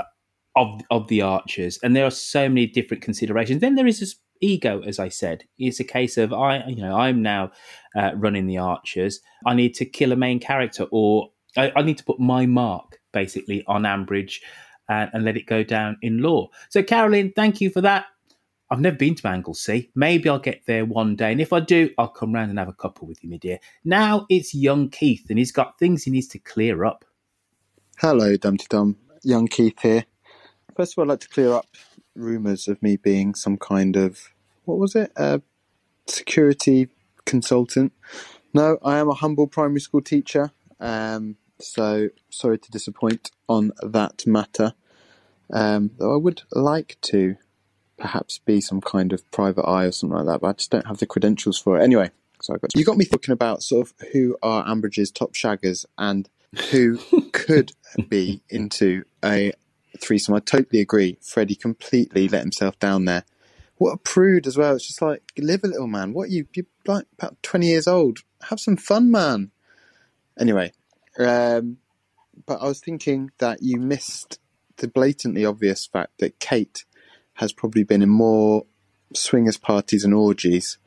of 0.56 0.82
of 0.92 1.08
the 1.08 1.22
archers, 1.22 1.80
and 1.82 1.96
there 1.96 2.06
are 2.06 2.12
so 2.12 2.48
many 2.48 2.68
different 2.68 3.02
considerations. 3.02 3.62
Then 3.62 3.76
there 3.76 3.88
is 3.88 4.00
this 4.00 4.16
ego, 4.42 4.82
as 4.82 5.00
I 5.00 5.10
said. 5.10 5.46
It's 5.58 5.80
a 5.80 5.84
case 5.84 6.18
of 6.18 6.34
I, 6.34 6.66
you 6.68 6.82
know, 6.82 6.96
I'm 6.96 7.22
now 7.22 7.52
uh, 7.96 8.12
running 8.16 8.48
the 8.48 8.58
archers. 8.58 9.20
I 9.46 9.54
need 9.54 9.74
to 9.76 9.86
kill 9.86 10.12
a 10.12 10.16
main 10.16 10.40
character, 10.40 10.86
or 10.92 11.30
I, 11.58 11.72
I 11.76 11.82
need 11.82 11.98
to 11.98 12.04
put 12.04 12.20
my 12.20 12.46
mark 12.46 13.00
basically 13.12 13.64
on 13.68 13.84
Ambridge 13.84 14.40
and, 14.88 15.10
and 15.14 15.24
let 15.24 15.38
it 15.38 15.46
go 15.46 15.64
down 15.64 15.98
in 16.02 16.22
law. 16.22 16.50
So, 16.70 16.84
Carolyn, 16.84 17.34
thank 17.36 17.62
you 17.62 17.70
for 17.70 17.82
that. 17.82 18.06
I've 18.72 18.80
never 18.80 18.98
been 18.98 19.16
to 19.16 19.28
Anglesey. 19.28 19.90
Maybe 19.96 20.30
I'll 20.30 20.38
get 20.38 20.62
there 20.68 20.86
one 20.86 21.16
day. 21.16 21.32
And 21.32 21.42
if 21.42 21.52
I 21.52 21.60
do, 21.60 21.90
I'll 21.98 22.08
come 22.08 22.34
round 22.34 22.52
and 22.52 22.60
have 22.60 22.68
a 22.68 22.74
couple 22.74 23.08
with 23.08 23.24
you, 23.24 23.30
my 23.30 23.38
dear. 23.38 23.60
Now 23.84 24.28
it's 24.30 24.54
young 24.54 24.90
Keith, 24.90 25.26
and 25.30 25.40
he's 25.40 25.52
got 25.52 25.80
things 25.80 26.04
he 26.04 26.12
needs 26.12 26.28
to 26.28 26.40
clear 26.40 26.86
up. 26.86 27.04
Hello, 27.98 28.38
Dumpty 28.38 28.68
Dum. 28.70 28.98
Young 29.24 29.48
Keith 29.48 29.80
here. 29.82 30.06
First 30.78 30.94
of 30.94 31.00
all, 31.00 31.06
I'd 31.06 31.14
like 31.14 31.20
to 31.22 31.30
clear 31.30 31.52
up 31.54 31.66
rumours 32.16 32.68
of 32.68 32.82
me 32.84 32.96
being 32.96 33.34
some 33.34 33.58
kind 33.58 33.96
of, 33.96 34.30
what 34.66 34.78
was 34.78 34.96
it? 34.96 35.12
A 35.16 35.42
security 36.08 36.90
consultant. 37.26 37.92
No, 38.54 38.78
I 38.84 38.98
am 39.00 39.10
a 39.10 39.16
humble 39.16 39.48
primary 39.48 39.80
school 39.80 40.02
teacher. 40.02 40.52
Um, 40.80 41.38
so 41.60 42.10
sorry 42.30 42.58
to 42.60 42.72
disappoint 42.72 43.32
on 43.48 43.72
that 43.82 44.26
matter. 44.26 44.74
Um, 45.52 45.92
though 45.98 46.14
I 46.14 46.18
would 46.18 46.44
like 46.52 46.98
to 47.02 47.36
perhaps 47.98 48.40
be 48.40 48.62
some 48.62 48.82
kind 48.82 49.12
of 49.14 49.30
private 49.32 49.64
eye 49.64 49.86
or 49.86 49.92
something 49.92 50.18
like 50.18 50.28
that, 50.28 50.42
but 50.42 50.48
I 50.48 50.54
just 50.54 50.72
don't 50.72 50.88
have 50.88 51.00
the 51.00 51.06
credentials 51.06 51.60
for 51.60 51.78
it. 51.80 51.84
Anyway, 51.84 52.12
so 52.42 52.54
I 52.54 52.58
got 52.58 52.76
you 52.76 52.86
got 52.86 52.98
me 52.98 53.06
thinking 53.06 53.34
about 53.34 53.64
sort 53.64 53.88
of 53.88 53.94
who 54.14 54.38
are 54.42 54.66
Ambridge's 54.66 55.12
top 55.12 55.34
shaggers 55.34 55.86
and 55.98 56.30
who 56.72 57.00
could 57.34 57.74
be 58.08 58.42
into 58.50 59.04
a 59.24 59.52
threesome. 60.00 60.36
I 60.36 60.40
totally 60.40 60.82
agree. 60.82 61.18
Freddie 61.22 61.56
completely 61.56 62.28
let 62.28 62.42
himself 62.42 62.80
down 62.80 63.06
there. 63.06 63.26
What 63.78 63.94
a 63.94 63.98
prude 63.98 64.48
as 64.48 64.58
well. 64.58 64.76
It's 64.76 64.88
just 64.88 65.02
like 65.02 65.24
live 65.38 65.64
a 65.64 65.68
little 65.68 65.88
man. 65.88 66.14
What 66.14 66.30
you 66.30 66.48
you're 66.54 66.66
like 66.86 67.06
about 67.18 67.42
twenty 67.44 67.68
years 67.68 67.88
old? 67.88 68.20
Have 68.44 68.60
some 68.60 68.78
fun, 68.78 69.12
man. 69.12 69.52
Anyway, 70.40 70.72
um, 71.20 71.78
but 72.46 72.62
I 72.62 72.66
was 72.66 72.80
thinking 72.80 73.32
that 73.40 73.62
you 73.62 73.78
missed 73.78 74.40
the 74.78 74.88
blatantly 74.88 75.46
obvious 75.46 75.86
fact 75.86 76.20
that 76.20 76.40
Kate 76.40 76.86
has 77.34 77.52
probably 77.52 77.84
been 77.84 78.02
in 78.02 78.10
more 78.10 78.66
swingers 79.14 79.58
parties 79.58 80.06
and 80.06 80.14
orgies 80.14 80.78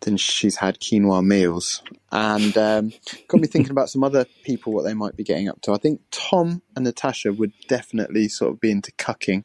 than 0.00 0.16
she's 0.16 0.56
had 0.56 0.80
quinoa 0.80 1.24
meals, 1.24 1.82
and 2.10 2.56
um, 2.58 2.92
got 3.28 3.40
me 3.40 3.46
thinking 3.46 3.70
about 3.70 3.88
some 3.88 4.04
other 4.04 4.26
people 4.44 4.72
what 4.72 4.84
they 4.84 4.94
might 4.94 5.16
be 5.16 5.24
getting 5.24 5.48
up 5.48 5.60
to. 5.62 5.72
I 5.72 5.78
think 5.78 6.00
Tom 6.10 6.62
and 6.74 6.84
Natasha 6.84 7.32
would 7.32 7.52
definitely 7.68 8.28
sort 8.28 8.52
of 8.52 8.60
be 8.60 8.70
into 8.70 8.92
cucking. 8.92 9.44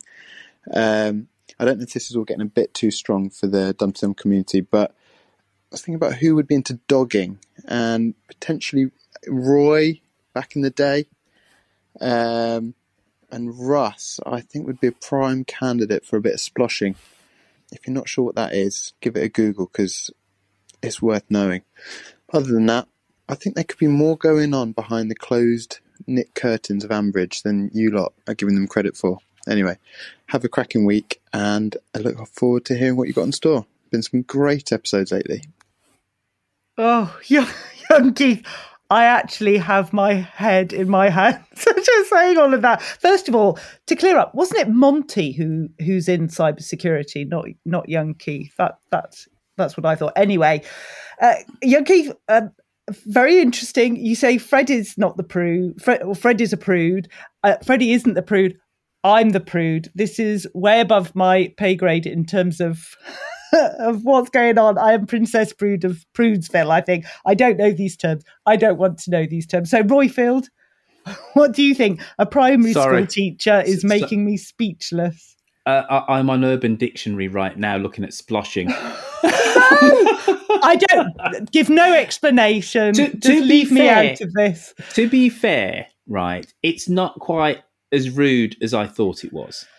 Um, 0.74 1.28
I 1.60 1.66
don't 1.66 1.78
know 1.78 1.84
if 1.84 1.94
this 1.94 2.10
is 2.10 2.16
all 2.16 2.26
getting 2.26 2.42
a 2.42 2.46
bit 2.46 2.74
too 2.74 2.92
strong 2.92 3.30
for 3.30 3.48
the 3.48 3.74
Dum 3.74 3.94
community, 4.14 4.62
but 4.62 4.96
I 5.72 5.76
was 5.76 5.82
thinking 5.84 5.96
about 5.96 6.16
who 6.16 6.36
would 6.36 6.48
be 6.48 6.56
into 6.56 6.80
dogging 6.90 7.40
and 7.66 8.14
potentially 8.28 8.92
Roy 9.26 10.02
back 10.34 10.58
in 10.58 10.64
the 10.64 10.70
day. 10.70 11.06
Um, 12.02 12.74
and 13.32 13.58
Russ, 13.58 14.20
I 14.26 14.42
think, 14.42 14.68
would 14.68 14.82
be 14.82 14.88
a 14.88 14.92
prime 14.92 15.46
candidate 15.46 16.06
for 16.06 16.18
a 16.18 16.22
bit 16.22 16.34
of 16.34 16.40
sploshing. 16.42 16.96
If 17.72 17.88
you're 17.88 17.94
not 17.94 18.10
sure 18.10 18.26
what 18.26 18.36
that 18.36 18.54
is, 18.54 18.92
give 19.00 19.16
it 19.16 19.24
a 19.24 19.30
Google 19.30 19.68
because 19.68 20.12
it's 20.84 21.02
worth 21.02 21.24
knowing. 21.30 21.62
Other 22.34 22.52
than 22.52 22.66
that, 22.66 22.90
I 23.30 23.36
think 23.36 23.56
there 23.56 23.64
could 23.64 23.80
be 23.80 23.88
more 23.88 24.18
going 24.18 24.54
on 24.54 24.74
behind 24.74 25.10
the 25.10 25.16
closed 25.16 25.80
knit 26.06 26.36
curtains 26.36 26.84
of 26.84 26.92
Ambridge 26.92 27.44
than 27.44 27.72
you 27.74 27.92
lot 27.92 28.12
are 28.28 28.36
giving 28.36 28.56
them 28.56 28.68
credit 28.68 28.98
for. 28.98 29.20
Anyway, 29.48 29.78
have 30.28 30.44
a 30.44 30.50
cracking 30.50 30.84
week 30.84 31.22
and 31.32 31.78
I 31.96 32.00
look 32.00 32.28
forward 32.28 32.66
to 32.66 32.78
hearing 32.78 32.98
what 32.98 33.08
you've 33.08 33.16
got 33.16 33.24
in 33.24 33.32
store. 33.32 33.66
Been 33.90 34.04
some 34.04 34.24
great 34.24 34.74
episodes 34.74 35.14
lately. 35.14 35.44
Oh, 36.78 37.16
young, 37.28 37.48
young 37.90 38.14
Keith, 38.14 38.46
I 38.90 39.06
actually 39.06 39.58
have 39.58 39.94
my 39.94 40.14
head 40.14 40.74
in 40.74 40.90
my 40.90 41.10
hands 41.10 41.46
just 41.56 42.10
saying 42.10 42.38
all 42.38 42.54
of 42.54 42.62
that. 42.62 42.82
First 42.82 43.30
of 43.30 43.36
all, 43.36 43.58
to 43.88 43.96
clear 43.96 44.18
up, 44.18 44.36
wasn't 44.36 44.60
it 44.60 44.70
Monty 44.70 45.32
who 45.32 45.70
who's 45.80 46.10
in 46.10 46.28
cybersecurity, 46.28 47.28
not 47.28 47.46
not 47.66 47.88
young 47.88 48.14
Keith? 48.16 48.54
That 48.58 48.80
that's 48.92 49.30
that's 49.58 49.78
what 49.78 49.86
I 49.86 49.96
thought. 49.96 50.14
Anyway, 50.18 50.64
uh, 51.22 51.36
young 51.62 51.86
Keith, 51.86 52.12
uh, 52.28 52.48
very 53.06 53.40
interesting. 53.40 53.96
You 53.96 54.16
say 54.16 54.38
Fred 54.38 54.70
is 54.70 54.98
not 54.98 55.16
the 55.16 55.24
prude. 55.24 55.82
Fred, 55.82 56.02
well, 56.04 56.14
Fred 56.14 56.42
is 56.42 56.52
a 56.52 56.58
prude. 56.58 57.08
Uh, 57.44 57.56
Freddie 57.64 57.94
isn't 57.94 58.16
the 58.16 58.22
prude. 58.22 58.58
I'm 59.04 59.30
the 59.30 59.40
prude. 59.40 59.90
This 59.96 60.20
is 60.20 60.48
way 60.54 60.82
above 60.82 61.16
my 61.16 61.54
pay 61.58 61.76
grade 61.76 62.06
in 62.06 62.26
terms 62.26 62.60
of 62.60 62.96
of 63.80 64.04
what's 64.04 64.30
going 64.30 64.58
on. 64.58 64.78
I 64.78 64.94
am 64.94 65.06
Princess 65.06 65.54
Prude 65.54 65.84
of 65.84 66.06
Prudesville, 66.14 66.72
I 66.72 66.82
think. 66.82 67.06
I 67.26 67.34
don't 67.34 67.58
know 67.58 67.72
these 67.72 67.98
terms. 67.98 68.24
I 68.46 68.56
don't 68.56 68.78
want 68.78 69.00
to 69.00 69.12
know 69.12 69.26
these 69.26 69.46
terms. 69.46 69.70
So, 69.70 69.84
Roifield, 69.84 70.48
what 71.34 71.54
do 71.54 71.64
you 71.64 71.76
think? 71.76 72.02
A 72.20 72.26
primary 72.26 72.74
Sorry. 72.74 72.98
school 72.98 73.08
teacher 73.08 73.62
is 73.66 73.84
making 73.84 74.26
me 74.26 74.38
speechless. 74.38 75.36
Uh, 75.66 76.04
I, 76.08 76.20
am 76.20 76.30
on 76.30 76.44
Urban 76.44 76.76
Dictionary 76.76 77.28
right 77.28 77.56
now 77.58 77.78
looking 77.78 78.04
at 78.04 78.12
sploshing. 78.12 78.68
no! 79.24 79.30
I 80.64 80.76
don't 80.76 81.52
give 81.52 81.70
no 81.70 81.94
explanation. 81.94 82.94
To, 82.96 83.16
to 83.16 83.42
leave 83.42 83.70
fair, 83.70 83.78
me 83.78 84.10
out 84.12 84.22
of 84.22 84.34
this. 84.34 84.74
To 84.94 85.08
be 85.08 85.30
fair, 85.30 85.88
right, 86.08 86.52
it's 86.64 86.90
not 86.90 87.20
quite 87.20 87.60
as 87.92 88.10
rude 88.10 88.56
as 88.64 88.74
I 88.74 88.88
thought 88.88 89.24
it 89.24 89.34
was. 89.34 89.66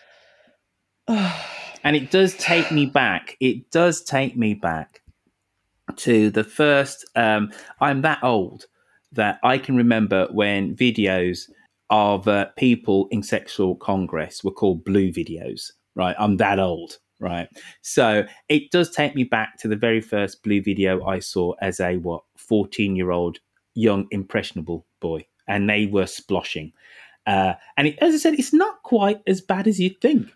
and 1.83 1.95
it 1.95 2.11
does 2.11 2.35
take 2.35 2.71
me 2.71 2.85
back. 2.85 3.37
It 3.39 3.69
does 3.71 4.01
take 4.01 4.37
me 4.37 4.53
back 4.53 5.01
to 5.97 6.29
the 6.29 6.43
first. 6.43 7.05
Um, 7.15 7.51
I'm 7.81 8.01
that 8.01 8.23
old 8.23 8.65
that 9.11 9.39
I 9.43 9.57
can 9.57 9.75
remember 9.75 10.27
when 10.31 10.75
videos 10.75 11.49
of 11.89 12.27
uh, 12.27 12.47
people 12.57 13.07
in 13.11 13.21
sexual 13.21 13.75
congress 13.75 14.43
were 14.43 14.51
called 14.51 14.83
blue 14.83 15.11
videos. 15.11 15.71
Right, 15.95 16.15
I'm 16.17 16.37
that 16.37 16.59
old. 16.59 16.97
Right, 17.19 17.47
so 17.81 18.25
it 18.49 18.71
does 18.71 18.89
take 18.91 19.15
me 19.15 19.23
back 19.23 19.57
to 19.59 19.69
the 19.69 19.77
very 19.77 20.01
first 20.01 20.43
blue 20.43 20.61
video 20.61 21.05
I 21.05 21.19
saw 21.19 21.53
as 21.61 21.79
a 21.79 21.97
what 21.97 22.23
14 22.35 22.95
year 22.97 23.11
old 23.11 23.39
young 23.75 24.07
impressionable 24.11 24.85
boy, 24.99 25.25
and 25.47 25.69
they 25.69 25.85
were 25.85 26.03
sploshing. 26.03 26.73
Uh, 27.25 27.53
and 27.77 27.87
it, 27.87 27.97
as 27.99 28.13
I 28.13 28.17
said, 28.17 28.33
it's 28.33 28.51
not 28.51 28.83
quite 28.83 29.21
as 29.27 29.39
bad 29.39 29.67
as 29.67 29.79
you'd 29.79 30.01
think. 30.01 30.27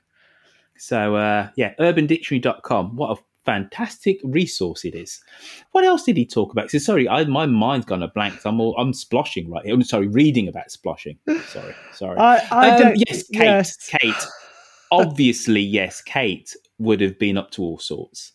So 0.78 1.16
uh, 1.16 1.50
yeah, 1.56 1.74
urbandictionary.com. 1.80 2.96
What 2.96 3.18
a 3.18 3.22
fantastic 3.48 4.20
resource 4.26 4.84
it 4.84 4.94
is. 4.94 5.22
What 5.72 5.86
else 5.86 6.04
did 6.04 6.18
he 6.18 6.26
talk 6.26 6.52
about? 6.52 6.70
So, 6.70 6.80
sorry, 6.80 7.08
I, 7.08 7.24
my 7.24 7.46
mind's 7.46 7.86
gone 7.86 8.04
a 8.04 8.10
blank. 8.10 8.42
I'm 8.46 8.60
all, 8.60 8.76
I'm 8.78 8.92
sploshing 8.92 9.50
right 9.50 9.64
here. 9.66 9.74
I'm 9.74 9.84
sorry, 9.84 10.10
reading 10.10 10.50
about 10.50 10.68
sploshing. 10.68 11.18
Sorry, 11.48 11.74
sorry. 11.94 12.18
I, 12.20 12.46
I 12.52 12.70
um, 12.72 12.82
don't. 12.82 12.98
Yes, 13.08 13.24
Kate. 13.30 13.44
Yes. 13.44 13.88
Kate. 13.88 14.28
obviously, 14.92 15.62
yes, 15.62 16.02
Kate 16.02 16.54
would 16.78 17.00
have 17.00 17.18
been 17.18 17.38
up 17.38 17.52
to 17.52 17.64
all 17.64 17.80
sorts. 17.80 18.34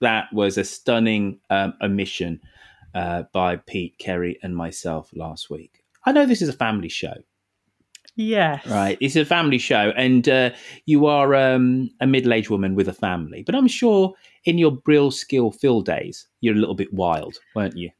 That 0.00 0.30
was 0.32 0.58
a 0.58 0.64
stunning 0.64 1.40
um, 1.48 1.72
omission 1.82 2.40
uh, 2.94 3.24
by 3.32 3.56
Pete, 3.56 3.96
Kerry, 3.98 4.38
and 4.42 4.54
myself 4.54 5.10
last 5.14 5.48
week. 5.48 5.84
I 6.04 6.12
know 6.12 6.26
this 6.26 6.42
is 6.42 6.48
a 6.50 6.54
family 6.54 6.88
show, 6.90 7.14
Yes. 8.16 8.66
right? 8.66 8.98
It's 9.00 9.16
a 9.16 9.24
family 9.24 9.58
show, 9.58 9.92
and 9.96 10.28
uh, 10.28 10.50
you 10.86 11.06
are 11.06 11.34
um, 11.34 11.90
a 12.00 12.06
middle-aged 12.06 12.50
woman 12.50 12.74
with 12.74 12.88
a 12.88 12.92
family. 12.92 13.42
But 13.44 13.54
I'm 13.54 13.68
sure 13.68 14.14
in 14.44 14.58
your 14.58 14.72
Brill 14.72 15.10
skill 15.10 15.50
fill 15.50 15.80
days, 15.80 16.26
you're 16.40 16.54
a 16.54 16.58
little 16.58 16.74
bit 16.74 16.92
wild, 16.92 17.38
weren't 17.54 17.76
you? 17.76 17.90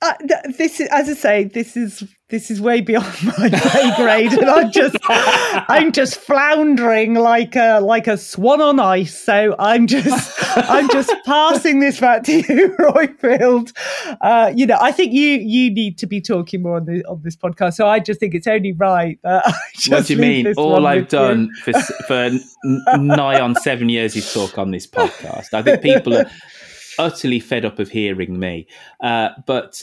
Uh, 0.00 0.14
this 0.56 0.78
is, 0.80 0.88
as 0.92 1.08
I 1.08 1.14
say, 1.14 1.44
this 1.44 1.76
is 1.76 2.04
this 2.30 2.50
is 2.50 2.60
way 2.60 2.80
beyond 2.82 3.06
my 3.38 3.48
pay 3.50 3.96
grade, 3.96 4.32
and 4.32 4.48
I'm 4.48 4.70
just 4.70 4.96
I'm 5.08 5.90
just 5.90 6.20
floundering 6.20 7.14
like 7.14 7.56
a 7.56 7.80
like 7.80 8.06
a 8.06 8.16
swan 8.16 8.60
on 8.60 8.78
ice. 8.78 9.18
So 9.18 9.56
I'm 9.58 9.88
just 9.88 10.38
I'm 10.56 10.88
just 10.90 11.12
passing 11.26 11.80
this 11.80 11.98
back 11.98 12.22
to 12.24 12.32
you, 12.32 12.76
Roifield. 12.78 13.72
Uh, 14.20 14.52
you 14.54 14.66
know, 14.66 14.78
I 14.80 14.92
think 14.92 15.12
you 15.14 15.38
you 15.38 15.68
need 15.70 15.98
to 15.98 16.06
be 16.06 16.20
talking 16.20 16.62
more 16.62 16.76
on 16.76 16.84
the 16.84 17.04
on 17.06 17.22
this 17.24 17.34
podcast. 17.34 17.74
So 17.74 17.88
I 17.88 17.98
just 17.98 18.20
think 18.20 18.34
it's 18.34 18.46
only 18.46 18.72
right 18.72 19.18
that 19.24 19.46
I 19.46 19.52
just 19.74 19.90
What 19.90 20.06
do 20.06 20.14
you 20.14 20.20
mean? 20.20 20.54
All 20.56 20.86
I've 20.86 21.04
with 21.04 21.12
you. 21.12 21.18
done 21.18 21.50
for 21.64 21.72
for 22.06 22.30
nigh 22.98 23.40
on 23.40 23.56
seven 23.56 23.88
years 23.88 24.14
is 24.14 24.32
talk 24.32 24.58
on 24.58 24.70
this 24.70 24.86
podcast. 24.86 25.54
I 25.54 25.62
think 25.62 25.82
people 25.82 26.16
are 26.16 26.30
utterly 26.98 27.40
fed 27.40 27.64
up 27.64 27.78
of 27.78 27.90
hearing 27.90 28.38
me. 28.38 28.66
Uh, 29.02 29.30
but 29.46 29.82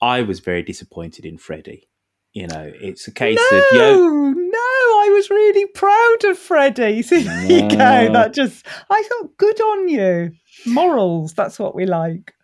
I 0.00 0.22
was 0.22 0.40
very 0.40 0.62
disappointed 0.62 1.24
in 1.24 1.38
Freddie. 1.38 1.88
You 2.32 2.46
know, 2.46 2.70
it's 2.74 3.08
a 3.08 3.12
case 3.12 3.40
no, 3.50 3.58
of 3.58 3.64
yo. 3.72 4.30
no, 4.30 4.58
I 4.58 5.08
was 5.12 5.30
really 5.30 5.66
proud 5.66 6.24
of 6.24 6.38
Freddie. 6.38 7.02
So 7.02 7.18
there 7.20 7.50
you 7.50 7.68
go. 7.68 8.12
That 8.12 8.32
just, 8.34 8.66
I 8.90 9.02
thought, 9.02 9.36
good 9.38 9.60
on 9.60 9.88
you. 9.88 10.32
Morals, 10.66 11.34
that's 11.34 11.58
what 11.58 11.74
we 11.74 11.86
like. 11.86 12.34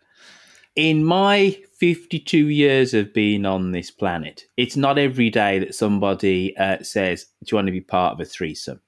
in 0.75 1.03
my 1.03 1.57
52 1.79 2.47
years 2.49 2.93
of 2.93 3.13
being 3.13 3.45
on 3.45 3.71
this 3.71 3.91
planet, 3.91 4.45
it's 4.57 4.75
not 4.75 4.97
every 4.97 5.29
day 5.29 5.59
that 5.59 5.75
somebody 5.75 6.55
uh, 6.57 6.81
says, 6.81 7.25
Do 7.43 7.51
you 7.51 7.55
want 7.55 7.67
to 7.67 7.71
be 7.71 7.81
part 7.81 8.13
of 8.13 8.19
a 8.19 8.25
threesome? 8.25 8.81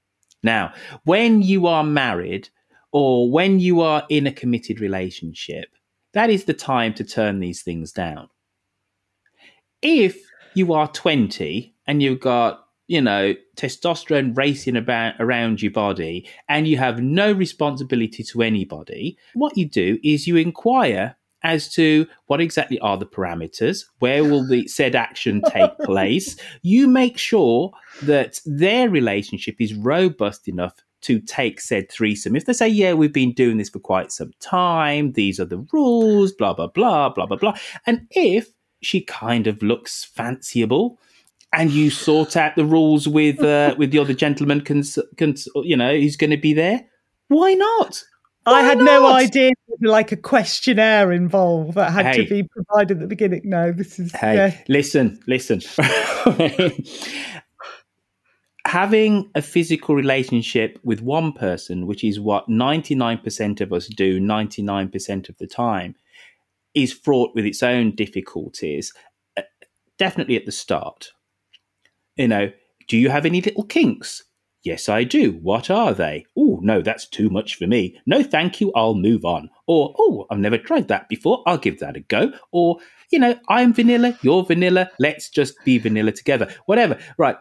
Now, 0.43 0.73
when 1.03 1.41
you 1.41 1.67
are 1.67 1.83
married 1.83 2.49
or 2.91 3.29
when 3.29 3.59
you 3.59 3.81
are 3.81 4.05
in 4.09 4.27
a 4.27 4.31
committed 4.31 4.79
relationship, 4.79 5.69
that 6.13 6.29
is 6.29 6.45
the 6.45 6.53
time 6.53 6.93
to 6.95 7.03
turn 7.03 7.39
these 7.39 7.61
things 7.61 7.91
down. 7.91 8.29
If 9.81 10.17
you 10.53 10.73
are 10.73 10.87
20 10.87 11.75
and 11.85 12.01
you've 12.01 12.19
got 12.19 12.65
you 12.87 13.01
know 13.01 13.35
testosterone 13.55 14.35
racing 14.35 14.75
about 14.75 15.13
around 15.19 15.61
your 15.61 15.71
body 15.71 16.27
and 16.49 16.67
you 16.67 16.77
have 16.77 17.01
no 17.01 17.31
responsibility 17.31 18.23
to 18.23 18.41
anybody 18.41 19.17
what 19.33 19.57
you 19.57 19.67
do 19.67 19.99
is 20.03 20.25
you 20.25 20.37
inquire 20.37 21.15
as 21.43 21.71
to 21.71 22.07
what 22.25 22.41
exactly 22.41 22.79
are 22.79 22.97
the 22.97 23.05
parameters 23.05 23.83
where 23.99 24.23
will 24.23 24.47
the 24.47 24.67
said 24.67 24.95
action 24.95 25.41
take 25.49 25.77
place 25.79 26.37
you 26.61 26.87
make 26.87 27.17
sure 27.17 27.71
that 28.01 28.39
their 28.45 28.89
relationship 28.89 29.55
is 29.59 29.73
robust 29.73 30.47
enough 30.47 30.75
to 31.01 31.19
take 31.19 31.61
said 31.61 31.89
threesome 31.91 32.35
if 32.35 32.45
they 32.45 32.53
say 32.53 32.67
yeah 32.67 32.93
we've 32.93 33.13
been 33.13 33.33
doing 33.33 33.57
this 33.57 33.69
for 33.69 33.79
quite 33.79 34.11
some 34.11 34.31
time 34.39 35.11
these 35.13 35.39
are 35.39 35.45
the 35.45 35.65
rules 35.71 36.31
blah 36.31 36.53
blah 36.53 36.67
blah 36.67 37.09
blah 37.09 37.25
blah 37.25 37.37
blah 37.37 37.53
and 37.85 38.07
if 38.11 38.47
she 38.81 39.01
kind 39.01 39.47
of 39.47 39.61
looks 39.61 40.09
fanciable 40.17 40.97
and 41.53 41.71
you 41.71 41.89
sort 41.89 42.35
out 42.35 42.55
the 42.55 42.65
rules 42.65 43.07
with 43.07 43.41
uh, 43.41 43.75
with 43.79 43.91
the 43.91 43.99
other 43.99 44.13
gentleman 44.13 44.61
cons- 44.61 44.99
cons- 45.17 45.47
you 45.63 45.77
know 45.77 45.95
who's 45.95 46.17
going 46.17 46.31
to 46.31 46.37
be 46.37 46.53
there 46.53 46.85
why 47.27 47.53
not 47.53 48.03
I 48.45 48.51
Why 48.51 48.61
had 48.61 48.77
no 48.77 49.05
idea 49.07 49.51
like 49.81 50.13
a 50.13 50.15
questionnaire 50.15 51.11
involved 51.11 51.73
that 51.73 51.91
had 51.91 52.05
Hey. 52.15 52.23
to 52.23 52.29
be 52.29 52.43
provided 52.43 52.95
at 52.95 53.01
the 53.01 53.07
beginning. 53.07 53.41
No, 53.43 53.73
this 53.73 53.99
is 53.99 54.13
Hey, 54.13 54.35
yeah. 54.35 54.57
listen, 54.69 55.19
listen. 55.27 55.59
Having 58.67 59.31
a 59.33 59.41
physical 59.41 59.95
relationship 59.95 60.77
with 60.83 61.01
one 61.01 61.31
person, 61.31 61.87
which 61.87 62.03
is 62.03 62.19
what 62.19 62.49
99% 62.49 63.61
of 63.61 63.71
us 63.71 63.87
do 63.87 64.19
99% 64.19 65.29
of 65.29 65.37
the 65.37 65.47
time, 65.47 65.95
is 66.75 66.91
fraught 66.91 67.33
with 67.33 67.45
its 67.45 67.63
own 67.63 67.95
difficulties, 67.95 68.91
uh, 69.37 69.43
definitely 69.97 70.35
at 70.35 70.45
the 70.45 70.51
start. 70.51 71.13
You 72.17 72.27
know, 72.27 72.51
do 72.89 72.97
you 72.97 73.09
have 73.09 73.25
any 73.25 73.39
little 73.39 73.63
kinks? 73.63 74.25
Yes, 74.63 74.89
I 74.89 75.05
do. 75.05 75.39
What 75.41 75.69
are 75.69 75.93
they? 75.93 76.25
Oh, 76.37 76.59
no, 76.61 76.81
that's 76.81 77.07
too 77.07 77.29
much 77.29 77.55
for 77.55 77.67
me. 77.67 77.97
No, 78.05 78.21
thank 78.21 78.59
you. 78.59 78.73
I'll 78.75 78.95
move 78.95 79.23
on. 79.23 79.49
Or, 79.67 79.95
oh, 79.97 80.25
I've 80.29 80.39
never 80.39 80.57
tried 80.57 80.89
that 80.89 81.07
before. 81.07 81.41
I'll 81.45 81.57
give 81.57 81.79
that 81.79 81.95
a 81.95 82.01
go. 82.01 82.33
Or, 82.51 82.79
you 83.11 83.19
know, 83.19 83.39
I'm 83.47 83.73
vanilla, 83.73 84.19
you're 84.23 84.43
vanilla. 84.43 84.91
Let's 84.99 85.29
just 85.29 85.55
be 85.63 85.77
vanilla 85.77 86.11
together. 86.11 86.53
Whatever. 86.65 86.97
Right. 87.17 87.37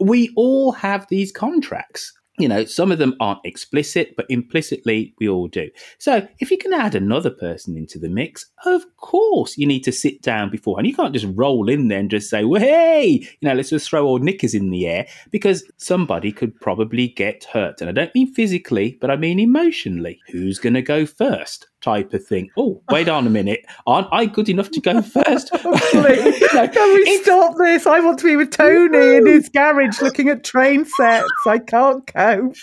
We 0.00 0.32
all 0.36 0.72
have 0.72 1.06
these 1.08 1.32
contracts. 1.32 2.12
You 2.36 2.48
know, 2.48 2.64
some 2.64 2.90
of 2.90 2.98
them 2.98 3.14
aren't 3.20 3.44
explicit, 3.44 4.14
but 4.16 4.26
implicitly 4.28 5.14
we 5.20 5.28
all 5.28 5.46
do. 5.46 5.70
So 5.98 6.26
if 6.40 6.50
you 6.50 6.58
can 6.58 6.72
add 6.72 6.96
another 6.96 7.30
person 7.30 7.76
into 7.76 7.96
the 7.96 8.08
mix, 8.08 8.46
of 8.66 8.82
course 8.96 9.56
you 9.56 9.68
need 9.68 9.84
to 9.84 9.92
sit 9.92 10.20
down 10.20 10.50
beforehand. 10.50 10.88
You 10.88 10.96
can't 10.96 11.12
just 11.12 11.28
roll 11.36 11.68
in 11.68 11.86
there 11.86 12.00
and 12.00 12.10
just 12.10 12.28
say, 12.28 12.42
well, 12.42 12.60
hey, 12.60 13.06
you 13.40 13.48
know, 13.48 13.54
let's 13.54 13.70
just 13.70 13.88
throw 13.88 14.04
old 14.04 14.24
knickers 14.24 14.52
in 14.52 14.70
the 14.70 14.84
air 14.88 15.06
because 15.30 15.62
somebody 15.76 16.32
could 16.32 16.60
probably 16.60 17.06
get 17.06 17.44
hurt. 17.52 17.80
And 17.80 17.88
I 17.88 17.92
don't 17.92 18.14
mean 18.16 18.34
physically, 18.34 18.98
but 19.00 19.12
I 19.12 19.16
mean 19.16 19.38
emotionally. 19.38 20.18
Who's 20.32 20.58
going 20.58 20.74
to 20.74 20.82
go 20.82 21.06
first? 21.06 21.68
Type 21.84 22.14
of 22.14 22.26
thing. 22.26 22.48
Oh, 22.56 22.82
wait 22.90 23.10
on 23.10 23.26
a 23.26 23.30
minute. 23.30 23.66
Aren't 23.86 24.08
I 24.10 24.24
good 24.24 24.48
enough 24.48 24.70
to 24.70 24.80
go 24.80 25.02
first? 25.02 25.50
Can 25.52 26.94
we 26.94 27.16
stop 27.18 27.58
this? 27.58 27.86
I 27.86 28.00
want 28.00 28.18
to 28.20 28.24
be 28.24 28.36
with 28.36 28.52
Tony 28.52 29.16
in 29.16 29.26
his 29.26 29.50
garage 29.50 30.00
looking 30.00 30.30
at 30.30 30.44
train 30.44 30.86
sets. 30.86 31.28
I 31.46 31.58
can't 31.58 32.06
cope. 32.06 32.56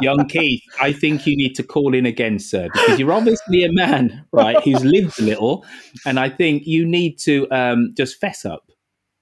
Young 0.00 0.28
Keith, 0.28 0.62
I 0.80 0.92
think 0.92 1.26
you 1.26 1.36
need 1.36 1.56
to 1.56 1.64
call 1.64 1.92
in 1.92 2.06
again, 2.06 2.38
sir, 2.38 2.68
because 2.72 3.00
you're 3.00 3.10
obviously 3.10 3.64
a 3.64 3.72
man, 3.72 4.24
right, 4.30 4.62
who's 4.62 4.84
lived 4.84 5.18
a 5.18 5.24
little, 5.24 5.66
and 6.06 6.20
I 6.20 6.28
think 6.28 6.62
you 6.64 6.86
need 6.86 7.18
to 7.24 7.50
um, 7.50 7.92
just 7.96 8.20
fess 8.20 8.44
up 8.44 8.70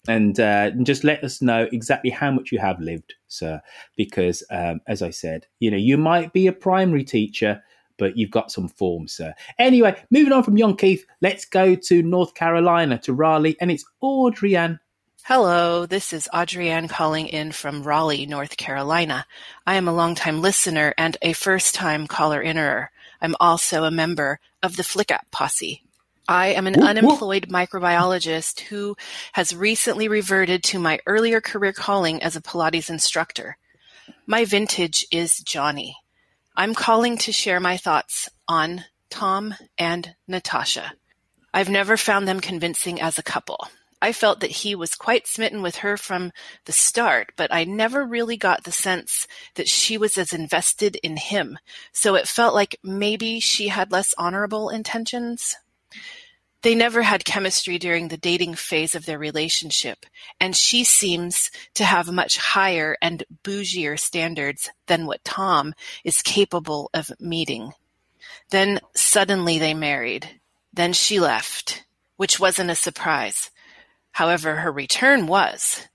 and, 0.07 0.39
uh, 0.39 0.71
and 0.75 0.85
just 0.85 1.03
let 1.03 1.25
us 1.25 1.41
know 1.41 1.67
exactly 1.73 2.11
how 2.11 2.31
much 2.31 2.53
you 2.53 2.59
have 2.59 2.79
lived, 2.79 3.15
sir. 3.29 3.63
Because, 3.97 4.43
um, 4.51 4.81
as 4.87 5.01
I 5.01 5.09
said, 5.09 5.47
you 5.61 5.71
know, 5.71 5.79
you 5.79 5.97
might 5.97 6.35
be 6.35 6.47
a 6.47 6.53
primary 6.53 7.05
teacher, 7.05 7.63
but 8.01 8.17
you've 8.17 8.31
got 8.31 8.51
some 8.51 8.67
form, 8.67 9.07
sir. 9.07 9.35
Anyway, 9.59 9.95
moving 10.11 10.33
on 10.33 10.43
from 10.43 10.57
Young 10.57 10.75
Keith, 10.77 11.05
let's 11.21 11.45
go 11.45 11.75
to 11.77 12.03
North 12.03 12.35
Carolina 12.35 12.99
to 13.01 13.13
Raleigh, 13.13 13.57
and 13.61 13.71
it's 13.71 13.85
Audrey 14.01 14.57
Ann. 14.57 14.81
Hello, 15.25 15.85
this 15.85 16.15
is 16.15 16.29
Audrienne 16.33 16.89
calling 16.89 17.29
in 17.29 17.53
from 17.53 17.83
Raleigh, 17.83 18.25
North 18.25 18.57
Carolina. 18.57 19.27
I 19.67 19.75
am 19.75 19.87
a 19.87 19.93
longtime 19.93 20.41
listener 20.41 20.95
and 20.97 21.19
a 21.21 21.35
first 21.35 21.75
time 21.75 22.07
caller 22.07 22.41
innerer. 22.41 22.91
I'm 23.21 23.37
also 23.39 23.85
a 23.85 23.91
member 23.91 24.41
of 24.63 24.77
the 24.77 24.83
FlickUp 24.83 25.31
posse. 25.31 25.83
I 26.27 26.49
am 26.49 26.67
an 26.67 26.83
unemployed 26.83 27.49
microbiologist 27.51 28.61
who 28.61 28.97
has 29.35 29.55
recently 29.55 30.09
reverted 30.09 30.63
to 30.65 30.79
my 30.79 31.01
earlier 31.05 31.43
career 31.43 31.75
calling 31.75 32.23
as 32.23 32.35
a 32.35 32.41
Pilates 32.41 32.89
instructor. 32.89 33.59
My 34.27 34.47
vintage 34.47 35.07
is 35.13 35.41
Johnny. 35.41 35.97
I'm 36.57 36.75
calling 36.75 37.17
to 37.19 37.33
share 37.33 37.61
my 37.61 37.77
thoughts 37.77 38.29
on 38.49 38.85
Tom 39.09 39.55
and 39.79 40.15
Natasha. 40.27 40.93
I've 41.53 41.69
never 41.69 41.97
found 41.97 42.29
them 42.29 42.41
convincing 42.41 43.01
as 43.01 43.19
a 43.19 43.23
couple. 43.23 43.69
I 44.03 44.13
felt 44.13 44.41
that 44.41 44.51
he 44.51 44.75
was 44.75 44.95
quite 44.95 45.27
smitten 45.27 45.63
with 45.63 45.77
her 45.77 45.97
from 45.97 46.33
the 46.65 46.73
start, 46.73 47.33
but 47.37 47.53
I 47.53 47.65
never 47.65 48.05
really 48.05 48.37
got 48.37 48.65
the 48.65 48.73
sense 48.73 49.27
that 49.57 49.69
she 49.69 49.99
was 49.99 50.17
as 50.17 50.33
invested 50.33 50.97
in 50.97 51.17
him. 51.17 51.59
So 51.93 52.15
it 52.15 52.27
felt 52.27 52.55
like 52.55 52.79
maybe 52.83 53.41
she 53.41 53.69
had 53.69 53.93
less 53.93 54.15
honorable 54.17 54.71
intentions. 54.71 55.57
They 56.63 56.75
never 56.75 57.03
had 57.03 57.25
chemistry 57.25 57.79
during 57.79 58.09
the 58.09 58.19
dating 58.19 58.55
phase 58.55 58.95
of 58.95 59.07
their 59.07 59.19
relationship, 59.19 60.05
and 60.39 60.55
she 60.55 60.85
seems 60.85 61.51
to 61.75 61.85
have 61.85 62.13
much 62.13 62.37
higher 62.37 62.97
and 63.01 63.25
bougier 63.43 63.99
standards 63.99 64.71
than 64.87 65.07
what 65.07 65.25
Tom 65.25 65.75
is 66.05 66.21
capable 66.21 66.91
of 66.93 67.11
meeting. 67.19 67.73
Then 68.51 68.81
suddenly 68.95 69.59
they 69.59 69.75
married. 69.75 70.41
Then 70.73 70.93
she 70.93 71.19
left, 71.19 71.85
which 72.17 72.39
wasn't 72.39 72.71
a 72.71 72.75
surprise. 72.75 73.51
However, 74.13 74.57
her 74.57 74.73
return 74.73 75.27
was. 75.27 75.87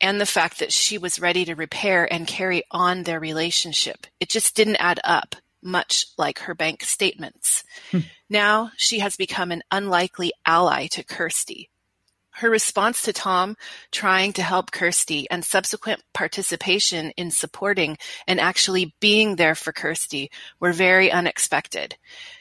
And 0.00 0.20
the 0.20 0.26
fact 0.26 0.58
that 0.58 0.72
she 0.72 0.98
was 0.98 1.20
ready 1.20 1.44
to 1.44 1.54
repair 1.54 2.12
and 2.12 2.26
carry 2.26 2.64
on 2.70 3.04
their 3.04 3.20
relationship. 3.20 4.06
It 4.18 4.28
just 4.28 4.56
didn't 4.56 4.76
add 4.76 5.00
up, 5.04 5.36
much 5.62 6.06
like 6.18 6.40
her 6.40 6.54
bank 6.54 6.82
statements. 6.82 7.64
Hmm. 7.90 8.00
Now 8.34 8.72
she 8.76 8.98
has 8.98 9.16
become 9.16 9.52
an 9.52 9.62
unlikely 9.70 10.32
ally 10.44 10.88
to 10.88 11.04
Kirsty. 11.04 11.70
Her 12.32 12.50
response 12.50 13.00
to 13.02 13.12
Tom 13.12 13.56
trying 13.92 14.32
to 14.32 14.42
help 14.42 14.72
Kirsty 14.72 15.30
and 15.30 15.44
subsequent 15.44 16.02
participation 16.12 17.12
in 17.16 17.30
supporting 17.30 17.96
and 18.26 18.40
actually 18.40 18.96
being 18.98 19.36
there 19.36 19.54
for 19.54 19.72
Kirsty 19.72 20.32
were 20.58 20.72
very 20.72 21.12
unexpected. 21.12 21.96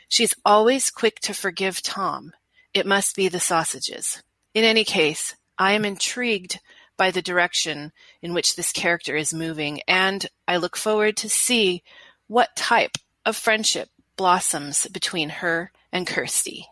She's 0.10 0.34
always 0.44 0.90
quick 0.90 1.20
to 1.22 1.34
forgive 1.34 1.84
Tom. 1.84 2.34
It 2.74 2.88
must 2.88 3.16
be 3.16 3.28
the 3.28 3.40
sausages. 3.40 4.24
In 4.56 4.64
any 4.64 4.84
case, 4.84 5.36
I 5.60 5.74
am 5.74 5.86
intrigued 5.86 6.60
by 6.98 7.12
the 7.12 7.22
direction 7.22 7.92
in 8.24 8.34
which 8.34 8.56
this 8.56 8.72
character 8.72 9.16
is 9.16 9.32
moving, 9.32 9.82
and 9.88 10.26
I 10.48 10.58
look 10.58 10.76
forward 10.76 11.18
to 11.18 11.30
see 11.30 11.84
what 12.26 12.56
type 12.56 12.98
of 13.28 13.36
friendship 13.36 13.90
blossoms 14.18 14.88
between 14.88 15.30
her 15.30 15.72
and 15.94 16.06
Kirsty. 16.06 16.66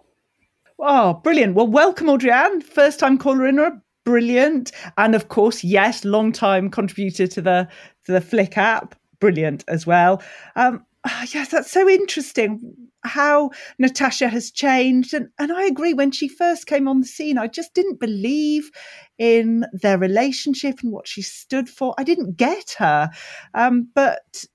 Oh, 0.77 1.13
brilliant. 1.23 1.55
Well, 1.55 1.67
welcome, 1.67 2.09
Audrey-Anne. 2.09 2.61
First 2.61 2.99
time 2.99 3.17
caller 3.17 3.45
in, 3.45 3.59
or 3.59 3.81
brilliant. 4.03 4.71
And 4.97 5.13
of 5.15 5.29
course, 5.29 5.63
yes, 5.63 6.03
long 6.03 6.31
time 6.31 6.69
contributor 6.69 7.27
to 7.27 7.41
the 7.41 7.69
to 8.05 8.11
the 8.11 8.19
Flick 8.19 8.57
app. 8.57 8.95
Brilliant 9.19 9.63
as 9.67 9.85
well. 9.85 10.23
Um, 10.55 10.83
oh, 11.07 11.23
yes, 11.31 11.49
that's 11.49 11.71
so 11.71 11.87
interesting 11.87 12.75
how 13.03 13.51
Natasha 13.77 14.27
has 14.27 14.49
changed. 14.51 15.13
And, 15.13 15.29
and 15.37 15.51
I 15.51 15.65
agree, 15.65 15.93
when 15.93 16.11
she 16.11 16.27
first 16.27 16.65
came 16.65 16.87
on 16.87 17.01
the 17.01 17.07
scene, 17.07 17.37
I 17.37 17.47
just 17.47 17.75
didn't 17.75 17.99
believe 17.99 18.71
in 19.19 19.65
their 19.73 19.99
relationship 19.99 20.79
and 20.81 20.91
what 20.91 21.07
she 21.07 21.21
stood 21.21 21.69
for. 21.69 21.93
I 21.99 22.03
didn't 22.03 22.37
get 22.37 22.75
her. 22.79 23.11
Um, 23.53 23.89
but 23.93 24.45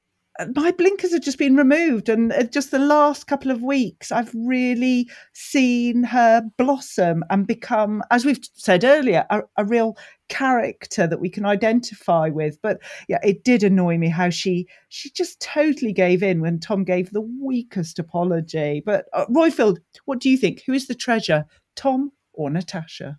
my 0.55 0.71
blinkers 0.73 1.13
have 1.13 1.23
just 1.23 1.39
been 1.39 1.57
removed 1.57 2.09
and 2.09 2.33
uh, 2.33 2.43
just 2.45 2.71
the 2.71 2.79
last 2.79 3.27
couple 3.27 3.51
of 3.51 3.63
weeks 3.63 4.13
i've 4.13 4.33
really 4.35 5.09
seen 5.33 6.03
her 6.03 6.43
blossom 6.57 7.25
and 7.31 7.47
become 7.47 8.03
as 8.11 8.25
we've 8.25 8.41
said 8.55 8.85
earlier 8.85 9.25
a, 9.31 9.41
a, 9.57 9.65
real 9.65 9.97
character 10.29 11.07
that 11.07 11.21
we 11.21 11.29
can 11.29 11.47
identify 11.47 12.29
with. 12.29 12.61
But 12.63 12.81
yeah 13.09 13.19
it 13.23 13.45
did 13.45 13.63
annoy 13.63 13.99
me 13.99 14.09
how 14.09 14.31
she 14.31 14.67
she 14.89 15.11
just 15.11 15.41
totally 15.41 15.93
gave 15.93 16.23
in 16.23 16.41
when 16.41 16.59
tom 16.59 16.85
gave 16.85 17.11
the 17.11 17.29
weakest 17.41 17.99
apology. 17.99 18.83
But 18.85 19.07
uh, 19.13 19.27
roifield 19.27 19.79
what 20.05 20.21
do 20.21 20.31
you 20.31 20.37
think? 20.37 20.63
Who 20.67 20.73
is 20.73 20.87
the 20.87 20.95
treasure 20.95 21.45
tom 21.75 22.13
or 22.33 22.51
natasha? 22.51 23.19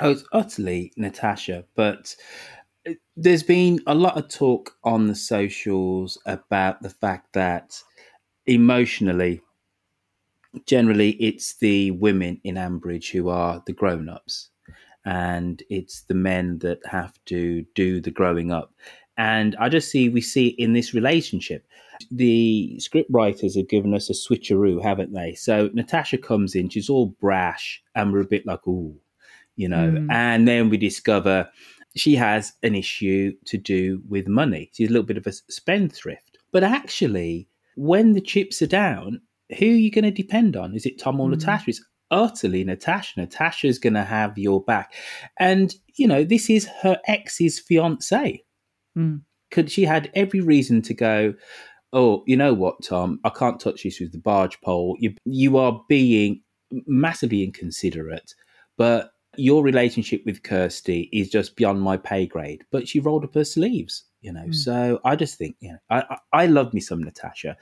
Oh 0.00 0.10
it's 0.10 0.24
utterly 0.32 0.92
natasha 0.96 1.64
but 1.74 2.14
there's 3.16 3.42
been 3.42 3.80
a 3.86 3.94
lot 3.94 4.16
of 4.16 4.28
talk 4.28 4.76
on 4.84 5.06
the 5.06 5.14
socials 5.14 6.18
about 6.26 6.82
the 6.82 6.90
fact 6.90 7.32
that 7.32 7.80
emotionally, 8.46 9.40
generally, 10.66 11.10
it's 11.12 11.56
the 11.56 11.92
women 11.92 12.40
in 12.44 12.56
Ambridge 12.56 13.10
who 13.10 13.28
are 13.28 13.62
the 13.66 13.72
grown 13.72 14.08
ups, 14.08 14.50
and 15.04 15.62
it's 15.70 16.02
the 16.02 16.14
men 16.14 16.58
that 16.58 16.80
have 16.86 17.12
to 17.26 17.64
do 17.74 18.00
the 18.00 18.10
growing 18.10 18.50
up. 18.50 18.72
And 19.16 19.54
I 19.60 19.68
just 19.68 19.90
see 19.90 20.08
we 20.08 20.20
see 20.20 20.48
in 20.48 20.72
this 20.72 20.92
relationship, 20.92 21.66
the 22.10 22.78
script 22.80 23.10
writers 23.10 23.56
have 23.56 23.68
given 23.68 23.94
us 23.94 24.10
a 24.10 24.12
switcheroo, 24.12 24.82
haven't 24.82 25.12
they? 25.12 25.34
So 25.34 25.70
Natasha 25.72 26.18
comes 26.18 26.54
in, 26.54 26.68
she's 26.68 26.90
all 26.90 27.06
brash, 27.20 27.82
and 27.94 28.12
we're 28.12 28.20
a 28.20 28.26
bit 28.26 28.46
like, 28.46 28.66
ooh, 28.66 28.96
you 29.56 29.68
know, 29.68 29.90
mm. 29.90 30.10
and 30.10 30.48
then 30.48 30.68
we 30.68 30.76
discover 30.76 31.48
she 31.96 32.16
has 32.16 32.52
an 32.62 32.74
issue 32.74 33.32
to 33.46 33.56
do 33.56 34.02
with 34.08 34.26
money. 34.26 34.70
She's 34.72 34.88
a 34.88 34.92
little 34.92 35.06
bit 35.06 35.16
of 35.16 35.26
a 35.26 35.32
spendthrift. 35.32 36.38
But 36.52 36.64
actually, 36.64 37.48
when 37.76 38.12
the 38.12 38.20
chips 38.20 38.62
are 38.62 38.66
down, 38.66 39.20
who 39.58 39.66
are 39.66 39.68
you 39.68 39.90
going 39.90 40.04
to 40.04 40.10
depend 40.10 40.56
on? 40.56 40.74
Is 40.74 40.86
it 40.86 40.98
Tom 40.98 41.20
or 41.20 41.28
mm. 41.28 41.32
Natasha? 41.32 41.70
It's 41.70 41.84
utterly 42.10 42.64
Natasha. 42.64 43.20
Natasha's 43.20 43.78
going 43.78 43.94
to 43.94 44.04
have 44.04 44.36
your 44.38 44.62
back. 44.62 44.94
And, 45.38 45.74
you 45.94 46.06
know, 46.06 46.24
this 46.24 46.50
is 46.50 46.68
her 46.82 46.98
ex's 47.06 47.58
fiance. 47.58 48.44
Mm. 48.96 49.22
Could 49.50 49.70
she 49.70 49.84
had 49.84 50.10
every 50.14 50.40
reason 50.40 50.82
to 50.82 50.94
go, 50.94 51.34
oh, 51.92 52.24
you 52.26 52.36
know 52.36 52.54
what, 52.54 52.82
Tom? 52.82 53.20
I 53.24 53.30
can't 53.30 53.60
touch 53.60 53.84
this 53.84 54.00
with 54.00 54.12
the 54.12 54.18
barge 54.18 54.60
pole. 54.62 54.96
You, 54.98 55.14
you 55.24 55.58
are 55.58 55.80
being 55.88 56.42
massively 56.86 57.44
inconsiderate. 57.44 58.34
But 58.76 59.10
your 59.38 59.62
relationship 59.62 60.22
with 60.24 60.42
Kirsty 60.42 61.08
is 61.12 61.30
just 61.30 61.56
beyond 61.56 61.80
my 61.80 61.96
pay 61.96 62.26
grade, 62.26 62.64
but 62.70 62.88
she 62.88 63.00
rolled 63.00 63.24
up 63.24 63.34
her 63.34 63.44
sleeves, 63.44 64.04
you 64.20 64.32
know. 64.32 64.46
Mm. 64.46 64.54
So 64.54 65.00
I 65.04 65.16
just 65.16 65.36
think, 65.36 65.56
you 65.60 65.72
know, 65.72 65.78
I, 65.90 66.18
I 66.32 66.46
love 66.46 66.74
me 66.74 66.80
some 66.80 67.02
Natasha. 67.02 67.56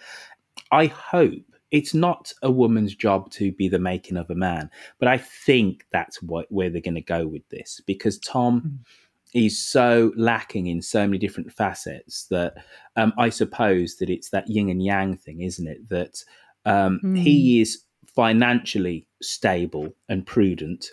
I 0.70 0.86
hope 0.86 1.42
it's 1.70 1.94
not 1.94 2.32
a 2.42 2.50
woman's 2.50 2.94
job 2.94 3.30
to 3.32 3.52
be 3.52 3.68
the 3.68 3.78
making 3.78 4.16
of 4.16 4.30
a 4.30 4.34
man, 4.34 4.70
but 4.98 5.08
I 5.08 5.18
think 5.18 5.86
that's 5.92 6.22
what 6.22 6.50
where 6.50 6.70
they're 6.70 6.80
going 6.80 6.94
to 6.94 7.00
go 7.00 7.26
with 7.26 7.48
this 7.48 7.80
because 7.86 8.18
Tom. 8.18 8.60
Mm. 8.60 8.86
Is 9.34 9.58
so 9.58 10.12
lacking 10.14 10.66
in 10.66 10.82
so 10.82 11.06
many 11.06 11.16
different 11.16 11.50
facets 11.50 12.26
that 12.26 12.52
um, 12.96 13.14
I 13.16 13.30
suppose 13.30 13.96
that 13.96 14.10
it's 14.10 14.28
that 14.28 14.46
yin 14.46 14.68
and 14.68 14.84
yang 14.84 15.16
thing, 15.16 15.40
isn't 15.40 15.66
it? 15.66 15.88
That 15.88 16.22
um, 16.66 17.00
mm. 17.02 17.18
he 17.18 17.62
is 17.62 17.82
financially 18.14 19.06
stable 19.22 19.88
and 20.08 20.26
prudent, 20.26 20.90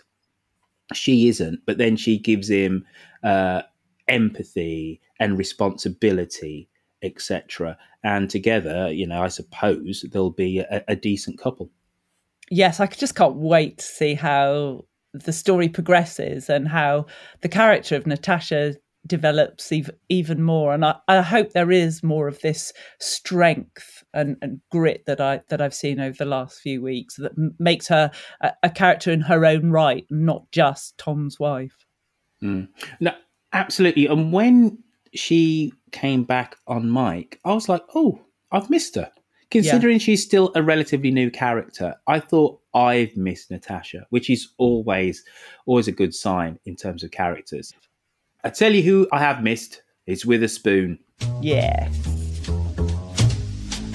she 0.94 1.28
isn't, 1.28 1.60
but 1.66 1.78
then 1.78 1.96
she 1.96 2.18
gives 2.18 2.48
him 2.48 2.84
uh, 3.22 3.62
empathy 4.08 5.00
and 5.18 5.38
responsibility, 5.38 6.68
etc. 7.02 7.76
And 8.02 8.30
together, 8.30 8.90
you 8.92 9.06
know, 9.06 9.22
I 9.22 9.28
suppose 9.28 10.04
they'll 10.10 10.30
be 10.30 10.60
a, 10.60 10.84
a 10.88 10.96
decent 10.96 11.38
couple. 11.38 11.70
Yes, 12.50 12.80
I 12.80 12.86
just 12.86 13.14
can't 13.14 13.36
wait 13.36 13.78
to 13.78 13.84
see 13.84 14.14
how 14.14 14.84
the 15.12 15.32
story 15.32 15.68
progresses 15.68 16.48
and 16.48 16.68
how 16.68 17.06
the 17.42 17.48
character 17.48 17.96
of 17.96 18.06
Natasha 18.06 18.74
develops 19.06 19.72
even, 20.08 20.42
more. 20.42 20.74
And 20.74 20.84
I, 20.84 20.96
I 21.08 21.22
hope 21.22 21.52
there 21.52 21.70
is 21.70 22.02
more 22.02 22.28
of 22.28 22.40
this 22.40 22.72
strength 22.98 23.99
and, 24.14 24.36
and 24.42 24.60
grit 24.70 25.04
that 25.06 25.20
I 25.20 25.42
that 25.48 25.60
I've 25.60 25.74
seen 25.74 26.00
over 26.00 26.16
the 26.16 26.24
last 26.24 26.60
few 26.60 26.82
weeks 26.82 27.16
that 27.16 27.32
m- 27.36 27.54
makes 27.58 27.88
her 27.88 28.10
a, 28.40 28.52
a, 28.62 28.70
character 28.70 29.10
in 29.10 29.20
her 29.22 29.44
own 29.44 29.70
right, 29.70 30.06
not 30.10 30.50
just 30.52 30.98
Tom's 30.98 31.38
wife. 31.38 31.86
Mm. 32.42 32.68
No, 33.00 33.12
absolutely. 33.52 34.06
And 34.06 34.32
when 34.32 34.78
she 35.14 35.72
came 35.92 36.24
back 36.24 36.56
on 36.66 36.90
Mike, 36.90 37.38
I 37.44 37.52
was 37.52 37.68
like, 37.68 37.82
oh, 37.94 38.20
I've 38.52 38.70
missed 38.70 38.94
her. 38.96 39.10
Considering 39.50 39.94
yeah. 39.94 39.98
she's 39.98 40.22
still 40.22 40.52
a 40.54 40.62
relatively 40.62 41.10
new 41.10 41.28
character, 41.28 41.96
I 42.06 42.20
thought 42.20 42.60
I've 42.72 43.16
missed 43.16 43.50
Natasha, 43.50 44.06
which 44.10 44.30
is 44.30 44.48
always 44.58 45.24
always 45.66 45.88
a 45.88 45.92
good 45.92 46.14
sign 46.14 46.58
in 46.66 46.76
terms 46.76 47.02
of 47.02 47.10
characters. 47.10 47.72
I 48.44 48.50
tell 48.50 48.72
you 48.72 48.82
who 48.82 49.08
I 49.12 49.18
have 49.18 49.42
missed. 49.42 49.82
It's 50.06 50.24
Witherspoon. 50.24 50.98
Yeah. 51.42 51.88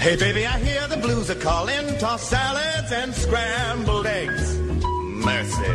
Hey, 0.06 0.16
baby, 0.18 0.46
I 0.46 0.60
hear 0.60 0.88
the 0.88 0.98
blues 0.98 1.32
are 1.32 1.42
calling. 1.42 1.98
Toss 1.98 2.30
salads 2.30 2.92
and 2.92 3.12
scrambled 3.12 4.06
eggs. 4.06 4.56
Mercy. 4.86 5.74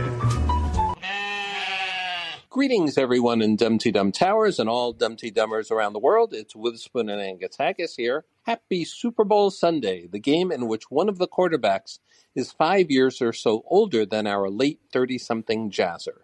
Greetings, 2.48 2.96
everyone 2.96 3.42
in 3.42 3.56
Dumpty 3.56 3.90
Dum 3.90 4.12
Towers 4.12 4.60
and 4.60 4.68
all 4.68 4.92
Dumpty 4.92 5.32
Dummers 5.32 5.72
around 5.72 5.94
the 5.94 5.98
world. 5.98 6.32
It's 6.32 6.54
Witherspoon 6.54 7.08
and 7.08 7.20
Angus 7.20 7.56
Haggis 7.58 7.96
here. 7.96 8.24
Happy 8.44 8.84
Super 8.84 9.24
Bowl 9.24 9.50
Sunday, 9.50 10.06
the 10.06 10.20
game 10.20 10.52
in 10.52 10.68
which 10.68 10.92
one 10.92 11.08
of 11.08 11.18
the 11.18 11.26
quarterbacks 11.26 11.98
is 12.36 12.52
five 12.52 12.88
years 12.88 13.20
or 13.20 13.32
so 13.32 13.64
older 13.66 14.06
than 14.06 14.28
our 14.28 14.48
late 14.48 14.78
30 14.92 15.18
something 15.18 15.72
Jazzer. 15.72 16.18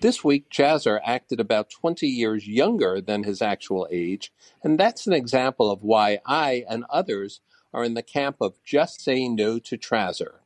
This 0.00 0.22
week, 0.22 0.50
Jazzer 0.50 1.00
acted 1.02 1.40
about 1.40 1.70
20 1.70 2.06
years 2.06 2.46
younger 2.46 3.00
than 3.00 3.24
his 3.24 3.40
actual 3.40 3.88
age, 3.90 4.30
and 4.62 4.78
that's 4.78 5.06
an 5.06 5.14
example 5.14 5.70
of 5.70 5.82
why 5.82 6.18
I 6.26 6.66
and 6.68 6.84
others 6.90 7.40
are 7.72 7.82
in 7.82 7.94
the 7.94 8.02
camp 8.02 8.36
of 8.42 8.62
just 8.62 9.00
saying 9.00 9.36
no 9.36 9.58
to 9.58 9.78
Trazzer. 9.78 10.40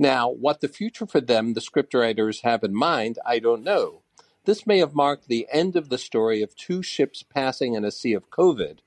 Now, 0.00 0.28
what 0.28 0.60
the 0.60 0.68
future 0.68 1.06
for 1.06 1.20
them, 1.20 1.54
the 1.54 1.60
scriptwriters, 1.60 2.42
have 2.42 2.64
in 2.64 2.74
mind, 2.74 3.20
I 3.24 3.38
don't 3.38 3.62
know. 3.62 4.02
This 4.46 4.66
may 4.66 4.78
have 4.78 4.94
marked 4.94 5.28
the 5.28 5.46
end 5.52 5.76
of 5.76 5.90
the 5.90 5.98
story 5.98 6.42
of 6.42 6.56
two 6.56 6.82
ships 6.82 7.22
passing 7.22 7.74
in 7.74 7.84
a 7.84 7.92
sea 7.92 8.14
of 8.14 8.30
COVID, 8.30 8.78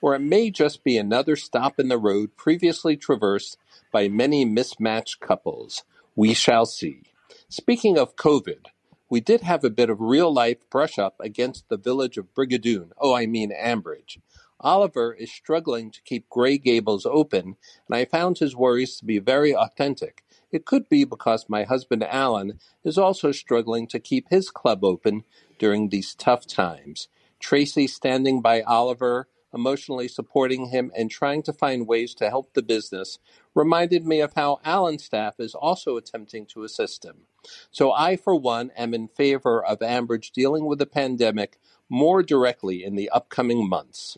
or 0.00 0.16
it 0.16 0.20
may 0.20 0.50
just 0.50 0.82
be 0.82 0.96
another 0.96 1.36
stop 1.36 1.78
in 1.78 1.86
the 1.86 1.98
road 1.98 2.36
previously 2.36 2.96
traversed 2.96 3.56
by 3.92 4.08
many 4.08 4.44
mismatched 4.44 5.20
couples. 5.20 5.84
We 6.16 6.34
shall 6.34 6.66
see. 6.66 7.02
Speaking 7.48 7.98
of 7.98 8.16
COVID, 8.16 8.66
we 9.10 9.20
did 9.20 9.42
have 9.42 9.64
a 9.64 9.70
bit 9.70 9.90
of 9.90 10.00
real 10.00 10.32
life 10.32 10.58
brush 10.70 10.98
up 10.98 11.16
against 11.20 11.68
the 11.68 11.76
village 11.76 12.16
of 12.16 12.32
Brigadoon. 12.32 12.90
Oh, 12.96 13.14
I 13.14 13.26
mean 13.26 13.52
Ambridge. 13.52 14.18
Oliver 14.60 15.12
is 15.12 15.32
struggling 15.32 15.90
to 15.90 16.02
keep 16.02 16.28
Grey 16.28 16.58
Gables 16.58 17.04
open, 17.04 17.56
and 17.88 17.96
I 17.96 18.04
found 18.04 18.38
his 18.38 18.54
worries 18.54 18.96
to 18.98 19.04
be 19.04 19.18
very 19.18 19.54
authentic. 19.54 20.22
It 20.52 20.64
could 20.64 20.88
be 20.88 21.04
because 21.04 21.46
my 21.48 21.64
husband 21.64 22.04
Alan 22.04 22.60
is 22.84 22.98
also 22.98 23.32
struggling 23.32 23.86
to 23.88 23.98
keep 23.98 24.28
his 24.30 24.50
club 24.50 24.84
open 24.84 25.24
during 25.58 25.88
these 25.88 26.14
tough 26.14 26.46
times. 26.46 27.08
Tracy 27.40 27.86
standing 27.86 28.40
by 28.40 28.62
Oliver 28.62 29.28
emotionally 29.52 30.08
supporting 30.08 30.66
him 30.66 30.92
and 30.96 31.10
trying 31.10 31.42
to 31.42 31.52
find 31.52 31.88
ways 31.88 32.14
to 32.14 32.28
help 32.28 32.54
the 32.54 32.62
business 32.62 33.18
reminded 33.54 34.06
me 34.06 34.20
of 34.20 34.34
how 34.34 34.60
Alan's 34.64 35.04
staff 35.04 35.34
is 35.38 35.54
also 35.54 35.96
attempting 35.96 36.46
to 36.46 36.64
assist 36.64 37.04
him. 37.04 37.26
So 37.70 37.92
I, 37.92 38.16
for 38.16 38.34
one, 38.34 38.70
am 38.76 38.94
in 38.94 39.08
favor 39.08 39.64
of 39.64 39.80
Ambridge 39.80 40.32
dealing 40.32 40.66
with 40.66 40.78
the 40.78 40.86
pandemic 40.86 41.58
more 41.88 42.22
directly 42.22 42.84
in 42.84 42.96
the 42.96 43.10
upcoming 43.10 43.68
months. 43.68 44.16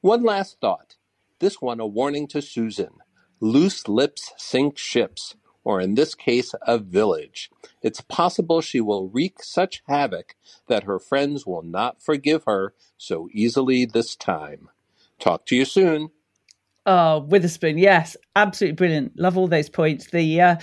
One 0.00 0.22
last 0.22 0.58
thought. 0.60 0.96
This 1.40 1.60
one 1.60 1.80
a 1.80 1.86
warning 1.86 2.26
to 2.28 2.42
Susan. 2.42 2.98
Loose 3.40 3.86
lips 3.86 4.32
sink 4.36 4.76
ships, 4.76 5.36
or 5.62 5.80
in 5.80 5.94
this 5.94 6.14
case, 6.14 6.54
a 6.62 6.78
village. 6.78 7.50
It's 7.82 8.00
possible 8.00 8.60
she 8.60 8.80
will 8.80 9.08
wreak 9.08 9.42
such 9.42 9.82
havoc 9.86 10.34
that 10.66 10.84
her 10.84 10.98
friends 10.98 11.46
will 11.46 11.62
not 11.62 12.02
forgive 12.02 12.44
her 12.44 12.74
so 12.96 13.28
easily 13.32 13.84
this 13.84 14.16
time. 14.16 14.70
Talk 15.20 15.46
to 15.46 15.56
you 15.56 15.64
soon. 15.64 16.10
Oh, 16.90 17.18
Witherspoon, 17.28 17.76
yes, 17.76 18.16
absolutely 18.34 18.76
brilliant. 18.76 19.12
Love 19.18 19.36
all 19.36 19.46
those 19.46 19.68
points. 19.68 20.06
The 20.10 20.40
uh, 20.40 20.56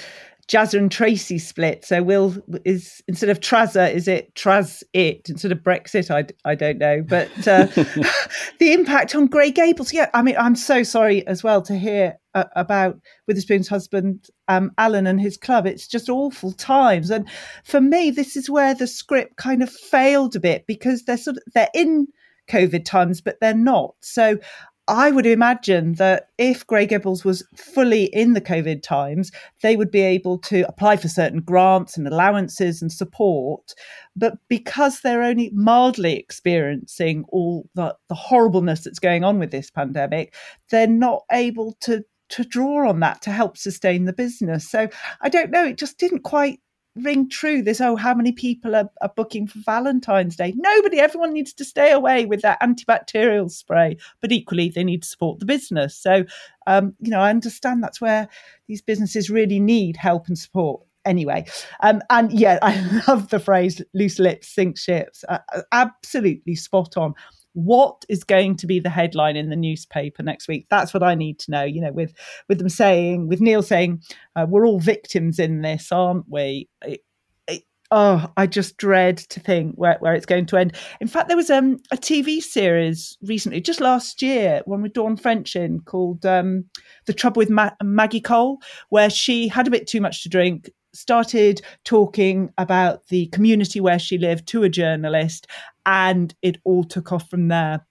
Jazzer 0.47 0.79
and 0.79 0.91
Tracy 0.91 1.37
split. 1.37 1.85
So 1.85 2.01
Will 2.01 2.35
is 2.65 3.03
instead 3.07 3.29
of 3.29 3.41
Trazza, 3.41 3.93
is 3.93 4.07
it 4.07 4.33
Traz 4.33 4.81
it 4.93 5.29
instead 5.29 5.51
of 5.51 5.59
Brexit? 5.59 6.09
I, 6.09 6.25
I 6.49 6.55
don't 6.55 6.79
know. 6.79 7.03
But 7.07 7.29
uh, 7.47 7.65
the 8.59 8.73
impact 8.73 9.13
on 9.13 9.27
Grey 9.27 9.51
Gables. 9.51 9.93
Yeah, 9.93 10.09
I 10.15 10.23
mean, 10.23 10.35
I'm 10.39 10.55
so 10.55 10.81
sorry 10.81 11.25
as 11.27 11.43
well 11.43 11.61
to 11.61 11.77
hear 11.77 12.17
uh, 12.33 12.45
about 12.55 12.99
Witherspoon's 13.27 13.67
husband, 13.67 14.27
um, 14.47 14.71
Alan, 14.79 15.05
and 15.05 15.21
his 15.21 15.37
club. 15.37 15.67
It's 15.67 15.87
just 15.87 16.09
awful 16.09 16.53
times. 16.53 17.11
And 17.11 17.29
for 17.63 17.81
me, 17.81 18.09
this 18.09 18.35
is 18.35 18.49
where 18.49 18.73
the 18.73 18.87
script 18.87 19.35
kind 19.35 19.61
of 19.61 19.69
failed 19.71 20.35
a 20.35 20.39
bit 20.39 20.65
because 20.65 21.03
they're 21.03 21.17
sort 21.17 21.37
of 21.37 21.43
they're 21.53 21.69
in 21.75 22.07
COVID 22.49 22.83
times, 22.83 23.21
but 23.21 23.37
they're 23.41 23.53
not. 23.53 23.93
So 24.01 24.39
I 24.87 25.09
would 25.09 25.25
imagine 25.25 25.93
that 25.93 26.29
if 26.37 26.65
Grey 26.67 26.85
Gables 26.85 27.25
was 27.25 27.43
fully 27.55 28.05
in 28.05 28.33
the 28.33 28.41
COVID 28.41 28.83
times, 28.83 29.31
they 29.63 29.75
would 29.75 29.89
be 29.89 30.01
able 30.01 30.37
to 30.39 30.67
apply 30.67 30.97
for 30.97 31.07
certain 31.07 31.41
grants 31.41 31.97
and 31.97 32.07
allowances 32.07 32.81
and 32.83 32.91
support. 32.91 33.73
But 34.15 34.37
because 34.47 35.01
they're 35.01 35.23
only 35.23 35.49
mildly 35.55 36.15
experiencing 36.17 37.25
all 37.29 37.67
the, 37.73 37.95
the 38.09 38.15
horribleness 38.15 38.83
that's 38.83 38.99
going 38.99 39.23
on 39.23 39.39
with 39.39 39.49
this 39.49 39.71
pandemic, 39.71 40.35
they're 40.69 40.87
not 40.87 41.23
able 41.31 41.75
to 41.81 42.03
to 42.27 42.43
draw 42.43 42.89
on 42.89 43.01
that 43.01 43.21
to 43.21 43.29
help 43.29 43.55
sustain 43.55 44.05
the 44.05 44.13
business. 44.13 44.67
So 44.67 44.89
I 45.21 45.29
don't 45.29 45.51
know, 45.51 45.63
it 45.63 45.77
just 45.77 45.99
didn't 45.99 46.23
quite 46.23 46.59
ring 46.95 47.29
true 47.29 47.61
this 47.61 47.81
oh 47.81 47.95
how 47.95 48.13
many 48.13 48.31
people 48.31 48.75
are, 48.75 48.89
are 49.01 49.11
booking 49.15 49.47
for 49.47 49.59
valentine's 49.59 50.35
day? 50.35 50.53
Nobody 50.55 50.99
everyone 50.99 51.33
needs 51.33 51.53
to 51.53 51.65
stay 51.65 51.91
away 51.91 52.25
with 52.25 52.41
that 52.41 52.61
antibacterial 52.61 53.51
spray 53.51 53.97
but 54.21 54.31
equally 54.31 54.69
they 54.69 54.83
need 54.83 55.03
to 55.03 55.09
support 55.09 55.39
the 55.39 55.45
business. 55.45 55.97
So 55.97 56.25
um, 56.67 56.95
you 56.99 57.11
know 57.11 57.19
i 57.19 57.29
understand 57.29 57.83
that's 57.83 58.01
where 58.01 58.27
these 58.67 58.81
businesses 58.81 59.29
really 59.29 59.59
need 59.59 59.97
help 59.97 60.27
and 60.27 60.37
support 60.37 60.81
anyway. 61.05 61.45
Um, 61.81 62.01
and 62.09 62.31
yeah 62.31 62.59
i 62.63 63.01
love 63.07 63.29
the 63.29 63.39
phrase 63.39 63.81
loose 63.93 64.19
lips 64.19 64.47
sink 64.47 64.77
ships. 64.77 65.23
Uh, 65.27 65.39
absolutely 65.71 66.55
spot 66.55 66.97
on 66.97 67.13
what 67.55 68.03
is 68.09 68.23
going 68.23 68.57
to 68.57 68.67
be 68.67 68.79
the 68.79 68.89
headline 68.89 69.37
in 69.37 69.49
the 69.49 69.55
newspaper 69.55 70.21
next 70.21 70.47
week? 70.47 70.67
That's 70.69 70.93
what 70.93 71.03
i 71.03 71.15
need 71.15 71.39
to 71.39 71.51
know 71.51 71.63
you 71.63 71.81
know 71.81 71.91
with 71.91 72.13
with 72.47 72.59
them 72.59 72.69
saying 72.69 73.27
with 73.27 73.41
neil 73.41 73.63
saying 73.63 74.01
uh, 74.35 74.45
we're 74.47 74.67
all 74.67 74.79
victims 74.79 75.39
in 75.39 75.61
this 75.61 75.91
aren't 75.91 76.25
we? 76.29 76.69
It, 76.83 77.01
it, 77.47 77.63
oh 77.91 78.29
i 78.35 78.45
just 78.45 78.77
dread 78.77 79.17
to 79.17 79.39
think 79.39 79.75
where, 79.75 79.97
where 79.99 80.13
it's 80.13 80.25
going 80.25 80.45
to 80.47 80.57
end. 80.57 80.75
In 80.99 81.07
fact 81.07 81.29
there 81.29 81.37
was 81.37 81.49
um, 81.49 81.77
a 81.91 81.97
tv 81.97 82.41
series 82.41 83.17
recently 83.23 83.61
just 83.61 83.79
last 83.79 84.21
year 84.21 84.61
one 84.65 84.81
with 84.81 84.93
dawn 84.93 85.15
french 85.15 85.55
in 85.55 85.79
called 85.79 86.25
um, 86.25 86.65
the 87.05 87.13
trouble 87.13 87.39
with 87.39 87.49
Ma- 87.49 87.71
maggie 87.81 88.21
cole 88.21 88.59
where 88.89 89.09
she 89.09 89.47
had 89.47 89.67
a 89.67 89.71
bit 89.71 89.87
too 89.87 90.01
much 90.01 90.23
to 90.23 90.29
drink 90.29 90.69
started 90.95 91.61
talking 91.83 92.51
about 92.57 93.07
the 93.07 93.27
community 93.27 93.79
where 93.79 93.99
she 93.99 94.17
lived 94.17 94.47
to 94.47 94.63
a 94.63 94.69
journalist, 94.69 95.47
and 95.85 96.33
it 96.41 96.57
all 96.63 96.83
took 96.83 97.11
off 97.11 97.29
from 97.29 97.47
there. 97.47 97.85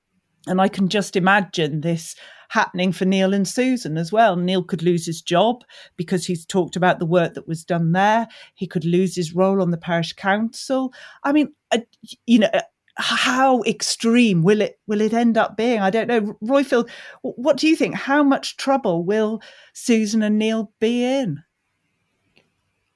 And 0.47 0.61
I 0.61 0.69
can 0.69 0.89
just 0.89 1.17
imagine 1.17 1.81
this 1.81 2.17
happening 2.51 2.93
for 2.93 3.05
Neil 3.05 3.33
and 3.33 3.49
Susan 3.49 3.97
as 3.97 4.13
well. 4.13 4.37
Neil 4.37 4.63
could 4.63 4.83
lose 4.83 5.07
his 5.07 5.23
job 5.23 5.65
because 5.97 6.27
he's 6.27 6.45
talked 6.45 6.77
about 6.77 6.99
the 6.99 7.07
work 7.07 7.35
that 7.35 7.49
was 7.49 7.65
done 7.65 7.93
there. 7.93 8.29
He 8.55 8.67
could 8.67 8.85
lose 8.85 9.17
his 9.17 9.35
role 9.35 9.63
on 9.63 9.71
the 9.71 9.79
parish 9.79 10.13
council. 10.13 10.93
I 11.23 11.33
mean, 11.33 11.55
uh, 11.73 11.79
you 12.27 12.41
know, 12.41 12.51
how 12.97 13.63
extreme 13.63 14.43
will 14.43 14.61
it 14.61 14.79
will 14.87 15.01
it 15.01 15.13
end 15.13 15.37
up 15.37 15.57
being? 15.57 15.81
I 15.81 15.91
don't 15.91 16.07
know. 16.07 16.37
Roifield, 16.45 16.89
what 17.23 17.57
do 17.57 17.67
you 17.67 17.75
think? 17.75 17.95
How 17.95 18.23
much 18.23 18.57
trouble 18.57 19.05
will 19.05 19.41
Susan 19.73 20.23
and 20.23 20.39
Neil 20.39 20.73
be 20.81 21.05
in? 21.05 21.43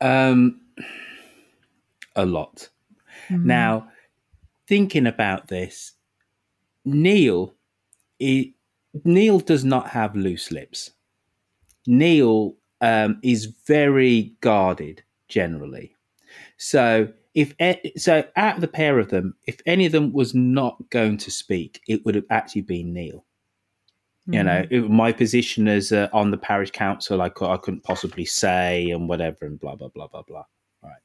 Um, 0.00 0.60
a 2.16 2.24
lot. 2.24 2.68
Mm. 3.28 3.44
Now, 3.44 3.88
thinking 4.66 5.06
about 5.06 5.48
this, 5.48 5.92
Neil, 6.84 7.54
he, 8.18 8.54
Neil 9.04 9.40
does 9.40 9.64
not 9.64 9.88
have 9.90 10.16
loose 10.16 10.50
lips. 10.50 10.90
Neil 11.86 12.54
um, 12.80 13.18
is 13.22 13.46
very 13.66 14.34
guarded 14.40 15.02
generally. 15.28 15.94
So 16.56 17.08
if 17.34 17.54
so, 17.96 18.24
out 18.36 18.56
of 18.56 18.60
the 18.60 18.68
pair 18.68 18.98
of 18.98 19.10
them, 19.10 19.34
if 19.46 19.60
any 19.66 19.86
of 19.86 19.92
them 19.92 20.12
was 20.12 20.34
not 20.34 20.76
going 20.90 21.18
to 21.18 21.30
speak, 21.30 21.80
it 21.86 22.04
would 22.04 22.14
have 22.14 22.26
actually 22.30 22.62
been 22.62 22.92
Neil. 22.92 23.24
You 24.30 24.42
know, 24.42 24.62
mm. 24.62 24.72
it, 24.72 24.90
my 24.90 25.10
position 25.12 25.68
as 25.68 25.90
uh, 25.90 26.08
on 26.12 26.30
the 26.30 26.36
parish 26.36 26.70
council, 26.70 27.22
I, 27.22 27.30
I 27.40 27.56
couldn't 27.56 27.82
possibly 27.82 28.26
say 28.26 28.90
and 28.90 29.08
whatever 29.08 29.46
and 29.46 29.58
blah 29.58 29.74
blah 29.74 29.88
blah 29.88 30.06
blah 30.06 30.22
blah. 30.22 30.44
Right. 30.82 31.00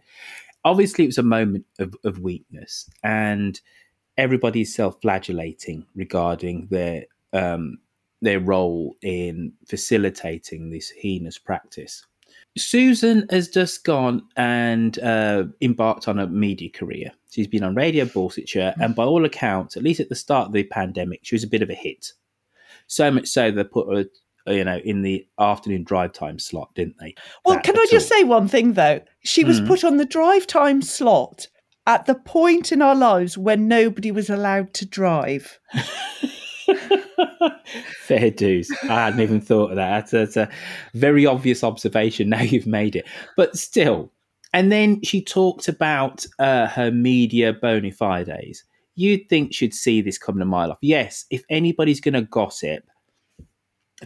Obviously, 0.65 1.05
it 1.05 1.07
was 1.07 1.17
a 1.17 1.24
moment 1.24 1.65
of, 1.80 1.95
of 2.03 2.19
weakness, 2.19 2.89
and 3.01 3.59
everybody's 4.17 4.76
self-flagellating 4.76 5.86
regarding 5.95 6.67
their 6.67 7.05
um, 7.32 7.78
their 8.21 8.41
role 8.41 8.97
in 9.01 9.53
facilitating 9.67 10.69
this 10.69 10.89
heinous 10.89 11.38
practice. 11.38 12.05
Susan 12.57 13.26
has 13.30 13.47
just 13.47 13.84
gone 13.84 14.21
and 14.36 14.99
uh, 14.99 15.45
embarked 15.61 16.07
on 16.07 16.19
a 16.19 16.28
media 16.28 16.69
career. 16.69 17.11
She's 17.32 17.47
been 17.47 17.63
on 17.63 17.74
Radio 17.74 18.05
Borsetshire, 18.05 18.74
and 18.80 18.93
by 18.95 19.05
all 19.05 19.26
accounts, 19.26 19.78
at 19.78 19.84
least 19.84 19.99
at 19.99 20.09
the 20.09 20.15
start 20.15 20.47
of 20.47 20.53
the 20.53 20.63
pandemic, 20.63 21.21
she 21.24 21.36
was 21.36 21.43
a 21.43 21.47
bit 21.47 21.61
of 21.61 21.69
a 21.69 21.74
hit. 21.74 22.13
So 22.88 23.11
much 23.11 23.27
so 23.27 23.51
they 23.51 23.63
put 23.63 23.88
a 23.95 24.09
you 24.47 24.63
know, 24.63 24.77
in 24.77 25.01
the 25.01 25.25
afternoon 25.39 25.84
drive 25.84 26.13
time 26.13 26.38
slot, 26.39 26.73
didn't 26.75 26.97
they? 26.99 27.15
Well, 27.45 27.55
that 27.55 27.63
can 27.63 27.77
I 27.77 27.86
just 27.89 28.11
all. 28.11 28.17
say 28.17 28.23
one 28.23 28.47
thing 28.47 28.73
though? 28.73 29.01
She 29.23 29.43
was 29.43 29.61
mm. 29.61 29.67
put 29.67 29.84
on 29.84 29.97
the 29.97 30.05
drive 30.05 30.47
time 30.47 30.81
slot 30.81 31.47
at 31.86 32.05
the 32.05 32.15
point 32.15 32.71
in 32.71 32.81
our 32.81 32.95
lives 32.95 33.38
when 33.38 33.67
nobody 33.67 34.11
was 34.11 34.29
allowed 34.29 34.73
to 34.75 34.86
drive. 34.86 35.59
Fair 37.99 38.31
dues. 38.31 38.71
I 38.84 39.05
hadn't 39.05 39.19
even 39.21 39.41
thought 39.41 39.71
of 39.71 39.75
that. 39.77 40.09
That's, 40.09 40.36
that's, 40.36 40.38
a 40.38 40.49
very 40.93 41.25
obvious 41.25 41.63
observation. 41.63 42.29
Now 42.34 42.41
you've 42.41 42.67
made 42.67 42.95
it. 42.95 43.05
But 43.38 43.57
still. 43.57 44.11
And 44.53 44.71
then 44.71 45.01
she 45.01 45.21
talked 45.21 45.67
about 45.67 46.25
uh, 46.39 46.67
her 46.67 46.91
media 46.91 47.53
bona 47.53 47.91
fides 47.91 48.63
you'd 48.96 49.30
think 49.30 49.54
she'd 49.54 49.74
see 49.74 50.02
this 50.02 50.18
coming 50.18 50.41
a 50.41 50.46
mile 50.46 50.72
off. 50.72 50.78
Yes, 50.82 51.26
if 51.30 51.44
anybody's 51.50 52.02
going 52.02 52.14
to 52.14 52.22
gossip 52.22 52.84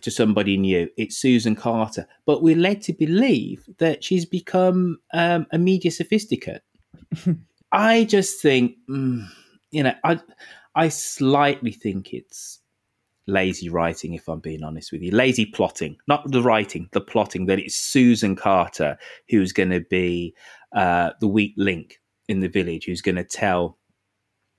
to 0.01 0.11
somebody 0.11 0.57
new, 0.57 0.89
it's 0.97 1.17
Susan 1.17 1.55
Carter. 1.55 2.07
But 2.25 2.43
we're 2.43 2.55
led 2.55 2.81
to 2.83 2.93
believe 2.93 3.67
that 3.79 4.03
she's 4.03 4.25
become 4.25 4.99
um, 5.13 5.47
a 5.51 5.57
media 5.57 5.91
sophisticate. 5.91 6.61
I 7.71 8.05
just 8.05 8.41
think, 8.41 8.75
mm, 8.89 9.27
you 9.71 9.83
know, 9.83 9.93
I 10.03 10.19
I 10.75 10.89
slightly 10.89 11.71
think 11.71 12.13
it's 12.13 12.59
lazy 13.27 13.67
writing, 13.67 14.13
if 14.13 14.27
I'm 14.29 14.39
being 14.39 14.63
honest 14.63 14.91
with 14.91 15.01
you. 15.01 15.11
Lazy 15.11 15.45
plotting, 15.45 15.97
not 16.07 16.31
the 16.31 16.41
writing, 16.41 16.87
the 16.93 17.01
plotting 17.01 17.45
that 17.47 17.59
it's 17.59 17.75
Susan 17.75 18.35
Carter 18.35 18.97
who's 19.29 19.51
going 19.51 19.71
to 19.71 19.81
be 19.81 20.33
uh, 20.73 21.11
the 21.19 21.27
weak 21.27 21.53
link 21.57 21.99
in 22.29 22.39
the 22.39 22.47
village, 22.47 22.85
who's 22.85 23.01
going 23.01 23.15
to 23.15 23.23
tell 23.23 23.77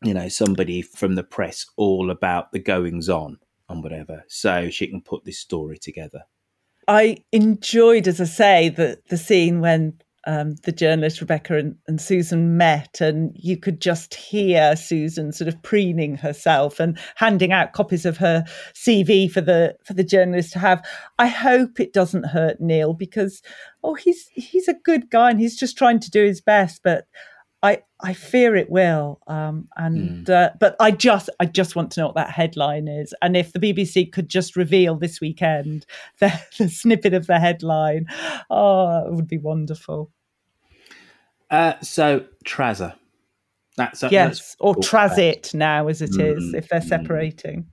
you 0.02 0.14
know, 0.14 0.28
somebody 0.28 0.82
from 0.82 1.14
the 1.14 1.24
press 1.24 1.66
all 1.76 2.10
about 2.10 2.52
the 2.52 2.58
goings 2.58 3.08
on 3.08 3.38
and 3.68 3.82
whatever, 3.82 4.24
so 4.28 4.70
she 4.70 4.86
can 4.86 5.02
put 5.02 5.24
this 5.24 5.38
story 5.38 5.78
together. 5.78 6.24
I 6.86 7.18
enjoyed, 7.32 8.08
as 8.08 8.20
I 8.20 8.24
say, 8.24 8.68
the 8.70 8.98
the 9.08 9.18
scene 9.18 9.60
when 9.60 9.98
um, 10.26 10.56
the 10.64 10.72
journalist 10.72 11.20
Rebecca 11.20 11.56
and, 11.56 11.76
and, 11.86 12.00
Susan 12.00 12.56
met, 12.56 13.00
and 13.00 13.32
you 13.34 13.56
could 13.56 13.80
just 13.80 14.14
hear 14.14 14.76
Susan 14.76 15.32
sort 15.32 15.48
of 15.48 15.62
preening 15.62 16.16
herself 16.16 16.80
and 16.80 16.98
handing 17.14 17.52
out 17.52 17.72
copies 17.72 18.04
of 18.04 18.18
her 18.18 18.44
CV 18.74 19.30
for 19.30 19.40
the 19.40 19.76
for 19.84 19.94
the 19.94 20.04
journalist 20.04 20.52
to 20.52 20.58
have. 20.58 20.84
I 21.18 21.28
hope 21.28 21.78
it 21.78 21.92
doesn't 21.92 22.26
hurt 22.26 22.60
Neil 22.60 22.94
because 22.94 23.42
oh, 23.82 23.94
he's 23.94 24.28
he's 24.34 24.68
a 24.68 24.74
good 24.74 25.08
guy 25.08 25.30
and 25.30 25.40
he's 25.40 25.58
just 25.58 25.78
trying 25.78 26.00
to 26.00 26.10
do 26.10 26.24
his 26.24 26.40
best, 26.40 26.82
but 26.82 27.06
I 27.62 27.82
I 28.00 28.12
fear 28.12 28.54
it 28.54 28.70
will. 28.70 29.20
Um, 29.26 29.68
and 29.76 30.28
uh, 30.30 30.50
but 30.60 30.76
I 30.78 30.90
just 30.90 31.28
I 31.40 31.46
just 31.46 31.74
want 31.74 31.90
to 31.92 32.00
know 32.00 32.06
what 32.06 32.16
that 32.16 32.30
headline 32.30 32.88
is, 32.88 33.14
and 33.20 33.36
if 33.36 33.52
the 33.52 33.58
BBC 33.58 34.12
could 34.12 34.28
just 34.28 34.56
reveal 34.56 34.96
this 34.96 35.20
weekend 35.20 35.86
the, 36.20 36.40
the 36.58 36.68
snippet 36.68 37.14
of 37.14 37.26
the 37.26 37.38
headline, 37.38 38.06
oh, 38.50 39.06
it 39.06 39.12
would 39.12 39.28
be 39.28 39.38
wonderful. 39.38 40.10
Uh, 41.50 41.74
so 41.80 42.24
Trazer. 42.44 42.94
That's 43.76 44.02
yes, 44.02 44.10
that's 44.10 44.56
or. 44.58 44.74
Transit 44.74 45.54
now 45.54 45.86
as 45.86 46.02
it 46.02 46.18
is 46.18 46.52
Mm, 46.52 46.58
if 46.58 46.68
they're 46.68 46.80
separating. 46.80 47.66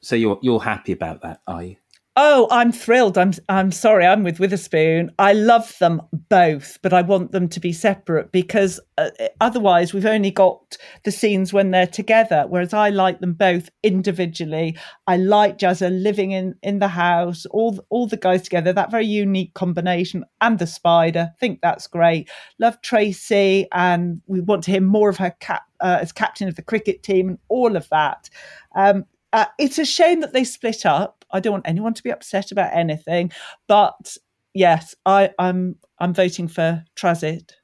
So 0.00 0.14
you're 0.14 0.38
you're 0.40 0.60
happy 0.60 0.92
about 0.92 1.22
that, 1.22 1.40
are 1.48 1.64
you? 1.64 1.76
Oh, 2.16 2.48
I'm 2.50 2.72
thrilled. 2.72 3.16
I'm 3.16 3.32
I'm 3.48 3.70
sorry. 3.70 4.04
I'm 4.04 4.24
with 4.24 4.40
Witherspoon. 4.40 5.12
I 5.18 5.32
love 5.32 5.78
them 5.78 6.02
both, 6.28 6.78
but 6.82 6.92
I 6.92 7.02
want 7.02 7.30
them 7.30 7.48
to 7.48 7.60
be 7.60 7.72
separate 7.72 8.32
because 8.32 8.80
uh, 8.98 9.10
otherwise 9.40 9.94
we've 9.94 10.04
only 10.04 10.32
got 10.32 10.76
the 11.04 11.12
scenes 11.12 11.52
when 11.52 11.70
they're 11.70 11.86
together. 11.86 12.46
Whereas 12.48 12.74
I 12.74 12.90
like 12.90 13.20
them 13.20 13.34
both 13.34 13.70
individually. 13.84 14.76
I 15.06 15.18
like 15.18 15.58
Jazzer 15.58 15.90
living 15.90 16.32
in 16.32 16.56
in 16.64 16.80
the 16.80 16.88
house, 16.88 17.46
all 17.46 17.78
all 17.90 18.08
the 18.08 18.16
guys 18.16 18.42
together. 18.42 18.72
That 18.72 18.90
very 18.90 19.06
unique 19.06 19.54
combination, 19.54 20.24
and 20.40 20.58
the 20.58 20.66
spider. 20.66 21.30
think 21.38 21.60
that's 21.62 21.86
great. 21.86 22.28
Love 22.58 22.82
Tracy, 22.82 23.68
and 23.72 24.20
we 24.26 24.40
want 24.40 24.64
to 24.64 24.72
hear 24.72 24.80
more 24.80 25.10
of 25.10 25.18
her 25.18 25.34
cap 25.38 25.62
uh, 25.80 25.98
as 26.00 26.10
captain 26.10 26.48
of 26.48 26.56
the 26.56 26.62
cricket 26.62 27.04
team 27.04 27.28
and 27.28 27.38
all 27.48 27.76
of 27.76 27.88
that. 27.90 28.28
Um, 28.74 29.06
uh, 29.32 29.46
it's 29.58 29.78
a 29.78 29.84
shame 29.84 30.20
that 30.20 30.32
they 30.32 30.42
split 30.42 30.84
up. 30.84 31.19
I 31.32 31.40
don't 31.40 31.52
want 31.52 31.68
anyone 31.68 31.94
to 31.94 32.02
be 32.02 32.10
upset 32.10 32.52
about 32.52 32.72
anything, 32.74 33.32
but 33.66 34.16
yes, 34.54 34.94
I, 35.06 35.30
I'm 35.38 35.76
I'm 35.98 36.14
voting 36.14 36.48
for 36.48 36.84
Transit. 36.96 37.54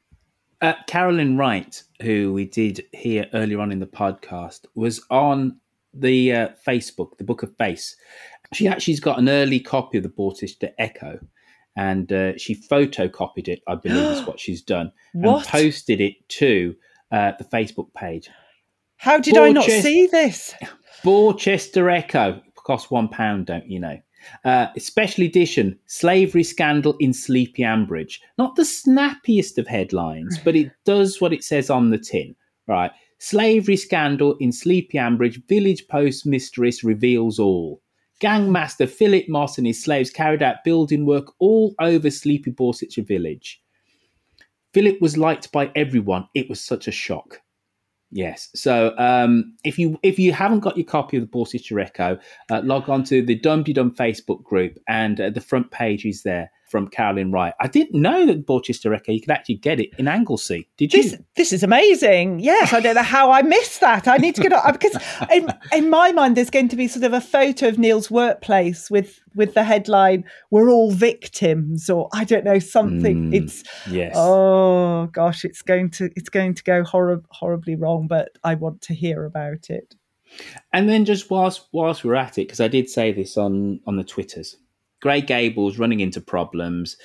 Uh, 0.62 0.75
Carolyn 0.87 1.37
Wright, 1.37 1.83
who 2.01 2.33
we 2.33 2.47
did 2.47 2.83
hear 2.93 3.27
earlier 3.35 3.61
on 3.61 3.73
in 3.73 3.79
the 3.79 3.87
podcast, 3.87 4.64
was 4.75 5.05
on 5.11 5.61
the 5.93 6.33
uh, 6.33 6.49
Facebook, 6.67 7.19
the 7.19 7.25
Book 7.25 7.43
of 7.43 7.55
Face. 7.57 7.97
She 8.55 8.67
actually's 8.67 9.01
got 9.01 9.19
an 9.19 9.29
early 9.29 9.61
copy 9.61 9.99
of 9.99 10.05
the 10.05 10.09
Borchester 10.09 10.73
Echo, 10.79 11.19
and 11.77 12.11
uh, 12.12 12.39
she 12.39 12.55
photocopied 12.55 13.49
it. 13.49 13.61
I 13.67 13.75
believe 13.75 14.19
is 14.19 14.23
what 14.27 14.41
she's 14.41 14.62
done, 14.62 14.93
What? 15.12 15.39
and 15.39 15.47
posted 15.47 16.01
it 16.01 16.27
to 16.31 16.75
uh, 17.12 17.33
the 17.39 17.45
Facebook 17.45 17.93
page. 17.95 18.31
How 18.99 19.19
did 19.19 19.37
I 19.37 19.51
not 19.51 19.64
see 19.64 20.07
this? 20.07 20.55
Borchester 21.05 21.93
Echo 21.93 22.41
costs 22.67 22.91
one 22.91 23.09
pound, 23.09 23.47
don't 23.47 23.71
you 23.71 23.79
know? 23.79 23.99
Uh, 24.45 24.67
special 24.77 25.25
edition 25.25 25.79
slavery 25.87 26.43
scandal 26.43 26.97
in 26.99 27.12
Sleepy 27.12 27.62
Ambridge. 27.62 28.19
Not 28.39 28.57
the 28.57 28.64
snappiest 28.64 29.59
of 29.59 29.69
headlines, 29.69 30.39
but 30.39 30.57
it 30.57 30.73
does 30.85 31.21
what 31.21 31.33
it 31.33 31.45
says 31.45 31.71
on 31.71 31.91
the 31.91 31.99
tin. 31.99 32.35
Right. 32.67 32.91
Slavery 33.19 33.77
scandal 33.77 34.37
in 34.41 34.53
Sleepy 34.53 34.99
Ambridge. 34.99 35.47
Village 35.49 35.87
post 35.89 36.27
mistress 36.27 36.83
reveals 36.83 37.39
all. 37.39 37.81
Gangmaster 38.21 38.89
Philip 38.89 39.29
Moss 39.29 39.59
and 39.59 39.67
his 39.67 39.83
slaves 39.83 40.11
carried 40.11 40.43
out 40.43 40.64
building 40.64 41.07
work 41.07 41.33
all 41.39 41.75
over 41.81 42.11
Sleepy 42.11 42.51
Borsetshire 42.51 43.07
village. 43.07 43.62
Philip 44.73 45.01
was 45.01 45.17
liked 45.17 45.53
by 45.53 45.71
everyone. 45.77 46.29
It 46.35 46.49
was 46.49 46.61
such 46.61 46.89
a 46.89 46.93
shock. 46.93 47.41
Yes. 48.11 48.49
So 48.55 48.97
um, 48.99 49.57
if 49.65 49.79
you 49.79 49.99
if 50.03 50.19
you 50.19 50.33
haven't 50.33 50.61
got 50.61 50.77
your 50.77 50.87
copy 50.87 51.17
of 51.17 51.23
the 51.23 51.29
Borsetshire 51.29 51.83
Echo, 51.83 52.19
uh, 52.51 52.61
log 52.63 52.89
on 52.89 53.03
to 53.05 53.21
the 53.21 53.35
Dum 53.35 53.65
Dum 53.65 53.91
Facebook 53.91 54.45
group, 54.45 54.79
and 54.89 55.21
uh, 55.21 55.31
the 55.31 55.41
front 55.41 55.71
page 55.71 56.05
is 56.05 56.23
there 56.23 56.51
from 56.69 56.89
Carolyn 56.89 57.31
Wright. 57.31 57.55
I 57.61 57.69
didn't 57.69 58.01
know 58.01 58.27
that 58.27 58.47
Borchester 58.47 58.95
Echo 58.95 59.12
you 59.12 59.21
could 59.21 59.31
actually 59.31 59.57
get 59.57 59.81
it 59.81 59.91
in 59.99 60.09
Anglesey. 60.09 60.69
Did 60.77 60.93
you? 60.93 61.03
This 61.03 61.17
this 61.37 61.53
is 61.53 61.62
amazing. 61.62 62.41
Yes, 62.41 62.73
I 62.73 62.81
don't 62.81 62.95
know 62.95 63.03
how 63.03 63.31
I 63.31 63.43
missed 63.43 63.81
that. 63.81 64.09
I 64.09 64.17
need 64.17 64.35
to 64.35 64.43
get 64.43 64.53
on 64.53 64.73
because 64.73 64.97
in, 65.33 65.49
in 65.73 65.91
my 65.91 66.12
mind 66.12 66.37
there's 66.37 66.51
going 66.51 66.69
to 66.69 66.77
be 66.77 66.89
sort 66.89 67.05
of 67.05 67.12
a 67.12 67.21
photo 67.21 67.69
of 67.69 67.79
Neil's 67.79 68.11
workplace 68.11 68.91
with 68.91 69.21
with 69.35 69.55
the 69.55 69.64
headline 69.64 70.25
"We're 70.51 70.71
all 70.71 70.91
victims" 70.91 71.89
or 71.89 72.09
I 72.12 72.25
don't 72.25 72.45
know 72.45 72.59
something. 72.59 73.31
Mm, 73.31 73.35
it's 73.35 73.62
yes. 73.89 74.14
Oh 74.17 75.07
gosh, 75.12 75.45
it's 75.45 75.62
going 75.62 75.91
to 75.91 76.11
it's 76.17 76.29
going 76.29 76.55
to 76.55 76.62
go 76.64 76.83
horrib- 76.83 77.27
horribly 77.31 77.77
wrong. 77.77 78.07
But 78.09 78.31
I 78.43 78.55
want 78.55 78.83
to 78.83 78.95
hear 78.95 79.25
about 79.25 79.71
it. 79.71 79.95
And 80.73 80.89
then 80.89 81.05
just 81.05 81.31
whilst 81.31 81.69
whilst 81.73 82.05
we're 82.05 82.17
at 82.17 82.39
it, 82.39 82.49
because 82.49 82.61
I 82.61 82.69
did 82.69 82.89
say 82.91 83.12
this 83.12 83.37
on 83.37 83.81
on 83.87 83.97
the 83.97 84.05
twitters, 84.05 84.57
Grey 85.07 85.21
Gables 85.21 85.79
running 85.79 86.01
into 86.01 86.21
problems, 86.21 86.97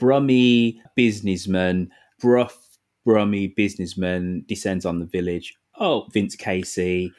Brummy 0.00 0.82
businessman, 0.96 1.88
bruff 2.20 2.58
Brummy 3.06 3.46
businessman 3.56 4.44
descends 4.48 4.84
on 4.84 4.98
the 4.98 5.06
village. 5.06 5.54
Oh, 5.78 6.08
Vince 6.12 6.34
Casey. 6.34 7.12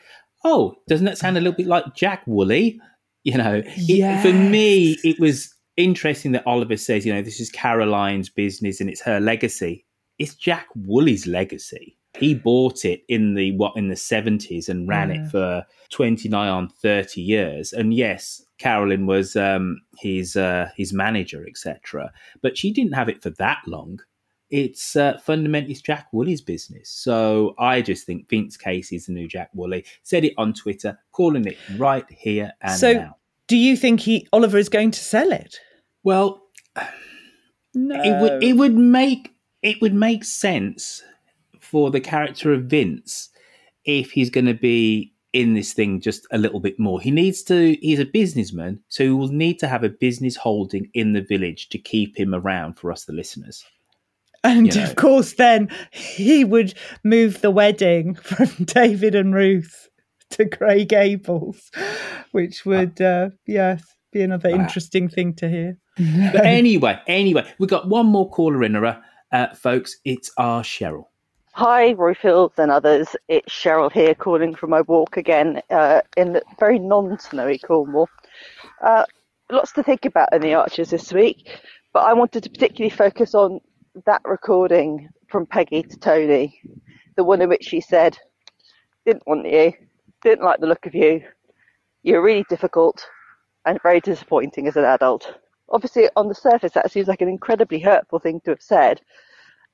Oh, 0.43 0.75
doesn't 0.89 1.05
that 1.05 1.17
sound 1.17 1.37
a 1.37 1.39
little 1.39 1.55
bit 1.55 1.67
like 1.67 1.95
Jack 1.95 2.23
Woolley? 2.27 2.81
You 3.23 3.37
know, 3.37 3.61
it- 3.65 4.21
for 4.21 4.33
me, 4.33 4.97
it 5.05 5.21
was 5.21 5.55
interesting 5.77 6.33
that 6.33 6.45
Oliver 6.45 6.75
says, 6.75 7.05
you 7.05 7.13
know, 7.13 7.21
this 7.21 7.39
is 7.39 7.49
Caroline's 7.49 8.29
business 8.29 8.81
and 8.81 8.89
it's 8.89 9.01
her 9.03 9.21
legacy. 9.21 9.85
It's 10.19 10.35
Jack 10.35 10.67
Woolley's 10.75 11.27
legacy. 11.27 11.97
He 12.19 12.33
bought 12.35 12.83
it 12.83 13.03
in 13.07 13.35
the 13.35 13.51
what 13.53 13.77
in 13.77 13.87
the 13.87 13.95
seventies 13.95 14.67
and 14.67 14.87
ran 14.87 15.09
Yeah. 15.11 15.15
it 15.15 15.19
mm. 15.27 15.31
for 15.31 15.65
twenty 15.91 16.27
nine 16.29 16.49
on 16.49 16.69
thirty 16.69 17.21
years. 17.21 17.71
And 17.73 17.93
yes, 17.93 18.41
Caroline 18.57 19.05
was 19.05 19.35
um, 19.35 19.81
his 19.99 20.35
uh, 20.35 20.69
his 20.75 20.93
manager, 20.93 21.45
etc. 21.47 22.11
But 22.41 22.57
she 22.57 22.71
didn't 22.71 22.93
have 22.93 23.09
it 23.09 23.21
for 23.21 23.29
that 23.31 23.61
long. 23.67 23.99
It's 24.49 24.95
uh, 24.95 25.17
fundamentally 25.17 25.73
Jack 25.75 26.07
Woolley's 26.11 26.41
business. 26.41 26.89
So 26.89 27.55
I 27.57 27.81
just 27.81 28.05
think 28.05 28.29
Vince 28.29 28.55
Casey's 28.57 29.07
the 29.07 29.11
new 29.11 29.27
Jack 29.27 29.49
Woolley. 29.53 29.85
Said 30.03 30.23
it 30.23 30.33
on 30.37 30.53
Twitter, 30.53 30.97
calling 31.11 31.45
it 31.45 31.57
right 31.77 32.05
here 32.09 32.53
and 32.61 32.79
so, 32.79 32.93
now. 32.93 33.17
do 33.47 33.57
you 33.57 33.75
think 33.75 34.01
he 34.01 34.27
Oliver 34.31 34.57
is 34.57 34.69
going 34.69 34.91
to 34.91 34.99
sell 34.99 35.31
it? 35.31 35.59
Well, 36.03 36.43
no. 37.73 38.01
it 38.01 38.21
would 38.21 38.43
it 38.43 38.53
would 38.53 38.75
make 38.75 39.35
it 39.61 39.81
would 39.81 39.95
make 39.95 40.23
sense 40.23 41.03
for 41.59 41.89
the 41.89 41.99
character 41.99 42.53
of 42.53 42.65
Vince 42.65 43.29
if 43.83 44.11
he's 44.11 44.29
going 44.29 44.45
to 44.45 44.53
be 44.53 45.14
in 45.35 45.53
this 45.53 45.73
thing 45.73 45.99
just 45.99 46.25
a 46.31 46.37
little 46.37 46.59
bit 46.61 46.79
more. 46.79 47.01
He 47.01 47.11
needs 47.11 47.43
to. 47.43 47.75
He's 47.81 47.99
a 47.99 48.05
businessman, 48.05 48.79
so 48.87 49.03
he 49.03 49.09
will 49.09 49.27
need 49.27 49.59
to 49.59 49.67
have 49.67 49.83
a 49.83 49.89
business 49.89 50.35
holding 50.37 50.89
in 50.93 51.13
the 51.13 51.21
village 51.21 51.69
to 51.69 51.77
keep 51.77 52.17
him 52.17 52.33
around 52.33 52.79
for 52.79 52.91
us, 52.91 53.03
the 53.05 53.13
listeners. 53.13 53.63
And 54.43 54.73
you 54.73 54.81
know. 54.81 54.87
of 54.87 54.95
course, 54.95 55.33
then 55.33 55.69
he 55.91 56.43
would 56.43 56.73
move 57.03 57.41
the 57.41 57.51
wedding 57.51 58.15
from 58.29 58.65
David 58.65 59.13
and 59.15 59.33
Ruth 59.35 59.89
to 60.31 60.45
Grey 60.45 60.85
Gables, 60.85 61.69
which 62.31 62.65
would, 62.65 63.01
uh, 63.01 63.29
yes, 63.45 63.83
be 64.11 64.21
another 64.21 64.49
Ah. 64.53 64.55
interesting 64.61 65.09
thing 65.09 65.33
to 65.35 65.49
hear. 65.49 65.77
But 65.97 66.45
anyway, 66.45 66.99
anyway, 67.07 67.45
we've 67.59 67.69
got 67.69 67.87
one 67.89 68.05
more 68.07 68.29
caller 68.29 68.63
in, 68.63 68.75
uh, 68.75 69.53
folks. 69.55 69.97
It's 70.05 70.31
our 70.37 70.61
Cheryl. 70.63 71.05
Hi, 71.57 71.93
Roy 71.93 72.13
Fields 72.13 72.55
and 72.59 72.69
others. 72.69 73.15
It's 73.29 73.47
Cheryl 73.49 73.89
here 73.89 74.13
calling 74.13 74.55
from 74.55 74.71
my 74.71 74.81
walk 74.81 75.15
again 75.15 75.61
uh, 75.69 76.01
in 76.17 76.33
the 76.33 76.41
very 76.59 76.79
non 76.79 77.17
snowy 77.17 77.59
Cornwall. 77.59 78.09
Uh, 78.81 79.05
lots 79.49 79.71
to 79.71 79.81
think 79.81 80.03
about 80.03 80.33
in 80.33 80.41
the 80.41 80.53
Archers 80.53 80.89
this 80.89 81.13
week, 81.13 81.57
but 81.93 82.03
I 82.03 82.11
wanted 82.11 82.43
to 82.43 82.49
particularly 82.49 82.89
focus 82.89 83.33
on 83.33 83.61
that 84.05 84.21
recording 84.25 85.07
from 85.29 85.45
Peggy 85.45 85.81
to 85.83 85.97
Tony, 85.97 86.59
the 87.15 87.23
one 87.23 87.41
in 87.41 87.47
which 87.47 87.63
she 87.63 87.79
said, 87.79 88.17
Didn't 89.05 89.25
want 89.25 89.49
you, 89.49 89.71
didn't 90.23 90.43
like 90.43 90.59
the 90.59 90.67
look 90.67 90.85
of 90.85 90.93
you, 90.93 91.23
you're 92.03 92.21
really 92.21 92.43
difficult 92.49 93.07
and 93.65 93.81
very 93.81 94.01
disappointing 94.01 94.67
as 94.67 94.75
an 94.75 94.83
adult. 94.83 95.33
Obviously, 95.69 96.09
on 96.17 96.27
the 96.27 96.35
surface, 96.35 96.73
that 96.73 96.91
seems 96.91 97.07
like 97.07 97.21
an 97.21 97.29
incredibly 97.29 97.79
hurtful 97.79 98.19
thing 98.19 98.41
to 98.41 98.51
have 98.51 98.61
said, 98.61 98.99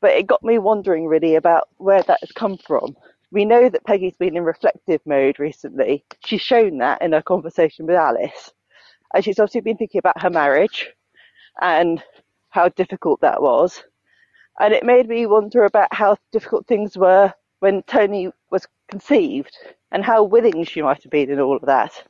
but 0.02 0.12
it 0.12 0.28
got 0.28 0.44
me 0.44 0.58
wondering 0.58 1.06
really 1.06 1.36
about 1.36 1.70
where 1.78 2.02
that 2.04 2.20
has 2.22 2.32
come 2.32 2.58
from. 2.58 2.96
We 3.32 3.46
know 3.46 3.70
that 3.70 3.86
Peggy's 3.86 4.18
been 4.18 4.36
in 4.36 4.44
reflective 4.44 5.00
mode 5.06 5.40
recently. 5.40 6.04
She's 6.26 6.42
shown 6.42 6.80
that 6.80 7.02
in 7.02 7.14
her 7.14 7.22
conversation 7.22 7.86
with 7.86 7.96
Alice. 7.96 8.52
And 9.14 9.24
she's 9.24 9.40
obviously 9.40 9.62
been 9.62 9.78
thinking 9.78 10.00
about 10.00 10.22
her 10.22 10.30
marriage 10.30 10.90
and 11.62 12.04
how 12.50 12.70
difficult 12.70 13.22
that 13.22 13.42
was. 13.42 13.84
And 14.60 14.74
it 14.74 14.86
made 14.86 15.08
me 15.08 15.26
wonder 15.26 15.64
about 15.64 15.94
how 15.94 16.18
difficult 16.32 16.68
things 16.68 16.98
were 16.98 17.34
when 17.60 17.84
Tony 17.84 18.32
was 18.50 18.68
conceived 18.90 19.56
and 19.92 20.04
how 20.04 20.24
willing 20.24 20.64
she 20.64 20.82
might 20.82 21.04
have 21.04 21.12
been 21.12 21.30
in 21.30 21.40
all 21.40 21.56
of 21.56 21.66
that. 21.66 22.04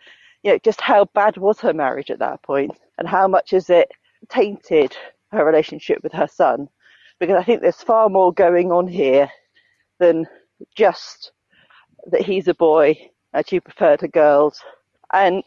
You 0.44 0.54
know, 0.54 0.60
just 0.60 0.82
how 0.82 1.06
bad 1.14 1.38
was 1.38 1.60
her 1.60 1.74
marriage 1.74 2.10
at 2.10 2.20
that 2.20 2.42
point 2.42 2.72
and 2.98 3.08
how 3.08 3.28
much 3.28 3.52
has 3.52 3.70
it 3.70 3.92
tainted 4.30 4.96
her 5.32 5.46
relationship 5.46 6.00
with 6.04 6.14
her 6.14 6.28
son? 6.28 6.68
Because 7.22 7.38
I 7.38 7.43
think 7.43 7.61
there's 7.61 7.84
far 7.84 8.09
more 8.09 8.34
going 8.34 8.72
on 8.72 8.88
here 8.88 9.30
than 9.99 10.26
just 10.76 11.32
that 12.07 12.24
he's 12.24 12.47
a 12.47 12.55
boy 12.55 12.97
and 13.32 13.47
she 13.47 13.59
preferred 13.59 13.99
to 13.99 14.07
girls. 14.07 14.59
And 15.13 15.43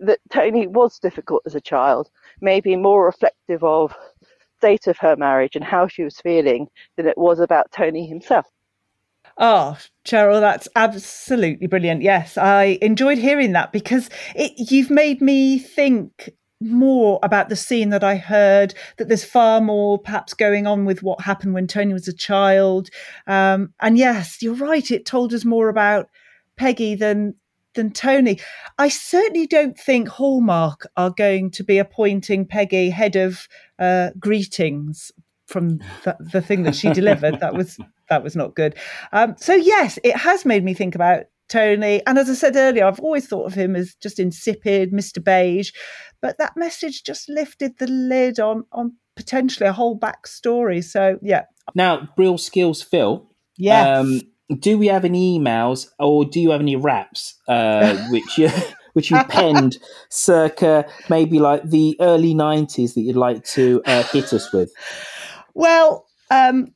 that 0.00 0.18
Tony 0.30 0.66
was 0.66 0.98
difficult 0.98 1.42
as 1.46 1.54
a 1.54 1.60
child, 1.60 2.10
maybe 2.40 2.74
more 2.74 3.04
reflective 3.04 3.62
of 3.62 3.94
state 4.58 4.88
of 4.88 4.98
her 4.98 5.14
marriage 5.14 5.54
and 5.54 5.64
how 5.64 5.86
she 5.86 6.02
was 6.02 6.20
feeling 6.20 6.66
than 6.96 7.06
it 7.06 7.16
was 7.16 7.38
about 7.38 7.70
Tony 7.70 8.04
himself. 8.04 8.46
Oh, 9.38 9.78
Cheryl, 10.04 10.40
that's 10.40 10.68
absolutely 10.74 11.68
brilliant. 11.68 12.02
Yes, 12.02 12.36
I 12.36 12.78
enjoyed 12.82 13.18
hearing 13.18 13.52
that 13.52 13.72
because 13.72 14.10
it, 14.34 14.52
you've 14.56 14.90
made 14.90 15.22
me 15.22 15.60
think 15.60 16.30
more 16.64 17.18
about 17.22 17.48
the 17.48 17.56
scene 17.56 17.90
that 17.90 18.04
I 18.04 18.16
heard, 18.16 18.74
that 18.98 19.08
there's 19.08 19.24
far 19.24 19.60
more 19.60 19.98
perhaps 19.98 20.34
going 20.34 20.66
on 20.66 20.84
with 20.84 21.02
what 21.02 21.20
happened 21.20 21.54
when 21.54 21.66
Tony 21.66 21.92
was 21.92 22.08
a 22.08 22.12
child. 22.12 22.88
Um, 23.26 23.74
and 23.80 23.98
yes, 23.98 24.42
you're 24.42 24.54
right, 24.54 24.90
it 24.90 25.06
told 25.06 25.32
us 25.34 25.44
more 25.44 25.68
about 25.68 26.08
Peggy 26.56 26.94
than 26.94 27.34
than 27.74 27.90
Tony. 27.90 28.38
I 28.78 28.88
certainly 28.88 29.46
don't 29.46 29.78
think 29.78 30.08
Hallmark 30.08 30.86
are 30.96 31.10
going 31.10 31.50
to 31.52 31.64
be 31.64 31.78
appointing 31.78 32.46
Peggy 32.46 32.90
head 32.90 33.16
of 33.16 33.48
uh, 33.78 34.10
greetings 34.18 35.10
from 35.46 35.78
the, 36.04 36.16
the 36.32 36.40
thing 36.40 36.64
that 36.64 36.74
she 36.74 36.90
delivered. 36.92 37.40
that 37.40 37.54
was 37.54 37.78
that 38.08 38.22
was 38.22 38.36
not 38.36 38.54
good. 38.54 38.74
Um, 39.12 39.34
so 39.38 39.54
yes, 39.54 39.98
it 40.04 40.16
has 40.16 40.44
made 40.44 40.64
me 40.64 40.74
think 40.74 40.94
about 40.94 41.24
Tony. 41.52 42.00
And 42.06 42.18
as 42.18 42.30
I 42.30 42.34
said 42.34 42.56
earlier, 42.56 42.86
I've 42.86 43.00
always 43.00 43.26
thought 43.26 43.44
of 43.44 43.54
him 43.54 43.76
as 43.76 43.94
just 43.94 44.18
insipid, 44.18 44.90
Mr. 44.90 45.22
Beige. 45.22 45.72
But 46.22 46.38
that 46.38 46.56
message 46.56 47.04
just 47.04 47.28
lifted 47.28 47.78
the 47.78 47.86
lid 47.86 48.40
on 48.40 48.64
on 48.72 48.96
potentially 49.16 49.68
a 49.68 49.72
whole 49.72 49.98
backstory. 49.98 50.82
So 50.82 51.18
yeah. 51.22 51.42
Now, 51.74 52.08
Real 52.16 52.38
Skills 52.38 52.82
Phil. 52.82 53.28
Yes. 53.58 53.98
Um, 53.98 54.22
do 54.58 54.78
we 54.78 54.86
have 54.86 55.04
any 55.04 55.38
emails 55.38 55.88
or 55.98 56.24
do 56.24 56.40
you 56.40 56.50
have 56.50 56.60
any 56.60 56.76
raps 56.76 57.34
uh, 57.48 57.96
which 58.10 58.38
you 58.38 58.50
which 58.94 59.10
you 59.10 59.22
penned 59.24 59.78
circa 60.10 60.86
maybe 61.08 61.38
like 61.38 61.62
the 61.64 61.96
early 62.00 62.34
90s 62.34 62.94
that 62.94 63.00
you'd 63.00 63.16
like 63.16 63.44
to 63.44 63.82
uh, 63.86 64.02
hit 64.04 64.32
us 64.32 64.52
with? 64.52 64.72
Well, 65.54 66.06
um, 66.30 66.74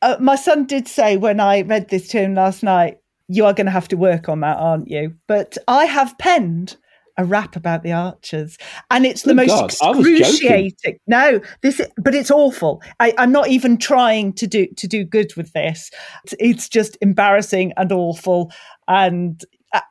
uh, 0.00 0.16
my 0.20 0.36
son 0.36 0.64
did 0.66 0.88
say 0.88 1.16
when 1.16 1.38
I 1.40 1.62
read 1.62 1.88
this 1.88 2.08
to 2.08 2.18
him 2.18 2.34
last 2.34 2.62
night, 2.64 2.98
you 3.28 3.44
are 3.44 3.52
going 3.52 3.66
to 3.66 3.72
have 3.72 3.88
to 3.88 3.96
work 3.96 4.28
on 4.28 4.40
that, 4.40 4.58
aren't 4.58 4.88
you? 4.88 5.14
But 5.26 5.58
I 5.68 5.86
have 5.86 6.16
penned 6.18 6.76
a 7.18 7.24
rap 7.24 7.56
about 7.56 7.82
the 7.82 7.92
archers, 7.92 8.56
and 8.90 9.04
it's 9.04 9.22
the 9.22 9.34
Good 9.34 9.48
most 9.48 9.80
God, 9.80 9.86
I 9.86 9.90
was 9.90 10.06
joking. 10.06 10.20
excruciating. 10.20 10.98
No, 11.06 11.40
this, 11.62 11.80
but 11.96 12.14
it's 12.14 12.30
awful. 12.30 12.82
I, 13.00 13.12
I'm 13.18 13.32
not 13.32 13.48
even 13.48 13.76
trying 13.76 14.32
to 14.34 14.46
do 14.46 14.66
to 14.76 14.86
do 14.88 15.04
good 15.04 15.34
with 15.36 15.52
this. 15.52 15.90
It's, 16.24 16.34
it's 16.38 16.68
just 16.68 16.96
embarrassing 17.00 17.72
and 17.76 17.92
awful, 17.92 18.50
and 18.88 19.42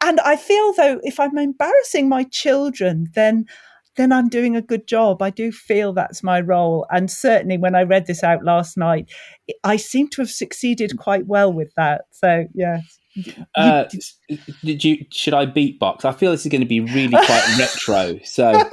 and 0.03 0.19
I 0.21 0.35
feel 0.35 0.73
though 0.73 0.99
if 1.03 1.19
I'm 1.19 1.37
embarrassing 1.37 2.09
my 2.09 2.23
children, 2.23 3.07
then 3.13 3.45
then 3.97 4.11
I'm 4.11 4.29
doing 4.29 4.55
a 4.55 4.61
good 4.61 4.87
job. 4.87 5.21
I 5.21 5.29
do 5.29 5.51
feel 5.51 5.93
that's 5.93 6.23
my 6.23 6.39
role. 6.39 6.85
And 6.89 7.11
certainly 7.11 7.57
when 7.57 7.75
I 7.75 7.83
read 7.83 8.07
this 8.07 8.23
out 8.23 8.43
last 8.43 8.77
night, 8.77 9.11
I 9.63 9.75
seem 9.75 10.07
to 10.09 10.21
have 10.21 10.31
succeeded 10.31 10.97
quite 10.97 11.27
well 11.27 11.51
with 11.51 11.73
that. 11.75 12.05
So, 12.11 12.45
yes. 12.53 12.99
Uh, 13.55 13.85
did 14.63 14.83
you? 14.83 15.05
Should 15.11 15.33
I 15.33 15.45
beatbox? 15.45 16.05
I 16.05 16.11
feel 16.11 16.31
this 16.31 16.45
is 16.45 16.51
going 16.51 16.61
to 16.61 16.67
be 16.67 16.79
really 16.79 17.09
quite 17.25 17.57
retro. 17.59 18.19
So, 18.23 18.51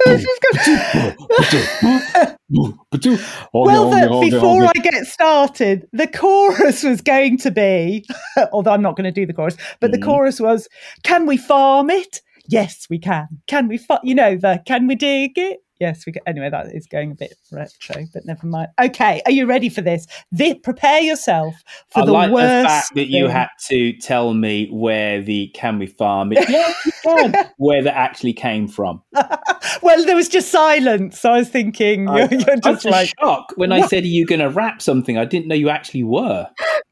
well, 3.53 3.89
the, 3.89 4.29
before 4.29 4.65
I 4.65 4.73
get 4.81 5.05
started, 5.05 5.87
the 5.91 6.07
chorus 6.07 6.83
was 6.83 7.01
going 7.01 7.37
to 7.39 7.51
be, 7.51 8.05
although 8.53 8.71
I'm 8.71 8.81
not 8.81 8.95
going 8.95 9.05
to 9.05 9.11
do 9.11 9.25
the 9.25 9.33
chorus, 9.33 9.57
but 9.79 9.91
the 9.91 9.99
chorus 9.99 10.39
was, 10.39 10.67
"Can 11.03 11.25
we 11.25 11.37
farm 11.37 11.89
it? 11.89 12.21
Yes, 12.47 12.87
we 12.89 12.97
can. 12.97 13.27
Can 13.47 13.67
we? 13.67 13.77
Fa-? 13.77 13.99
You 14.03 14.15
know 14.15 14.37
the 14.37 14.61
can 14.65 14.87
we 14.87 14.95
dig 14.95 15.37
it? 15.37 15.59
Yes, 15.79 16.05
we 16.05 16.11
can. 16.11 16.21
Anyway, 16.27 16.49
that 16.49 16.75
is 16.75 16.87
going 16.87 17.11
a 17.11 17.15
bit 17.15 17.35
retro, 17.51 18.03
but 18.13 18.25
never 18.25 18.45
mind. 18.47 18.67
Okay, 18.81 19.21
are 19.25 19.31
you 19.31 19.45
ready 19.45 19.69
for 19.69 19.81
this? 19.81 20.07
This 20.31 20.55
prepare 20.61 20.99
yourself 20.99 21.55
for 21.89 22.01
I 22.01 22.05
the 22.05 22.11
like 22.11 22.31
worst. 22.31 22.63
the 22.63 22.67
fact 22.67 22.95
that 22.95 23.07
you 23.07 23.27
had 23.27 23.47
to 23.69 23.93
tell 23.93 24.33
me 24.33 24.67
where 24.71 25.21
the 25.21 25.47
"Can 25.53 25.79
we 25.79 25.87
farm 25.87 26.33
it?" 26.33 26.49
Yeah, 27.05 27.49
where 27.57 27.81
that 27.81 27.95
actually 27.95 28.33
came 28.33 28.67
from. 28.67 29.01
well, 29.81 30.05
there 30.05 30.15
was 30.15 30.27
just 30.27 30.51
silence. 30.51 31.19
So 31.19 31.31
I 31.31 31.39
was 31.39 31.49
thinking 31.49 32.09
I, 32.09 32.19
you're, 32.19 32.33
you're 32.33 32.49
I 32.51 32.53
was 32.55 32.61
just 32.63 32.79
just 32.83 32.91
like 32.91 33.13
shocked 33.19 33.53
when 33.55 33.71
I 33.71 33.85
said, 33.87 34.03
"Are 34.03 34.07
you 34.07 34.25
going 34.25 34.39
to 34.39 34.49
wrap 34.49 34.81
something?" 34.81 35.17
I 35.17 35.25
didn't 35.25 35.47
know 35.47 35.55
you 35.55 35.69
actually 35.69 36.03
were. 36.03 36.47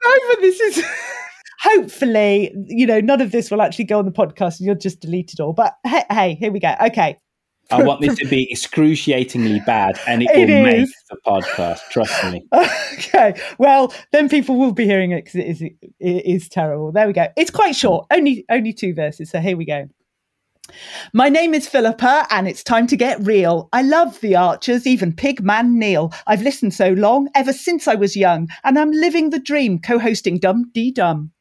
no, 0.06 0.14
but 0.30 0.42
this 0.42 0.60
is 0.60 0.84
hopefully, 1.60 2.54
you 2.68 2.86
know, 2.86 3.00
none 3.00 3.22
of 3.22 3.32
this 3.32 3.52
will 3.52 3.62
actually 3.62 3.86
go 3.86 4.00
on 4.00 4.06
the 4.06 4.12
podcast 4.12 4.60
and 4.60 4.68
you'll 4.68 4.76
just 4.76 5.00
delete 5.00 5.34
it 5.34 5.40
all. 5.40 5.54
But 5.54 5.74
hey, 5.86 6.04
hey 6.10 6.36
here 6.36 6.52
we 6.52 6.60
go. 6.60 6.74
Okay. 6.86 7.18
I 7.72 7.84
want 7.84 8.02
this 8.02 8.18
to 8.20 8.28
be 8.28 8.50
excruciatingly 8.52 9.62
bad, 9.66 10.00
and 10.08 10.24
it, 10.24 10.30
It 10.34 10.50
will 10.50 10.64
make 10.64 10.90
the 11.10 11.18
podcast. 11.26 11.82
Trust 11.90 12.24
me. 12.32 12.46
Okay. 12.98 13.40
Well, 13.60 13.94
then 14.12 14.28
people 14.28 14.58
will 14.58 14.72
be 14.72 14.86
hearing 14.86 15.12
it 15.12 15.24
because 15.26 15.36
it 15.36 15.48
is, 15.48 15.62
it 15.62 16.26
is 16.26 16.50
terrible. 16.50 16.92
There 16.92 17.06
we 17.06 17.14
go. 17.14 17.28
It's 17.38 17.52
quite 17.52 17.76
short, 17.76 18.08
only 18.12 18.44
only 18.50 18.74
two 18.74 18.96
verses. 18.96 19.30
So 19.30 19.40
here 19.40 19.56
we 19.56 19.66
go. 19.66 19.88
My 21.14 21.30
name 21.30 21.54
is 21.54 21.68
Philippa, 21.68 22.28
and 22.32 22.48
it's 22.48 22.64
time 22.64 22.88
to 22.88 22.98
get 22.98 23.24
real. 23.26 23.70
I 23.72 23.84
love 23.84 24.20
the 24.22 24.36
Archers, 24.36 24.88
even 24.88 25.14
Pigman 25.14 25.74
Neil. 25.74 26.12
I've 26.26 26.42
listened 26.42 26.74
so 26.74 26.90
long, 26.90 27.30
ever 27.36 27.54
since 27.54 27.88
I 27.88 27.96
was 27.96 28.16
young, 28.16 28.50
and 28.64 28.78
I'm 28.78 28.92
living 28.92 29.30
the 29.30 29.40
dream, 29.40 29.80
co-hosting 29.80 30.40
Dum 30.40 30.72
Dee 30.74 30.92
Dum. 30.92 31.32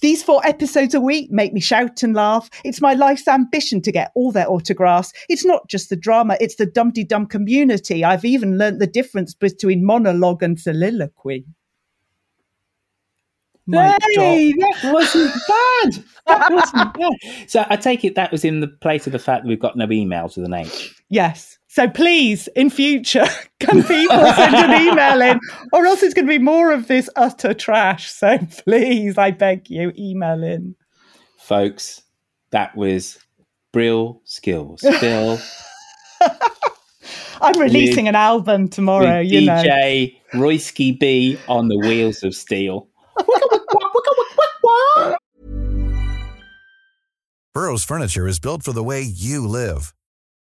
These 0.00 0.22
four 0.22 0.44
episodes 0.46 0.94
a 0.94 1.00
week 1.00 1.30
make 1.30 1.52
me 1.52 1.60
shout 1.60 2.02
and 2.02 2.14
laugh. 2.14 2.48
It's 2.64 2.80
my 2.80 2.94
life's 2.94 3.28
ambition 3.28 3.80
to 3.82 3.92
get 3.92 4.12
all 4.14 4.32
their 4.32 4.50
autographs. 4.50 5.12
It's 5.28 5.44
not 5.44 5.68
just 5.68 5.90
the 5.90 5.96
drama, 5.96 6.36
it's 6.40 6.56
the 6.56 6.66
Dum 6.66 6.90
Dum 6.90 7.26
community. 7.26 8.04
I've 8.04 8.24
even 8.24 8.58
learnt 8.58 8.78
the 8.78 8.86
difference 8.86 9.34
between 9.34 9.84
monologue 9.84 10.42
and 10.42 10.58
soliloquy. 10.58 11.44
Mic 13.66 13.96
Hey, 14.14 14.52
drop. 14.52 14.76
that 14.82 14.92
wasn't 14.92 15.32
bad. 15.48 16.04
That 16.26 16.52
wasn't 16.52 16.94
bad. 16.94 17.50
So 17.50 17.64
I 17.68 17.76
take 17.76 18.04
it 18.04 18.14
that 18.14 18.30
was 18.30 18.44
in 18.44 18.60
the 18.60 18.68
place 18.68 19.06
of 19.06 19.12
the 19.12 19.18
fact 19.18 19.42
that 19.42 19.48
we've 19.48 19.58
got 19.58 19.76
no 19.76 19.86
emails 19.88 20.36
with 20.36 20.46
an 20.46 20.54
H. 20.54 20.94
Yes. 21.08 21.58
So 21.76 21.86
please, 21.90 22.48
in 22.56 22.70
future, 22.70 23.26
can 23.60 23.82
people 23.82 24.16
send 24.16 24.54
an 24.54 24.88
email 24.88 25.20
in, 25.20 25.38
or 25.74 25.84
else 25.84 26.02
it's 26.02 26.14
going 26.14 26.24
to 26.26 26.30
be 26.30 26.42
more 26.42 26.72
of 26.72 26.88
this 26.88 27.10
utter 27.16 27.52
trash. 27.52 28.10
So 28.10 28.38
please, 28.64 29.18
I 29.18 29.30
beg 29.30 29.68
you, 29.68 29.92
email 29.98 30.42
in. 30.42 30.74
Folks, 31.36 32.00
that 32.50 32.74
was 32.78 33.18
Brill 33.74 34.22
Skills. 34.24 34.80
Phil 35.00 35.38
I'm 37.42 37.60
releasing 37.60 38.04
With- 38.04 38.08
an 38.08 38.14
album 38.14 38.68
tomorrow. 38.68 39.18
with 39.18 39.30
You 39.30 39.42
know. 39.42 39.62
DJ 39.62 40.16
Royski 40.32 40.98
B 40.98 41.38
on 41.46 41.68
the 41.68 41.76
wheels 41.76 42.22
of 42.22 42.34
steel. 42.34 42.88
Burrow's 47.52 47.84
furniture 47.84 48.26
is 48.26 48.38
built 48.38 48.62
for 48.62 48.72
the 48.72 48.82
way 48.82 49.02
you 49.02 49.46
live. 49.46 49.92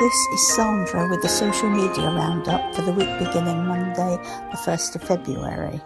This 0.00 0.26
is 0.32 0.56
Sandra 0.56 1.10
with 1.10 1.20
the 1.20 1.28
social 1.28 1.68
media 1.68 2.06
roundup 2.06 2.74
for 2.74 2.80
the 2.80 2.92
week 2.92 3.18
beginning 3.18 3.66
Monday, 3.66 4.16
the 4.50 4.56
1st 4.56 4.94
of 4.94 5.02
February. 5.02 5.78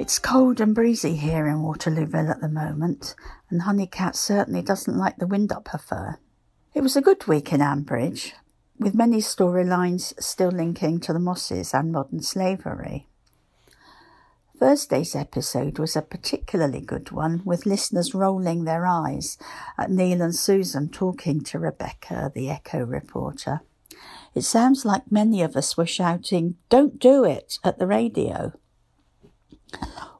It's 0.00 0.18
cold 0.18 0.60
and 0.60 0.74
breezy 0.74 1.14
here 1.14 1.46
in 1.46 1.58
Waterlooville 1.58 2.28
at 2.28 2.40
the 2.40 2.48
moment, 2.48 3.14
and 3.48 3.62
Honeycat 3.62 4.16
certainly 4.16 4.62
doesn't 4.62 4.98
like 4.98 5.18
the 5.18 5.28
wind 5.28 5.52
up 5.52 5.68
her 5.68 5.78
fur. 5.78 6.18
It 6.74 6.80
was 6.80 6.96
a 6.96 7.00
good 7.00 7.28
week 7.28 7.52
in 7.52 7.60
Ambridge, 7.60 8.32
with 8.80 8.96
many 8.96 9.18
storylines 9.18 10.20
still 10.20 10.50
linking 10.50 10.98
to 10.98 11.12
the 11.12 11.20
Mosses 11.20 11.72
and 11.72 11.92
modern 11.92 12.22
slavery. 12.22 13.06
Thursday's 14.58 15.14
episode 15.14 15.78
was 15.78 15.96
a 15.96 16.02
particularly 16.02 16.80
good 16.80 17.10
one, 17.10 17.42
with 17.44 17.66
listeners 17.66 18.14
rolling 18.14 18.64
their 18.64 18.86
eyes 18.86 19.36
at 19.76 19.90
Neil 19.90 20.22
and 20.22 20.34
Susan 20.34 20.88
talking 20.88 21.42
to 21.42 21.58
Rebecca, 21.58 22.32
the 22.34 22.48
Echo 22.48 22.78
reporter. 22.78 23.60
It 24.34 24.42
sounds 24.42 24.86
like 24.86 25.12
many 25.12 25.42
of 25.42 25.56
us 25.56 25.76
were 25.76 25.86
shouting, 25.86 26.56
Don't 26.70 26.98
do 26.98 27.22
it, 27.22 27.58
at 27.62 27.78
the 27.78 27.86
radio. 27.86 28.54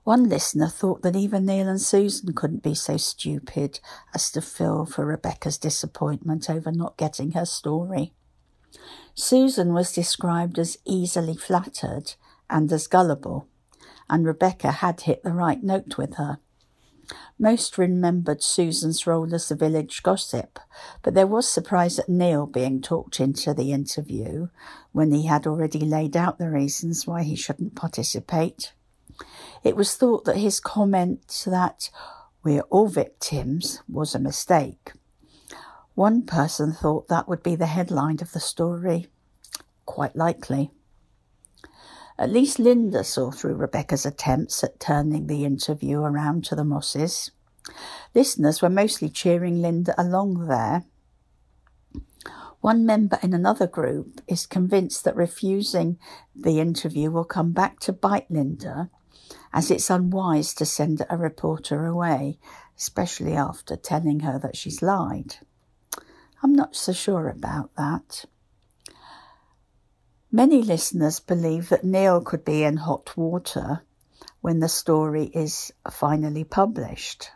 One 0.05 0.29
listener 0.29 0.69
thought 0.69 1.01
that 1.01 1.17
even 1.17 1.47
Neil 1.47 1.67
and 1.67 1.81
Susan 1.81 2.35
couldn't 2.35 2.63
be 2.63 2.75
so 2.75 2.99
stupid 2.99 3.81
as 4.15 4.31
to 4.33 4.43
feel 4.43 4.85
for 4.85 5.07
Rebecca's 5.07 5.57
disappointment 5.57 6.51
over 6.51 6.71
not 6.71 6.99
getting 6.99 7.33
her 7.33 7.47
story. 7.47 8.13
Susan 9.15 9.73
was 9.73 9.95
described 9.95 10.59
as 10.59 10.77
easily 10.85 11.37
flattered 11.37 12.17
and 12.51 12.71
as 12.71 12.87
gullible 12.87 13.49
and 14.09 14.27
Rebecca 14.27 14.71
had 14.71 15.03
hit 15.03 15.23
the 15.23 15.33
right 15.33 15.63
note 15.63 15.99
with 15.99 16.15
her. 16.17 16.39
Most 17.39 17.79
remembered 17.79 18.43
Susan's 18.43 19.07
role 19.07 19.33
as 19.35 19.49
the 19.49 19.55
village 19.55 20.03
gossip, 20.03 20.59
but 21.03 21.15
there 21.15 21.27
was 21.27 21.47
surprise 21.47 21.99
at 21.99 22.09
Neil 22.09 22.47
being 22.47 22.81
talked 22.81 23.21
into 23.21 23.53
the 23.55 23.73
interview 23.73 24.49
when 24.93 25.13
he 25.13 25.27
had 25.27 25.47
already 25.47 25.81
laid 25.81 26.17
out 26.17 26.39
the 26.39 26.51
reasons 26.51 27.07
why 27.07 27.23
he 27.23 27.37
shouldn't 27.37 27.77
participate. 27.77 28.73
It 29.63 29.77
was 29.77 29.95
thought 29.95 30.25
that 30.25 30.39
his 30.39 30.61
comment 30.61 31.45
that 31.47 31.91
we're 32.43 32.63
all 32.71 32.89
victims 32.89 33.83
was 33.89 34.15
a 34.15 34.19
mistake. 34.19 34.93
One 35.95 36.23
person 36.23 36.73
thought 36.73 37.09
that 37.09 37.29
would 37.29 37.43
be 37.43 37.57
the 37.57 37.67
headline 37.67 38.19
of 38.21 38.33
the 38.33 38.41
story. 38.41 39.09
Quite 39.85 40.17
likely. 40.17 40.71
At 42.19 42.33
least 42.33 42.59
Linda 42.59 43.05
saw 43.05 43.31
through 43.31 43.57
Rebecca's 43.57 44.07
attempts 44.07 44.65
at 44.65 44.81
turning 44.81 45.27
the 45.27 45.45
interview 45.45 46.01
around 46.01 46.45
to 46.47 46.55
the 46.55 46.65
Mosses. 46.65 47.31
Listeners 48.15 48.63
were 48.63 48.71
mostly 48.71 49.11
cheering 49.11 49.61
Linda 49.61 49.95
along 50.01 50.47
there. 50.47 50.85
One 52.61 52.87
member 52.87 53.19
in 53.23 53.35
another 53.35 53.67
group 53.67 54.21
is 54.27 54.47
convinced 54.47 55.05
that 55.05 55.15
refusing 55.15 55.99
the 56.35 56.59
interview 56.59 57.11
will 57.11 57.25
come 57.25 57.53
back 57.53 57.81
to 57.81 57.93
bite 57.93 58.31
Linda, 58.31 58.91
as 59.53 59.71
it's 59.71 59.91
unwise 59.91 60.55
to 60.55 60.65
send 60.65 61.05
a 61.09 61.17
reporter 61.17 61.87
away, 61.87 62.39
especially 62.77 63.35
after 63.35 63.77
telling 63.77 64.21
her 64.21 64.39
that 64.39 64.57
she's 64.57 64.83
lied. 64.83 65.37
I'm 66.43 66.55
not 66.55 66.75
so 66.75 66.93
sure 66.93 67.29
about 67.29 67.75
that. 67.77 68.25
Many 70.33 70.61
listeners 70.61 71.21
believe 71.21 71.69
that 71.69 71.85
Neil 71.85 72.21
could 72.21 72.45
be 72.45 72.65
in 72.65 72.79
hot 72.79 73.17
water 73.17 73.83
when 74.41 74.59
the 74.61 74.69
story 74.69 75.31
is 75.33 75.73
finally 75.91 76.45
published. 76.45 77.31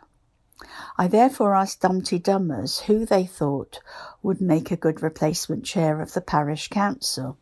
I 0.97 1.07
therefore 1.07 1.55
asked 1.55 1.81
Dumpty 1.81 2.19
Dummers 2.19 2.81
who 2.81 3.05
they 3.05 3.25
thought 3.25 3.79
would 4.21 4.41
make 4.41 4.71
a 4.71 4.75
good 4.75 5.01
replacement 5.01 5.65
chair 5.65 6.01
of 6.01 6.13
the 6.13 6.21
parish 6.21 6.67
council, 6.67 7.37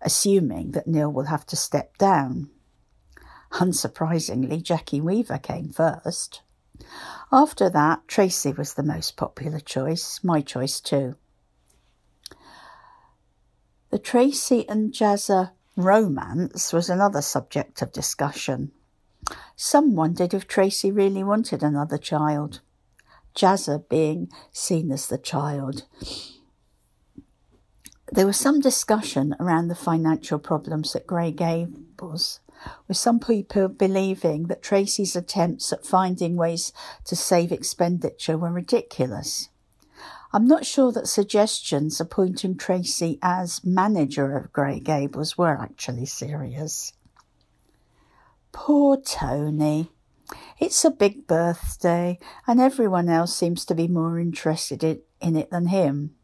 assuming 0.00 0.70
that 0.70 0.86
Neil 0.86 1.12
will 1.12 1.24
have 1.24 1.44
to 1.46 1.56
step 1.56 1.98
down. 1.98 2.48
Unsurprisingly, 3.52 4.62
Jackie 4.62 5.00
Weaver 5.00 5.38
came 5.38 5.70
first. 5.70 6.42
After 7.30 7.68
that, 7.70 8.06
Tracy 8.08 8.52
was 8.52 8.74
the 8.74 8.82
most 8.82 9.16
popular 9.16 9.60
choice, 9.60 10.20
my 10.22 10.40
choice 10.40 10.80
too. 10.80 11.16
The 13.94 14.00
Tracy 14.00 14.68
and 14.68 14.92
Jazzer 14.92 15.52
romance 15.76 16.72
was 16.72 16.90
another 16.90 17.22
subject 17.22 17.80
of 17.80 17.92
discussion. 17.92 18.72
Some 19.54 19.94
wondered 19.94 20.34
if 20.34 20.48
Tracy 20.48 20.90
really 20.90 21.22
wanted 21.22 21.62
another 21.62 21.96
child, 21.96 22.60
Jazzer 23.36 23.88
being 23.88 24.32
seen 24.50 24.90
as 24.90 25.06
the 25.06 25.16
child. 25.16 25.84
There 28.10 28.26
was 28.26 28.36
some 28.36 28.58
discussion 28.58 29.36
around 29.38 29.68
the 29.68 29.76
financial 29.76 30.40
problems 30.40 30.96
at 30.96 31.06
Grey 31.06 31.30
Gables, 31.30 32.40
with 32.88 32.96
some 32.96 33.20
people 33.20 33.68
believing 33.68 34.48
that 34.48 34.60
Tracy's 34.60 35.14
attempts 35.14 35.72
at 35.72 35.86
finding 35.86 36.34
ways 36.34 36.72
to 37.04 37.14
save 37.14 37.52
expenditure 37.52 38.36
were 38.36 38.50
ridiculous. 38.50 39.50
I'm 40.34 40.48
not 40.48 40.66
sure 40.66 40.90
that 40.90 41.06
suggestions 41.06 42.00
appointing 42.00 42.56
Tracy 42.56 43.20
as 43.22 43.62
manager 43.62 44.36
of 44.36 44.52
Grey 44.52 44.80
Gables 44.80 45.38
were 45.38 45.56
actually 45.56 46.06
serious. 46.06 46.92
Poor 48.50 48.96
Tony. 48.96 49.92
It's 50.58 50.84
a 50.84 50.90
big 50.90 51.28
birthday, 51.28 52.18
and 52.48 52.60
everyone 52.60 53.08
else 53.08 53.32
seems 53.32 53.64
to 53.66 53.76
be 53.76 53.86
more 53.86 54.18
interested 54.18 55.02
in 55.20 55.36
it 55.36 55.52
than 55.52 55.68
him. 55.68 56.16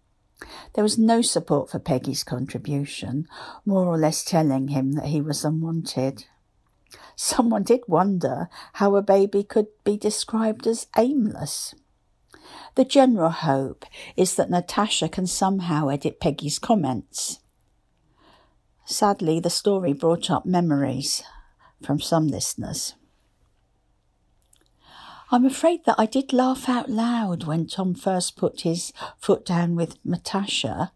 There 0.74 0.82
was 0.82 0.99
no 0.99 1.23
support 1.23 1.70
for 1.70 1.78
Peggy's 1.78 2.24
contribution, 2.24 3.28
more 3.65 3.87
or 3.87 3.97
less 3.97 4.24
telling 4.24 4.69
him 4.69 4.95
that 4.95 5.07
he 5.07 5.20
was 5.20 5.45
unwanted. 5.45 6.24
Someone 7.15 7.62
did 7.62 7.82
wonder 7.87 8.49
how 8.73 8.97
a 8.97 9.03
baby 9.03 9.45
could 9.45 9.69
be 9.85 9.97
described 9.97 10.66
as 10.66 10.89
aimless. 10.99 11.77
The 12.76 12.84
general 12.84 13.30
hope 13.30 13.84
is 14.16 14.36
that 14.36 14.51
Natasha 14.51 15.09
can 15.09 15.26
somehow 15.26 15.88
edit 15.88 16.20
Peggy's 16.20 16.59
comments. 16.59 17.40
Sadly, 18.84 19.40
the 19.40 19.51
story 19.51 19.92
brought 19.92 20.30
up 20.30 20.47
memories 20.47 21.22
from 21.82 22.01
some 22.01 22.28
listeners. 22.28 22.94
I'm 25.32 25.44
afraid 25.44 25.84
that 25.84 25.94
I 25.97 26.06
did 26.06 26.32
laugh 26.32 26.68
out 26.68 26.90
loud 26.90 27.44
when 27.44 27.66
Tom 27.66 27.94
first 27.94 28.36
put 28.36 28.62
his 28.62 28.92
foot 29.16 29.47
down 29.47 29.76
with 29.76 29.97
Natasha 30.05 30.90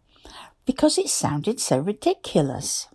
because 0.65 0.97
it 0.97 1.09
sounded 1.09 1.59
so 1.59 1.79
ridiculous. 1.79 2.87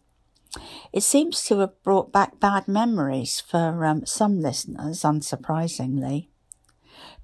It 0.92 1.02
seems 1.02 1.44
to 1.44 1.60
have 1.60 1.82
brought 1.82 2.12
back 2.12 2.40
bad 2.40 2.66
memories 2.66 3.40
for 3.40 3.84
um, 3.84 4.04
some 4.04 4.40
listeners, 4.40 5.02
unsurprisingly. 5.02 6.29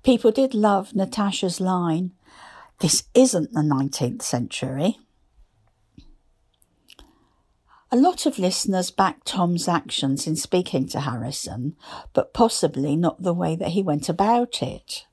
People 0.07 0.31
did 0.31 0.55
love 0.55 0.95
Natasha's 0.95 1.61
line, 1.61 2.13
This 2.79 3.09
isn't 3.13 3.53
the 3.53 3.63
19th 3.63 4.23
century. 4.23 5.01
A 7.91 7.97
lot 7.97 8.25
of 8.25 8.39
listeners 8.39 8.93
backed 8.93 9.27
Tom's 9.27 9.67
actions 9.67 10.29
in 10.29 10.37
speaking 10.37 10.87
to 10.91 11.01
Harrison, 11.01 11.75
but 12.13 12.33
possibly 12.33 12.95
not 12.95 13.25
the 13.25 13.35
way 13.35 13.57
that 13.57 13.71
he 13.71 13.83
went 13.83 14.09
about 14.09 14.63
it. 14.63 15.07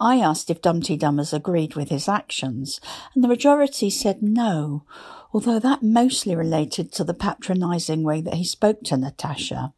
I 0.00 0.16
asked 0.16 0.48
if 0.48 0.62
Dumpty 0.62 0.96
Dummers 0.96 1.34
agreed 1.34 1.74
with 1.74 1.90
his 1.90 2.08
actions, 2.08 2.80
and 3.14 3.22
the 3.22 3.28
majority 3.28 3.90
said 3.90 4.22
no, 4.22 4.84
although 5.34 5.58
that 5.58 5.82
mostly 5.82 6.34
related 6.34 6.90
to 6.92 7.04
the 7.04 7.12
patronising 7.12 8.02
way 8.02 8.22
that 8.22 8.34
he 8.34 8.44
spoke 8.44 8.82
to 8.84 8.96
Natasha. 8.96 9.74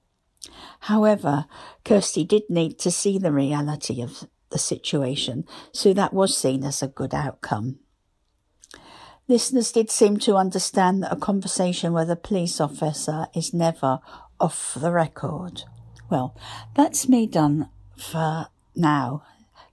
However, 0.80 1.46
Kirsty 1.84 2.24
did 2.24 2.44
need 2.48 2.78
to 2.80 2.90
see 2.90 3.18
the 3.18 3.32
reality 3.32 4.02
of 4.02 4.28
the 4.50 4.58
situation, 4.58 5.44
so 5.72 5.92
that 5.92 6.12
was 6.12 6.36
seen 6.36 6.64
as 6.64 6.82
a 6.82 6.88
good 6.88 7.14
outcome. 7.14 7.80
Listeners 9.26 9.72
did 9.72 9.90
seem 9.90 10.18
to 10.20 10.36
understand 10.36 11.02
that 11.02 11.12
a 11.12 11.16
conversation 11.16 11.92
with 11.92 12.10
a 12.10 12.16
police 12.16 12.60
officer 12.60 13.26
is 13.34 13.52
never 13.52 14.00
off 14.40 14.76
the 14.80 14.90
record. 14.90 15.64
Well, 16.10 16.34
that's 16.74 17.08
me 17.08 17.26
done 17.26 17.68
for 17.96 18.46
now. 18.74 19.24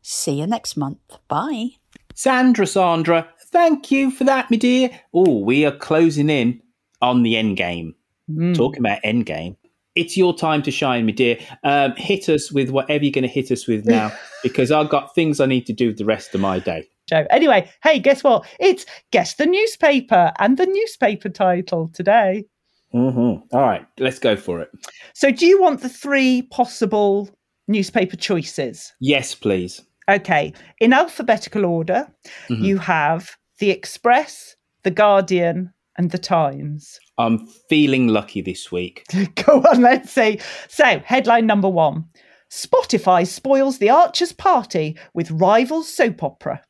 See 0.01 0.39
you 0.39 0.47
next 0.47 0.75
month. 0.75 0.99
Bye. 1.29 1.77
Sandra, 2.13 2.67
Sandra, 2.67 3.29
thank 3.47 3.91
you 3.91 4.11
for 4.11 4.25
that, 4.25 4.51
my 4.51 4.57
dear. 4.57 4.89
Oh, 5.13 5.39
we 5.39 5.65
are 5.65 5.71
closing 5.71 6.29
in 6.29 6.61
on 7.01 7.23
the 7.23 7.37
end 7.37 7.55
game. 7.55 7.95
Mm. 8.29 8.55
Talking 8.55 8.79
about 8.79 8.99
end 9.03 9.25
game. 9.25 9.55
It's 9.95 10.17
your 10.17 10.35
time 10.35 10.61
to 10.63 10.71
shine, 10.71 11.05
my 11.05 11.11
dear. 11.13 11.37
Um, 11.63 11.93
hit 11.95 12.27
us 12.29 12.51
with 12.51 12.69
whatever 12.69 13.03
you're 13.03 13.11
going 13.11 13.21
to 13.23 13.27
hit 13.29 13.49
us 13.51 13.65
with 13.67 13.85
now, 13.85 14.11
because 14.43 14.71
I've 14.71 14.89
got 14.89 15.15
things 15.15 15.39
I 15.39 15.45
need 15.45 15.65
to 15.67 15.73
do 15.73 15.93
the 15.93 16.05
rest 16.05 16.35
of 16.35 16.41
my 16.41 16.59
day. 16.59 16.87
Anyway, 17.11 17.69
hey, 17.83 17.99
guess 17.99 18.23
what? 18.23 18.45
It's 18.59 18.85
Guess 19.11 19.35
the 19.35 19.45
Newspaper 19.45 20.33
and 20.39 20.57
the 20.57 20.65
newspaper 20.65 21.29
title 21.29 21.89
today. 21.93 22.45
Mm-hmm. 22.93 23.55
All 23.55 23.61
right, 23.61 23.85
let's 23.99 24.19
go 24.19 24.35
for 24.35 24.59
it. 24.61 24.69
So, 25.13 25.29
do 25.31 25.45
you 25.45 25.61
want 25.61 25.81
the 25.81 25.89
three 25.89 26.41
possible 26.43 27.29
newspaper 27.67 28.15
choices? 28.15 28.93
Yes, 28.99 29.35
please. 29.35 29.81
Okay, 30.09 30.53
in 30.79 30.93
alphabetical 30.93 31.65
order, 31.65 32.07
Mhm. 32.49 32.63
you 32.63 32.77
have 32.79 33.35
The 33.59 33.69
Express, 33.69 34.55
The 34.83 34.91
Guardian, 34.91 35.73
and 35.97 36.11
The 36.11 36.17
Times. 36.17 36.99
I'm 37.17 37.47
feeling 37.69 38.07
lucky 38.07 38.41
this 38.41 38.71
week. 38.71 39.05
Go 39.45 39.61
on, 39.61 39.81
let's 39.81 40.11
see. 40.11 40.39
So, 40.67 40.99
headline 40.99 41.45
number 41.45 41.69
one 41.69 42.05
Spotify 42.49 43.25
spoils 43.25 43.79
the 43.79 43.89
Archers 43.89 44.31
party 44.31 44.97
with 45.13 45.31
rival 45.31 45.83
soap 45.83 46.23
opera. 46.23 46.61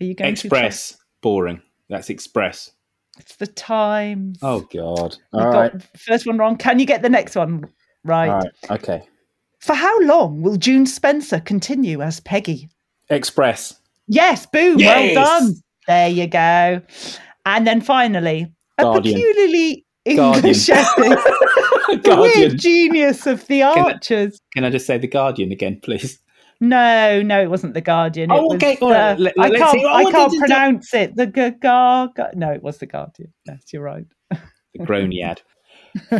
Are 0.00 0.04
you 0.04 0.14
going 0.14 0.34
to 0.34 0.46
Express, 0.46 0.96
boring. 1.22 1.62
That's 1.88 2.10
Express. 2.10 2.72
It's 3.18 3.36
The 3.36 3.46
Times. 3.46 4.38
Oh 4.42 4.60
God! 4.60 5.16
All 5.32 5.52
got 5.52 5.72
right, 5.72 5.82
first 5.96 6.26
one 6.26 6.36
wrong. 6.36 6.56
Can 6.58 6.78
you 6.78 6.84
get 6.84 7.00
the 7.00 7.08
next 7.08 7.34
one 7.34 7.64
right? 8.04 8.28
all 8.28 8.40
right, 8.40 8.52
okay. 8.70 9.08
For 9.60 9.74
how 9.74 9.98
long 10.00 10.42
will 10.42 10.56
June 10.56 10.84
Spencer 10.84 11.40
continue 11.40 12.02
as 12.02 12.20
Peggy? 12.20 12.68
Express. 13.08 13.80
Yes, 14.06 14.46
boom, 14.46 14.78
Yes! 14.78 15.16
well 15.16 15.24
done. 15.40 15.54
There 15.86 16.08
you 16.08 16.26
go. 16.26 16.82
And 17.44 17.66
then 17.66 17.80
finally, 17.80 18.52
a 18.78 18.92
peculiarly 18.92 19.84
English 20.04 20.68
essay. 20.68 20.92
the 21.88 22.00
Guardian. 22.04 22.16
weird 22.40 22.58
genius 22.58 23.26
of 23.26 23.46
the 23.46 23.60
Can 23.60 23.78
I- 23.78 23.92
Archers. 23.92 24.40
Can 24.54 24.64
I 24.64 24.70
just 24.70 24.86
say 24.86 24.98
the 24.98 25.06
Guardian 25.08 25.52
again, 25.52 25.80
please? 25.82 26.18
No, 26.60 27.20
no, 27.22 27.42
it 27.42 27.50
wasn't 27.50 27.74
the 27.74 27.80
Guardian. 27.82 28.30
It 28.30 28.34
Oh, 28.34 28.42
was 28.46 28.56
okay, 28.56 28.78
right. 28.80 29.16
the- 29.16 29.22
Let- 29.24 29.34
I 29.38 29.50
can't. 29.50 29.78
Oh, 29.84 29.94
I 29.94 30.10
can't 30.10 30.30
did 30.30 30.36
you 30.36 30.40
do? 30.40 30.46
pronounce 30.46 30.94
it. 30.94 31.14
The 31.16 31.26
g- 31.26 31.50
gar. 31.60 32.10
gar- 32.16 32.30
No, 32.34 32.50
it 32.52 32.62
was 32.62 32.78
the 32.78 32.86
Guardian. 32.86 33.32
Yes, 33.46 33.62
you're 33.72 33.82
right. 33.82 34.04
The 34.30 34.38
Groany 34.80 35.22
ad. 35.22 35.42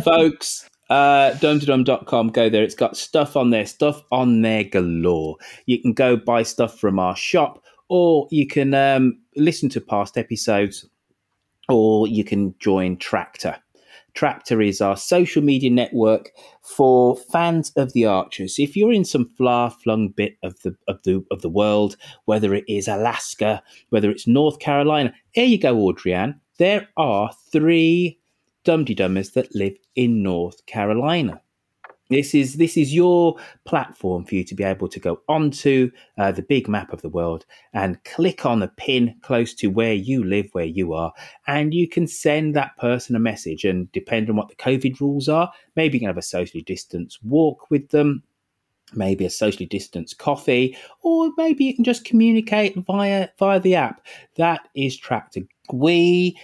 Folks, 0.03 0.67
uh, 0.89 1.31
dumdum.com, 1.33 2.29
go 2.29 2.49
there. 2.49 2.63
It's 2.63 2.75
got 2.75 2.97
stuff 2.97 3.35
on 3.35 3.49
there, 3.49 3.65
stuff 3.65 4.01
on 4.11 4.41
there 4.41 4.63
galore. 4.63 5.37
You 5.65 5.81
can 5.81 5.93
go 5.93 6.15
buy 6.17 6.43
stuff 6.43 6.79
from 6.79 6.99
our 6.99 7.15
shop, 7.15 7.63
or 7.89 8.27
you 8.31 8.47
can 8.47 8.73
um, 8.73 9.19
listen 9.37 9.69
to 9.69 9.81
past 9.81 10.17
episodes, 10.17 10.87
or 11.69 12.07
you 12.07 12.23
can 12.23 12.55
join 12.59 12.97
Tractor. 12.97 13.57
Tractor 14.13 14.61
is 14.61 14.81
our 14.81 14.97
social 14.97 15.43
media 15.43 15.69
network 15.69 16.31
for 16.63 17.15
fans 17.15 17.71
of 17.75 17.93
the 17.93 18.05
Archers. 18.05 18.57
If 18.57 18.75
you're 18.75 18.91
in 18.91 19.05
some 19.05 19.29
far-flung 19.37 20.09
bit 20.09 20.37
of 20.41 20.59
the 20.63 20.75
of 20.87 20.99
the 21.03 21.23
of 21.29 21.43
the 21.43 21.49
world, 21.49 21.97
whether 22.25 22.55
it 22.55 22.63
is 22.67 22.87
Alaska, 22.87 23.61
whether 23.89 24.09
it's 24.09 24.25
North 24.25 24.57
Carolina, 24.57 25.13
here 25.31 25.45
you 25.45 25.59
go, 25.59 25.75
Audrianne. 25.75 26.39
There 26.57 26.87
are 26.97 27.29
three 27.51 28.19
Dumdy 28.65 28.95
Dummers 28.95 29.33
that 29.33 29.53
live 29.53 29.75
in 29.95 30.23
North 30.23 30.65
Carolina. 30.65 31.41
This 32.09 32.33
is 32.33 32.55
this 32.55 32.77
is 32.77 32.93
your 32.93 33.35
platform 33.65 34.23
for 34.23 34.35
you 34.35 34.43
to 34.45 34.55
be 34.55 34.63
able 34.63 34.87
to 34.87 34.99
go 34.99 35.21
onto 35.27 35.91
uh, 36.17 36.31
the 36.31 36.41
big 36.41 36.69
map 36.69 36.93
of 36.93 37.01
the 37.01 37.09
world 37.09 37.45
and 37.73 38.01
click 38.05 38.45
on 38.45 38.59
the 38.59 38.69
pin 38.69 39.15
close 39.21 39.53
to 39.55 39.67
where 39.67 39.93
you 39.93 40.23
live, 40.23 40.47
where 40.53 40.65
you 40.65 40.93
are, 40.93 41.11
and 41.47 41.73
you 41.73 41.87
can 41.87 42.07
send 42.07 42.55
that 42.55 42.77
person 42.77 43.15
a 43.15 43.19
message. 43.19 43.65
And 43.65 43.91
depending 43.91 44.31
on 44.31 44.37
what 44.37 44.47
the 44.47 44.55
COVID 44.55 45.01
rules 45.01 45.27
are, 45.27 45.51
maybe 45.75 45.97
you 45.97 45.99
can 45.99 46.07
have 46.07 46.17
a 46.17 46.21
socially 46.21 46.63
distanced 46.63 47.19
walk 47.23 47.69
with 47.69 47.89
them, 47.89 48.23
maybe 48.93 49.25
a 49.25 49.29
socially 49.29 49.65
distanced 49.65 50.17
coffee, 50.17 50.77
or 51.01 51.31
maybe 51.35 51.65
you 51.65 51.75
can 51.75 51.83
just 51.83 52.05
communicate 52.05 52.75
via 52.85 53.29
via 53.37 53.59
the 53.59 53.75
app. 53.75 54.05
That 54.37 54.61
is 54.75 54.95
tracked. 54.95 55.37
We 55.73 56.39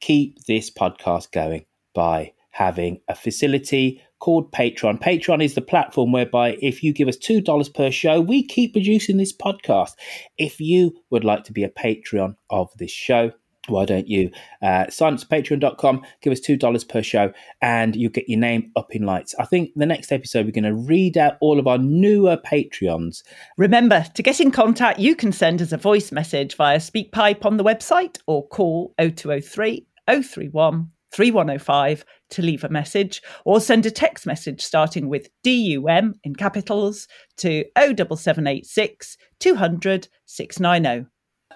keep 0.00 0.44
this 0.46 0.68
podcast 0.68 1.30
going 1.30 1.64
by 1.94 2.32
having 2.50 3.00
a 3.06 3.14
facility 3.14 4.02
called 4.18 4.52
Patreon. 4.52 5.00
Patreon 5.00 5.42
is 5.42 5.54
the 5.54 5.60
platform 5.60 6.12
whereby 6.12 6.56
if 6.60 6.82
you 6.82 6.92
give 6.92 7.08
us 7.08 7.16
$2 7.16 7.74
per 7.74 7.90
show, 7.90 8.20
we 8.20 8.42
keep 8.42 8.72
producing 8.72 9.16
this 9.16 9.36
podcast. 9.36 9.92
If 10.38 10.60
you 10.60 10.94
would 11.10 11.24
like 11.24 11.44
to 11.44 11.52
be 11.52 11.64
a 11.64 11.68
Patreon 11.68 12.36
of 12.50 12.70
this 12.78 12.90
show, 12.90 13.32
why 13.68 13.84
don't 13.84 14.08
you 14.08 14.30
uh, 14.62 14.88
sign 14.88 15.14
up 15.14 15.20
to 15.20 15.26
patreon.com, 15.26 16.02
give 16.22 16.32
us 16.32 16.40
$2 16.40 16.88
per 16.88 17.02
show, 17.02 17.32
and 17.60 17.96
you'll 17.96 18.12
get 18.12 18.28
your 18.28 18.38
name 18.38 18.70
up 18.76 18.94
in 18.94 19.04
lights. 19.04 19.34
I 19.38 19.44
think 19.44 19.70
the 19.76 19.86
next 19.86 20.12
episode, 20.12 20.46
we're 20.46 20.52
going 20.52 20.64
to 20.64 20.74
read 20.74 21.18
out 21.18 21.34
all 21.40 21.58
of 21.58 21.66
our 21.66 21.78
newer 21.78 22.36
Patreons. 22.36 23.22
Remember, 23.56 24.04
to 24.14 24.22
get 24.22 24.40
in 24.40 24.50
contact, 24.50 24.98
you 24.98 25.16
can 25.16 25.32
send 25.32 25.60
us 25.62 25.72
a 25.72 25.76
voice 25.76 26.12
message 26.12 26.56
via 26.56 26.78
SpeakPipe 26.78 27.44
on 27.44 27.56
the 27.56 27.64
website 27.64 28.18
or 28.26 28.46
call 28.48 28.94
0203 28.98 29.86
031 30.08 30.90
3105 31.16 32.04
to 32.28 32.42
leave 32.42 32.62
a 32.62 32.68
message 32.68 33.22
or 33.46 33.58
send 33.58 33.86
a 33.86 33.90
text 33.90 34.26
message 34.26 34.62
starting 34.62 35.08
with 35.08 35.30
DUM 35.42 36.14
in 36.24 36.34
capitals 36.36 37.08
to 37.38 37.64
07786 37.74 39.16
200 39.40 40.08
690. 40.26 41.06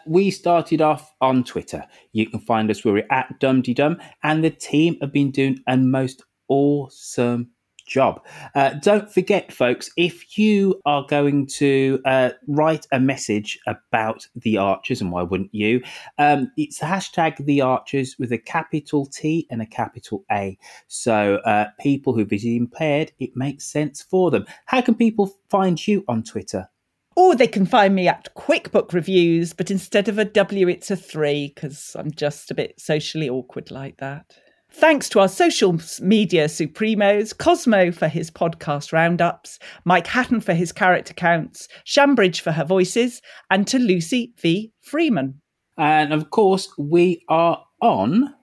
we 0.06 0.30
started 0.30 0.80
off 0.80 1.12
on 1.20 1.44
Twitter. 1.44 1.84
You 2.12 2.26
can 2.26 2.40
find 2.40 2.70
us 2.70 2.84
where 2.84 2.94
we're 2.94 3.06
at 3.10 3.38
DumDum, 3.38 4.00
and 4.22 4.42
the 4.42 4.50
team 4.50 4.96
have 5.02 5.12
been 5.12 5.30
doing 5.30 5.58
a 5.68 5.76
most 5.76 6.24
awesome 6.48 7.50
job. 7.90 8.24
Uh, 8.54 8.70
don't 8.74 9.12
forget, 9.12 9.52
folks, 9.52 9.90
if 9.96 10.38
you 10.38 10.80
are 10.86 11.04
going 11.06 11.46
to 11.46 12.00
uh, 12.06 12.30
write 12.46 12.86
a 12.92 13.00
message 13.00 13.58
about 13.66 14.26
the 14.36 14.56
Archers, 14.56 15.00
and 15.02 15.12
why 15.12 15.22
wouldn't 15.22 15.54
you? 15.54 15.82
Um, 16.16 16.50
it's 16.56 16.78
hashtag 16.78 17.44
the 17.44 17.60
Archers 17.60 18.16
with 18.18 18.32
a 18.32 18.38
capital 18.38 19.04
T 19.04 19.46
and 19.50 19.60
a 19.60 19.66
capital 19.66 20.24
A. 20.30 20.56
So 20.86 21.36
uh, 21.44 21.66
people 21.80 22.14
who 22.14 22.22
are 22.22 22.24
visually 22.24 22.56
impaired, 22.56 23.12
it 23.18 23.36
makes 23.36 23.66
sense 23.66 24.00
for 24.00 24.30
them. 24.30 24.46
How 24.66 24.80
can 24.80 24.94
people 24.94 25.36
find 25.50 25.86
you 25.86 26.04
on 26.08 26.22
Twitter? 26.22 26.70
Or 27.16 27.34
they 27.34 27.48
can 27.48 27.66
find 27.66 27.94
me 27.94 28.06
at 28.06 28.34
QuickBook 28.36 28.92
Reviews, 28.92 29.52
but 29.52 29.70
instead 29.70 30.08
of 30.08 30.18
a 30.18 30.24
W, 30.24 30.68
it's 30.68 30.90
a 30.90 30.96
three 30.96 31.52
because 31.52 31.96
I'm 31.98 32.12
just 32.12 32.50
a 32.50 32.54
bit 32.54 32.80
socially 32.80 33.28
awkward 33.28 33.70
like 33.70 33.96
that. 33.98 34.36
Thanks 34.72 35.08
to 35.10 35.20
our 35.20 35.28
social 35.28 35.78
media 36.00 36.46
supremos, 36.46 37.36
Cosmo 37.36 37.90
for 37.92 38.08
his 38.08 38.30
podcast 38.30 38.92
roundups, 38.92 39.58
Mike 39.84 40.06
Hatton 40.06 40.40
for 40.40 40.54
his 40.54 40.72
character 40.72 41.12
counts, 41.12 41.68
Shambridge 41.84 42.40
for 42.40 42.52
her 42.52 42.64
voices, 42.64 43.20
and 43.50 43.66
to 43.66 43.78
Lucy 43.78 44.32
V. 44.38 44.72
Freeman. 44.80 45.40
And 45.76 46.12
of 46.12 46.30
course, 46.30 46.68
we 46.78 47.24
are 47.28 47.64
on 47.80 48.34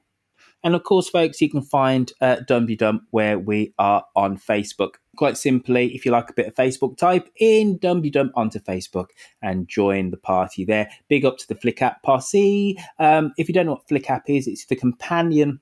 And 0.63 0.75
of 0.75 0.83
course, 0.83 1.07
folks, 1.09 1.39
you 1.39 1.49
can 1.49 1.61
find 1.61 2.11
uh, 2.19 2.37
Dum 2.45 2.65
Dum 2.65 3.07
where 3.11 3.39
we 3.39 3.73
are 3.79 4.03
on 4.15 4.37
Facebook. 4.37 4.95
Quite 5.15 5.37
simply, 5.37 5.95
if 5.95 6.05
you 6.05 6.11
like 6.11 6.29
a 6.29 6.33
bit 6.33 6.47
of 6.47 6.55
Facebook, 6.55 6.97
type 6.97 7.29
in 7.39 7.77
Dum 7.77 8.01
Dum 8.01 8.31
onto 8.35 8.59
Facebook 8.59 9.07
and 9.41 9.67
join 9.67 10.11
the 10.11 10.17
party 10.17 10.65
there. 10.65 10.89
Big 11.07 11.25
up 11.25 11.37
to 11.37 11.47
the 11.47 11.55
Flick 11.55 11.81
app 11.81 12.03
posse. 12.03 12.77
Um, 12.99 13.33
if 13.37 13.47
you 13.47 13.53
don't 13.53 13.65
know 13.65 13.73
what 13.73 13.87
Flick 13.87 14.09
app 14.09 14.29
is, 14.29 14.47
it's 14.47 14.65
the 14.65 14.75
companion 14.75 15.61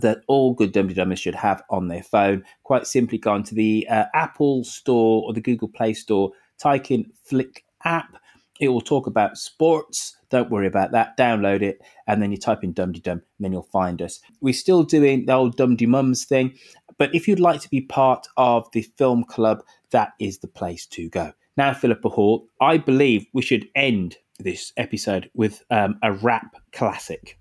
that 0.00 0.22
all 0.26 0.54
good 0.54 0.72
Dum 0.72 0.88
Dummers 0.88 1.18
should 1.18 1.34
have 1.34 1.62
on 1.70 1.88
their 1.88 2.02
phone. 2.02 2.44
Quite 2.62 2.86
simply, 2.86 3.18
go 3.18 3.32
onto 3.32 3.54
the 3.54 3.86
uh, 3.90 4.04
Apple 4.14 4.64
Store 4.64 5.24
or 5.24 5.32
the 5.32 5.40
Google 5.40 5.68
Play 5.68 5.94
Store, 5.94 6.32
type 6.58 6.90
in 6.90 7.10
Flick 7.24 7.64
app. 7.84 8.16
It 8.60 8.68
will 8.68 8.80
talk 8.80 9.06
about 9.06 9.36
sports. 9.36 10.16
Don't 10.30 10.50
worry 10.50 10.66
about 10.66 10.92
that. 10.92 11.16
Download 11.16 11.62
it, 11.62 11.80
and 12.06 12.22
then 12.22 12.30
you 12.30 12.38
type 12.38 12.62
in 12.62 12.72
Dum 12.72 12.92
Dum, 12.92 13.18
and 13.18 13.22
then 13.40 13.52
you'll 13.52 13.62
find 13.62 14.00
us. 14.00 14.20
We're 14.40 14.54
still 14.54 14.82
doing 14.82 15.26
the 15.26 15.32
old 15.34 15.56
Dum 15.56 15.76
Mums 15.80 16.24
thing, 16.24 16.54
but 16.98 17.14
if 17.14 17.26
you'd 17.26 17.40
like 17.40 17.60
to 17.62 17.70
be 17.70 17.80
part 17.80 18.26
of 18.36 18.70
the 18.72 18.82
film 18.96 19.24
club, 19.24 19.62
that 19.90 20.12
is 20.20 20.38
the 20.38 20.48
place 20.48 20.86
to 20.86 21.08
go. 21.08 21.32
Now, 21.56 21.72
Philippa 21.72 22.08
Hall, 22.08 22.48
I 22.60 22.78
believe 22.78 23.26
we 23.32 23.42
should 23.42 23.68
end 23.74 24.16
this 24.40 24.72
episode 24.76 25.30
with 25.34 25.62
um, 25.70 25.98
a 26.02 26.12
rap 26.12 26.56
classic 26.72 27.38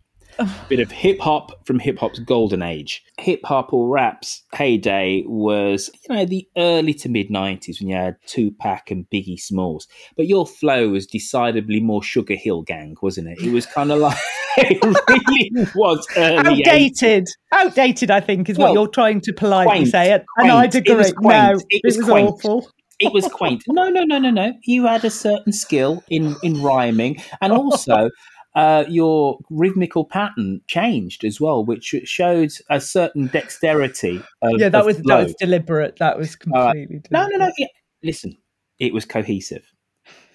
bit 0.70 0.80
of 0.80 0.92
hip 0.92 1.20
hop 1.20 1.66
from 1.66 1.80
hip 1.80 2.00
hop's 2.00 2.20
golden 2.20 2.62
age. 2.62 3.04
Hip 3.20 3.42
hop 3.44 3.74
or 3.74 3.88
rap's 3.88 4.44
heyday 4.54 5.24
was, 5.26 5.90
you 6.08 6.16
know, 6.16 6.26
the 6.26 6.48
early 6.58 6.94
to 6.96 7.10
mid 7.10 7.30
90s 7.30 7.80
when 7.80 7.90
you 7.90 7.96
had 7.96 8.18
Tupac 8.26 8.92
and 8.92 9.10
Biggie 9.10 9.40
Smalls. 9.40 9.88
But 10.16 10.28
your 10.28 10.46
flow 10.46 10.90
was 10.90 11.06
decidedly 11.06 11.80
more 11.80 12.04
Sugar 12.04 12.36
Hill 12.36 12.62
Gang, 12.62 12.96
wasn't 13.02 13.30
it? 13.30 13.40
It 13.42 13.52
was 13.52 13.66
kind 13.66 13.92
of 13.92 14.00
like. 14.00 14.18
it 14.58 14.84
really 14.84 15.68
was 15.74 16.06
early 16.16 16.38
outdated. 16.38 17.26
80s. 17.26 17.30
Outdated, 17.52 18.12
I 18.12 18.20
think, 18.20 18.50
is 18.50 18.58
well, 18.58 18.68
what 18.68 18.74
you're 18.74 18.88
trying 18.88 19.20
to 19.22 19.34
politely 19.34 19.78
quaint, 19.78 19.88
say. 19.88 20.12
And 20.12 20.24
quaint. 20.38 20.52
I'd 20.52 20.76
agree. 20.76 21.06
It 21.06 21.16
no, 21.20 21.52
it 21.70 21.82
was, 21.84 21.98
it 21.98 21.98
was 21.98 22.10
awful. 22.10 22.70
it 23.00 23.12
was 23.12 23.28
quaint. 23.30 23.64
No, 23.68 23.90
no, 23.90 24.04
no, 24.04 24.20
no, 24.20 24.30
no. 24.30 24.54
You 24.64 24.86
had 24.86 25.04
a 25.06 25.10
certain 25.10 25.54
skill 25.54 26.04
in 26.10 26.36
in 26.44 26.62
rhyming, 26.62 27.18
and 27.42 27.52
also 27.54 28.10
uh, 28.56 28.84
your 28.88 29.40
rhythmical 29.50 30.06
pattern 30.06 30.62
changed 30.68 31.24
as 31.26 31.42
well, 31.42 31.64
which 31.66 31.96
showed 32.06 32.52
a 32.70 32.80
certain 32.80 33.28
dexterity. 33.28 34.22
Of, 34.42 34.60
yeah, 34.60 34.70
that 34.70 34.86
was 34.86 35.00
flow. 35.00 35.18
that 35.18 35.24
was 35.24 35.36
deliberate. 35.40 35.98
That 35.98 36.18
was 36.18 36.36
Uh, 36.36 36.38
completely 36.72 37.02
no, 37.12 37.20
deliberate. 37.28 37.40
no, 37.40 37.46
no. 37.48 37.52
Yeah. 37.58 37.68
Listen, 38.04 38.38
it 38.80 38.94
was 38.94 39.06
cohesive 39.06 39.66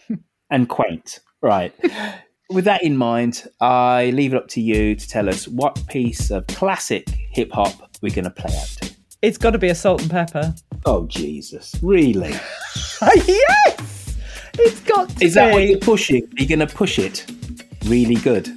and 0.51 0.69
quaint. 0.69 1.21
Right. 1.43 1.73
With 2.51 2.65
that 2.65 2.83
in 2.83 2.97
mind, 2.97 3.47
I 3.61 4.11
leave 4.15 4.33
it 4.33 4.37
up 4.39 4.49
to 4.49 4.61
you 4.61 4.95
to 4.97 5.09
tell 5.09 5.29
us 5.29 5.47
what 5.47 5.81
piece 5.89 6.31
of 6.31 6.47
classic 6.49 7.09
hip 7.11 7.53
hop 7.53 7.75
we're 8.03 8.15
going 8.15 8.25
to 8.25 8.31
play 8.31 8.57
out 8.57 8.67
to. 8.81 8.95
It's 9.21 9.37
got 9.39 9.51
to 9.51 9.59
be 9.59 9.69
a 9.69 9.75
Salt-N-Pepa. 9.75 10.61
Oh 10.87 11.07
Jesus! 11.07 11.75
Really? 11.83 12.31
yes, 13.27 14.17
it's 14.59 14.81
got 14.81 15.09
to 15.11 15.25
Is 15.25 15.35
that 15.35 15.49
be. 15.49 15.53
what 15.53 15.63
you're 15.69 15.79
pushing? 15.79 16.25
Are 16.25 16.43
you 16.43 16.47
going 16.49 16.61
to 16.67 16.67
push 16.75 16.99
it? 16.99 17.27
Really 17.89 18.17
good. 18.17 18.55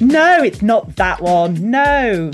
No, 0.00 0.42
it's 0.42 0.60
not 0.62 0.96
that 0.96 1.20
one. 1.22 1.70
No. 1.70 2.30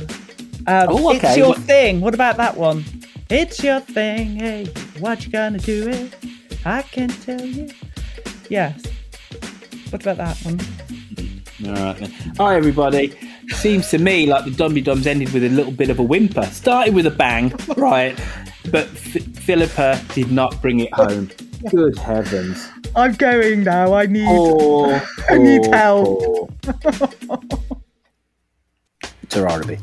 Um, 0.67 0.87
Oh, 0.89 1.11
It's 1.15 1.37
your 1.37 1.49
What- 1.51 1.59
thing. 1.59 2.01
What 2.01 2.15
about 2.15 2.37
that 2.39 2.57
one? 2.57 2.85
It's 3.31 3.63
your 3.63 3.81
thing. 3.81 4.37
Hey, 4.37 4.67
what 4.99 5.25
you 5.25 5.31
gonna 5.33 5.59
do 5.59 5.89
it? 5.89 6.15
I 6.65 6.83
can 6.83 7.09
tell 7.09 7.41
you. 7.45 7.69
Yes. 8.49 8.83
What 9.91 10.03
about 10.03 10.17
that 10.19 10.37
one? 10.45 10.61
All 11.67 11.85
right 11.85 11.97
then. 11.99 12.13
Hi 12.39 12.57
everybody. 12.57 13.13
Seems 13.49 13.91
to 13.91 13.99
me 13.99 14.27
like 14.27 14.45
the 14.45 14.51
Dumby 14.51 14.83
Dums 14.83 15.07
ended 15.07 15.33
with 15.33 15.45
a 15.45 15.49
little 15.49 15.73
bit 15.73 15.91
of 15.91 15.99
a 15.99 16.03
whimper. 16.03 16.45
Started 16.47 16.95
with 16.95 17.07
a 17.07 17.11
bang, 17.11 17.53
right? 17.77 18.19
But 18.71 18.87
F- 18.89 19.23
Philippa 19.45 20.01
did 20.15 20.31
not 20.33 20.61
bring 20.63 20.81
it 20.81 20.93
home. 20.95 21.31
Good 21.71 21.99
heavens. 21.99 22.69
I'm 22.95 23.15
going 23.15 23.65
now. 23.65 23.95
I 23.95 24.07
need. 24.07 24.27
Oh, 24.29 24.91
I 25.31 25.39
need 25.39 25.67
oh, 25.67 25.73
help. 25.73 26.53
Oh. 27.31 27.41
Terror 29.29 29.63
a 29.63 29.67
bit. 29.67 29.81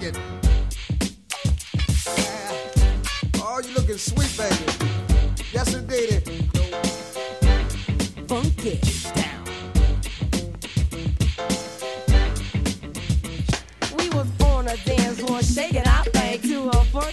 It. 0.00 0.16
Oh, 3.40 3.60
you 3.64 3.74
looking 3.74 3.98
sweet, 3.98 4.32
baby. 4.38 4.54
Yes, 5.52 5.74
indeed. 5.74 6.22
Funk 8.28 8.64
it 8.64 9.12
down. 9.16 9.44
We 13.96 14.08
was 14.10 14.28
on 14.42 14.68
a 14.68 14.76
dance 14.84 15.18
floor 15.20 15.42
shaking 15.42 15.86
our 15.88 15.97
thing 15.97 15.97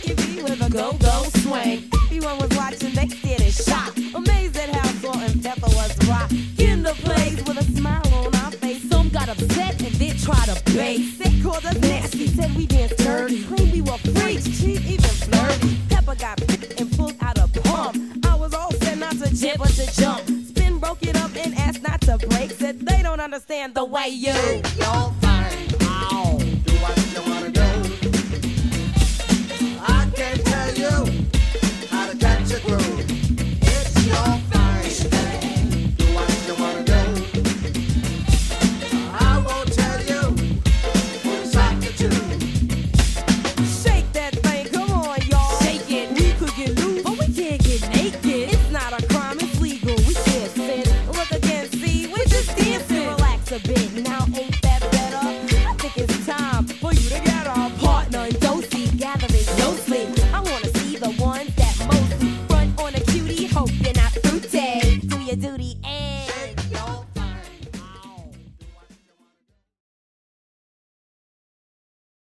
to 0.06 0.14
a 0.14 0.44
with 0.44 0.62
a 0.62 0.70
go-go 0.70 1.24
swing. 1.42 1.90
Everyone 2.06 2.38
was 2.38 2.58
watching, 2.58 2.94
they 2.94 3.08
did 3.08 3.42
it 3.42 3.54
shock. 3.54 3.96
Amazed 4.14 4.58
at 4.58 4.70
how 4.70 4.88
Salt-N-Pepa 5.02 5.70
was 5.76 6.08
rock. 6.08 6.32
In 6.60 6.84
the 6.84 6.94
place 7.06 7.38
with 7.46 7.58
a 7.58 7.64
smile 7.78 8.08
on 8.14 8.36
our 8.36 8.52
face. 8.52 8.88
Some 8.90 9.10
got 9.10 9.30
upset 9.30 9.82
and 9.82 9.94
then 9.96 10.16
tried 10.18 10.46
to 10.46 10.74
base. 10.74 11.18
They 11.18 11.42
called 11.42 11.66
us 11.66 11.80
nasty, 11.80 12.28
said 12.28 12.56
we 12.56 12.66
danced 12.68 12.98
dirty. 12.98 13.44
Claimed 13.44 13.74
we 13.74 13.82
were 13.82 13.98
freaks, 13.98 14.46
cheap, 14.60 14.86
even 14.86 15.16
flirty. 15.26 15.76
Pepa 15.90 16.20
got 16.20 16.38
picked 16.38 16.80
and 16.80 16.92
pulled 16.98 17.16
out 17.22 17.38
a 17.38 17.48
pump. 17.62 18.26
I 18.26 18.36
was 18.36 18.54
all 18.54 18.72
set 18.72 18.98
not 18.98 19.14
to 19.14 19.34
jib 19.34 19.58
but 19.58 19.70
to 19.70 19.86
jump. 20.00 20.22
Spin 20.48 20.80
broke 20.80 21.04
it 21.04 21.16
up 21.18 21.36
and 21.36 21.56
asked 21.56 21.84
not 21.84 22.02
to 22.02 22.18
break. 22.28 22.52
Said 22.52 22.86
they 22.86 23.02
don't 23.02 23.20
understand 23.20 23.76
the 23.76 23.86
way 23.86 24.10
you. 24.10 24.34
Y'all 24.78 25.14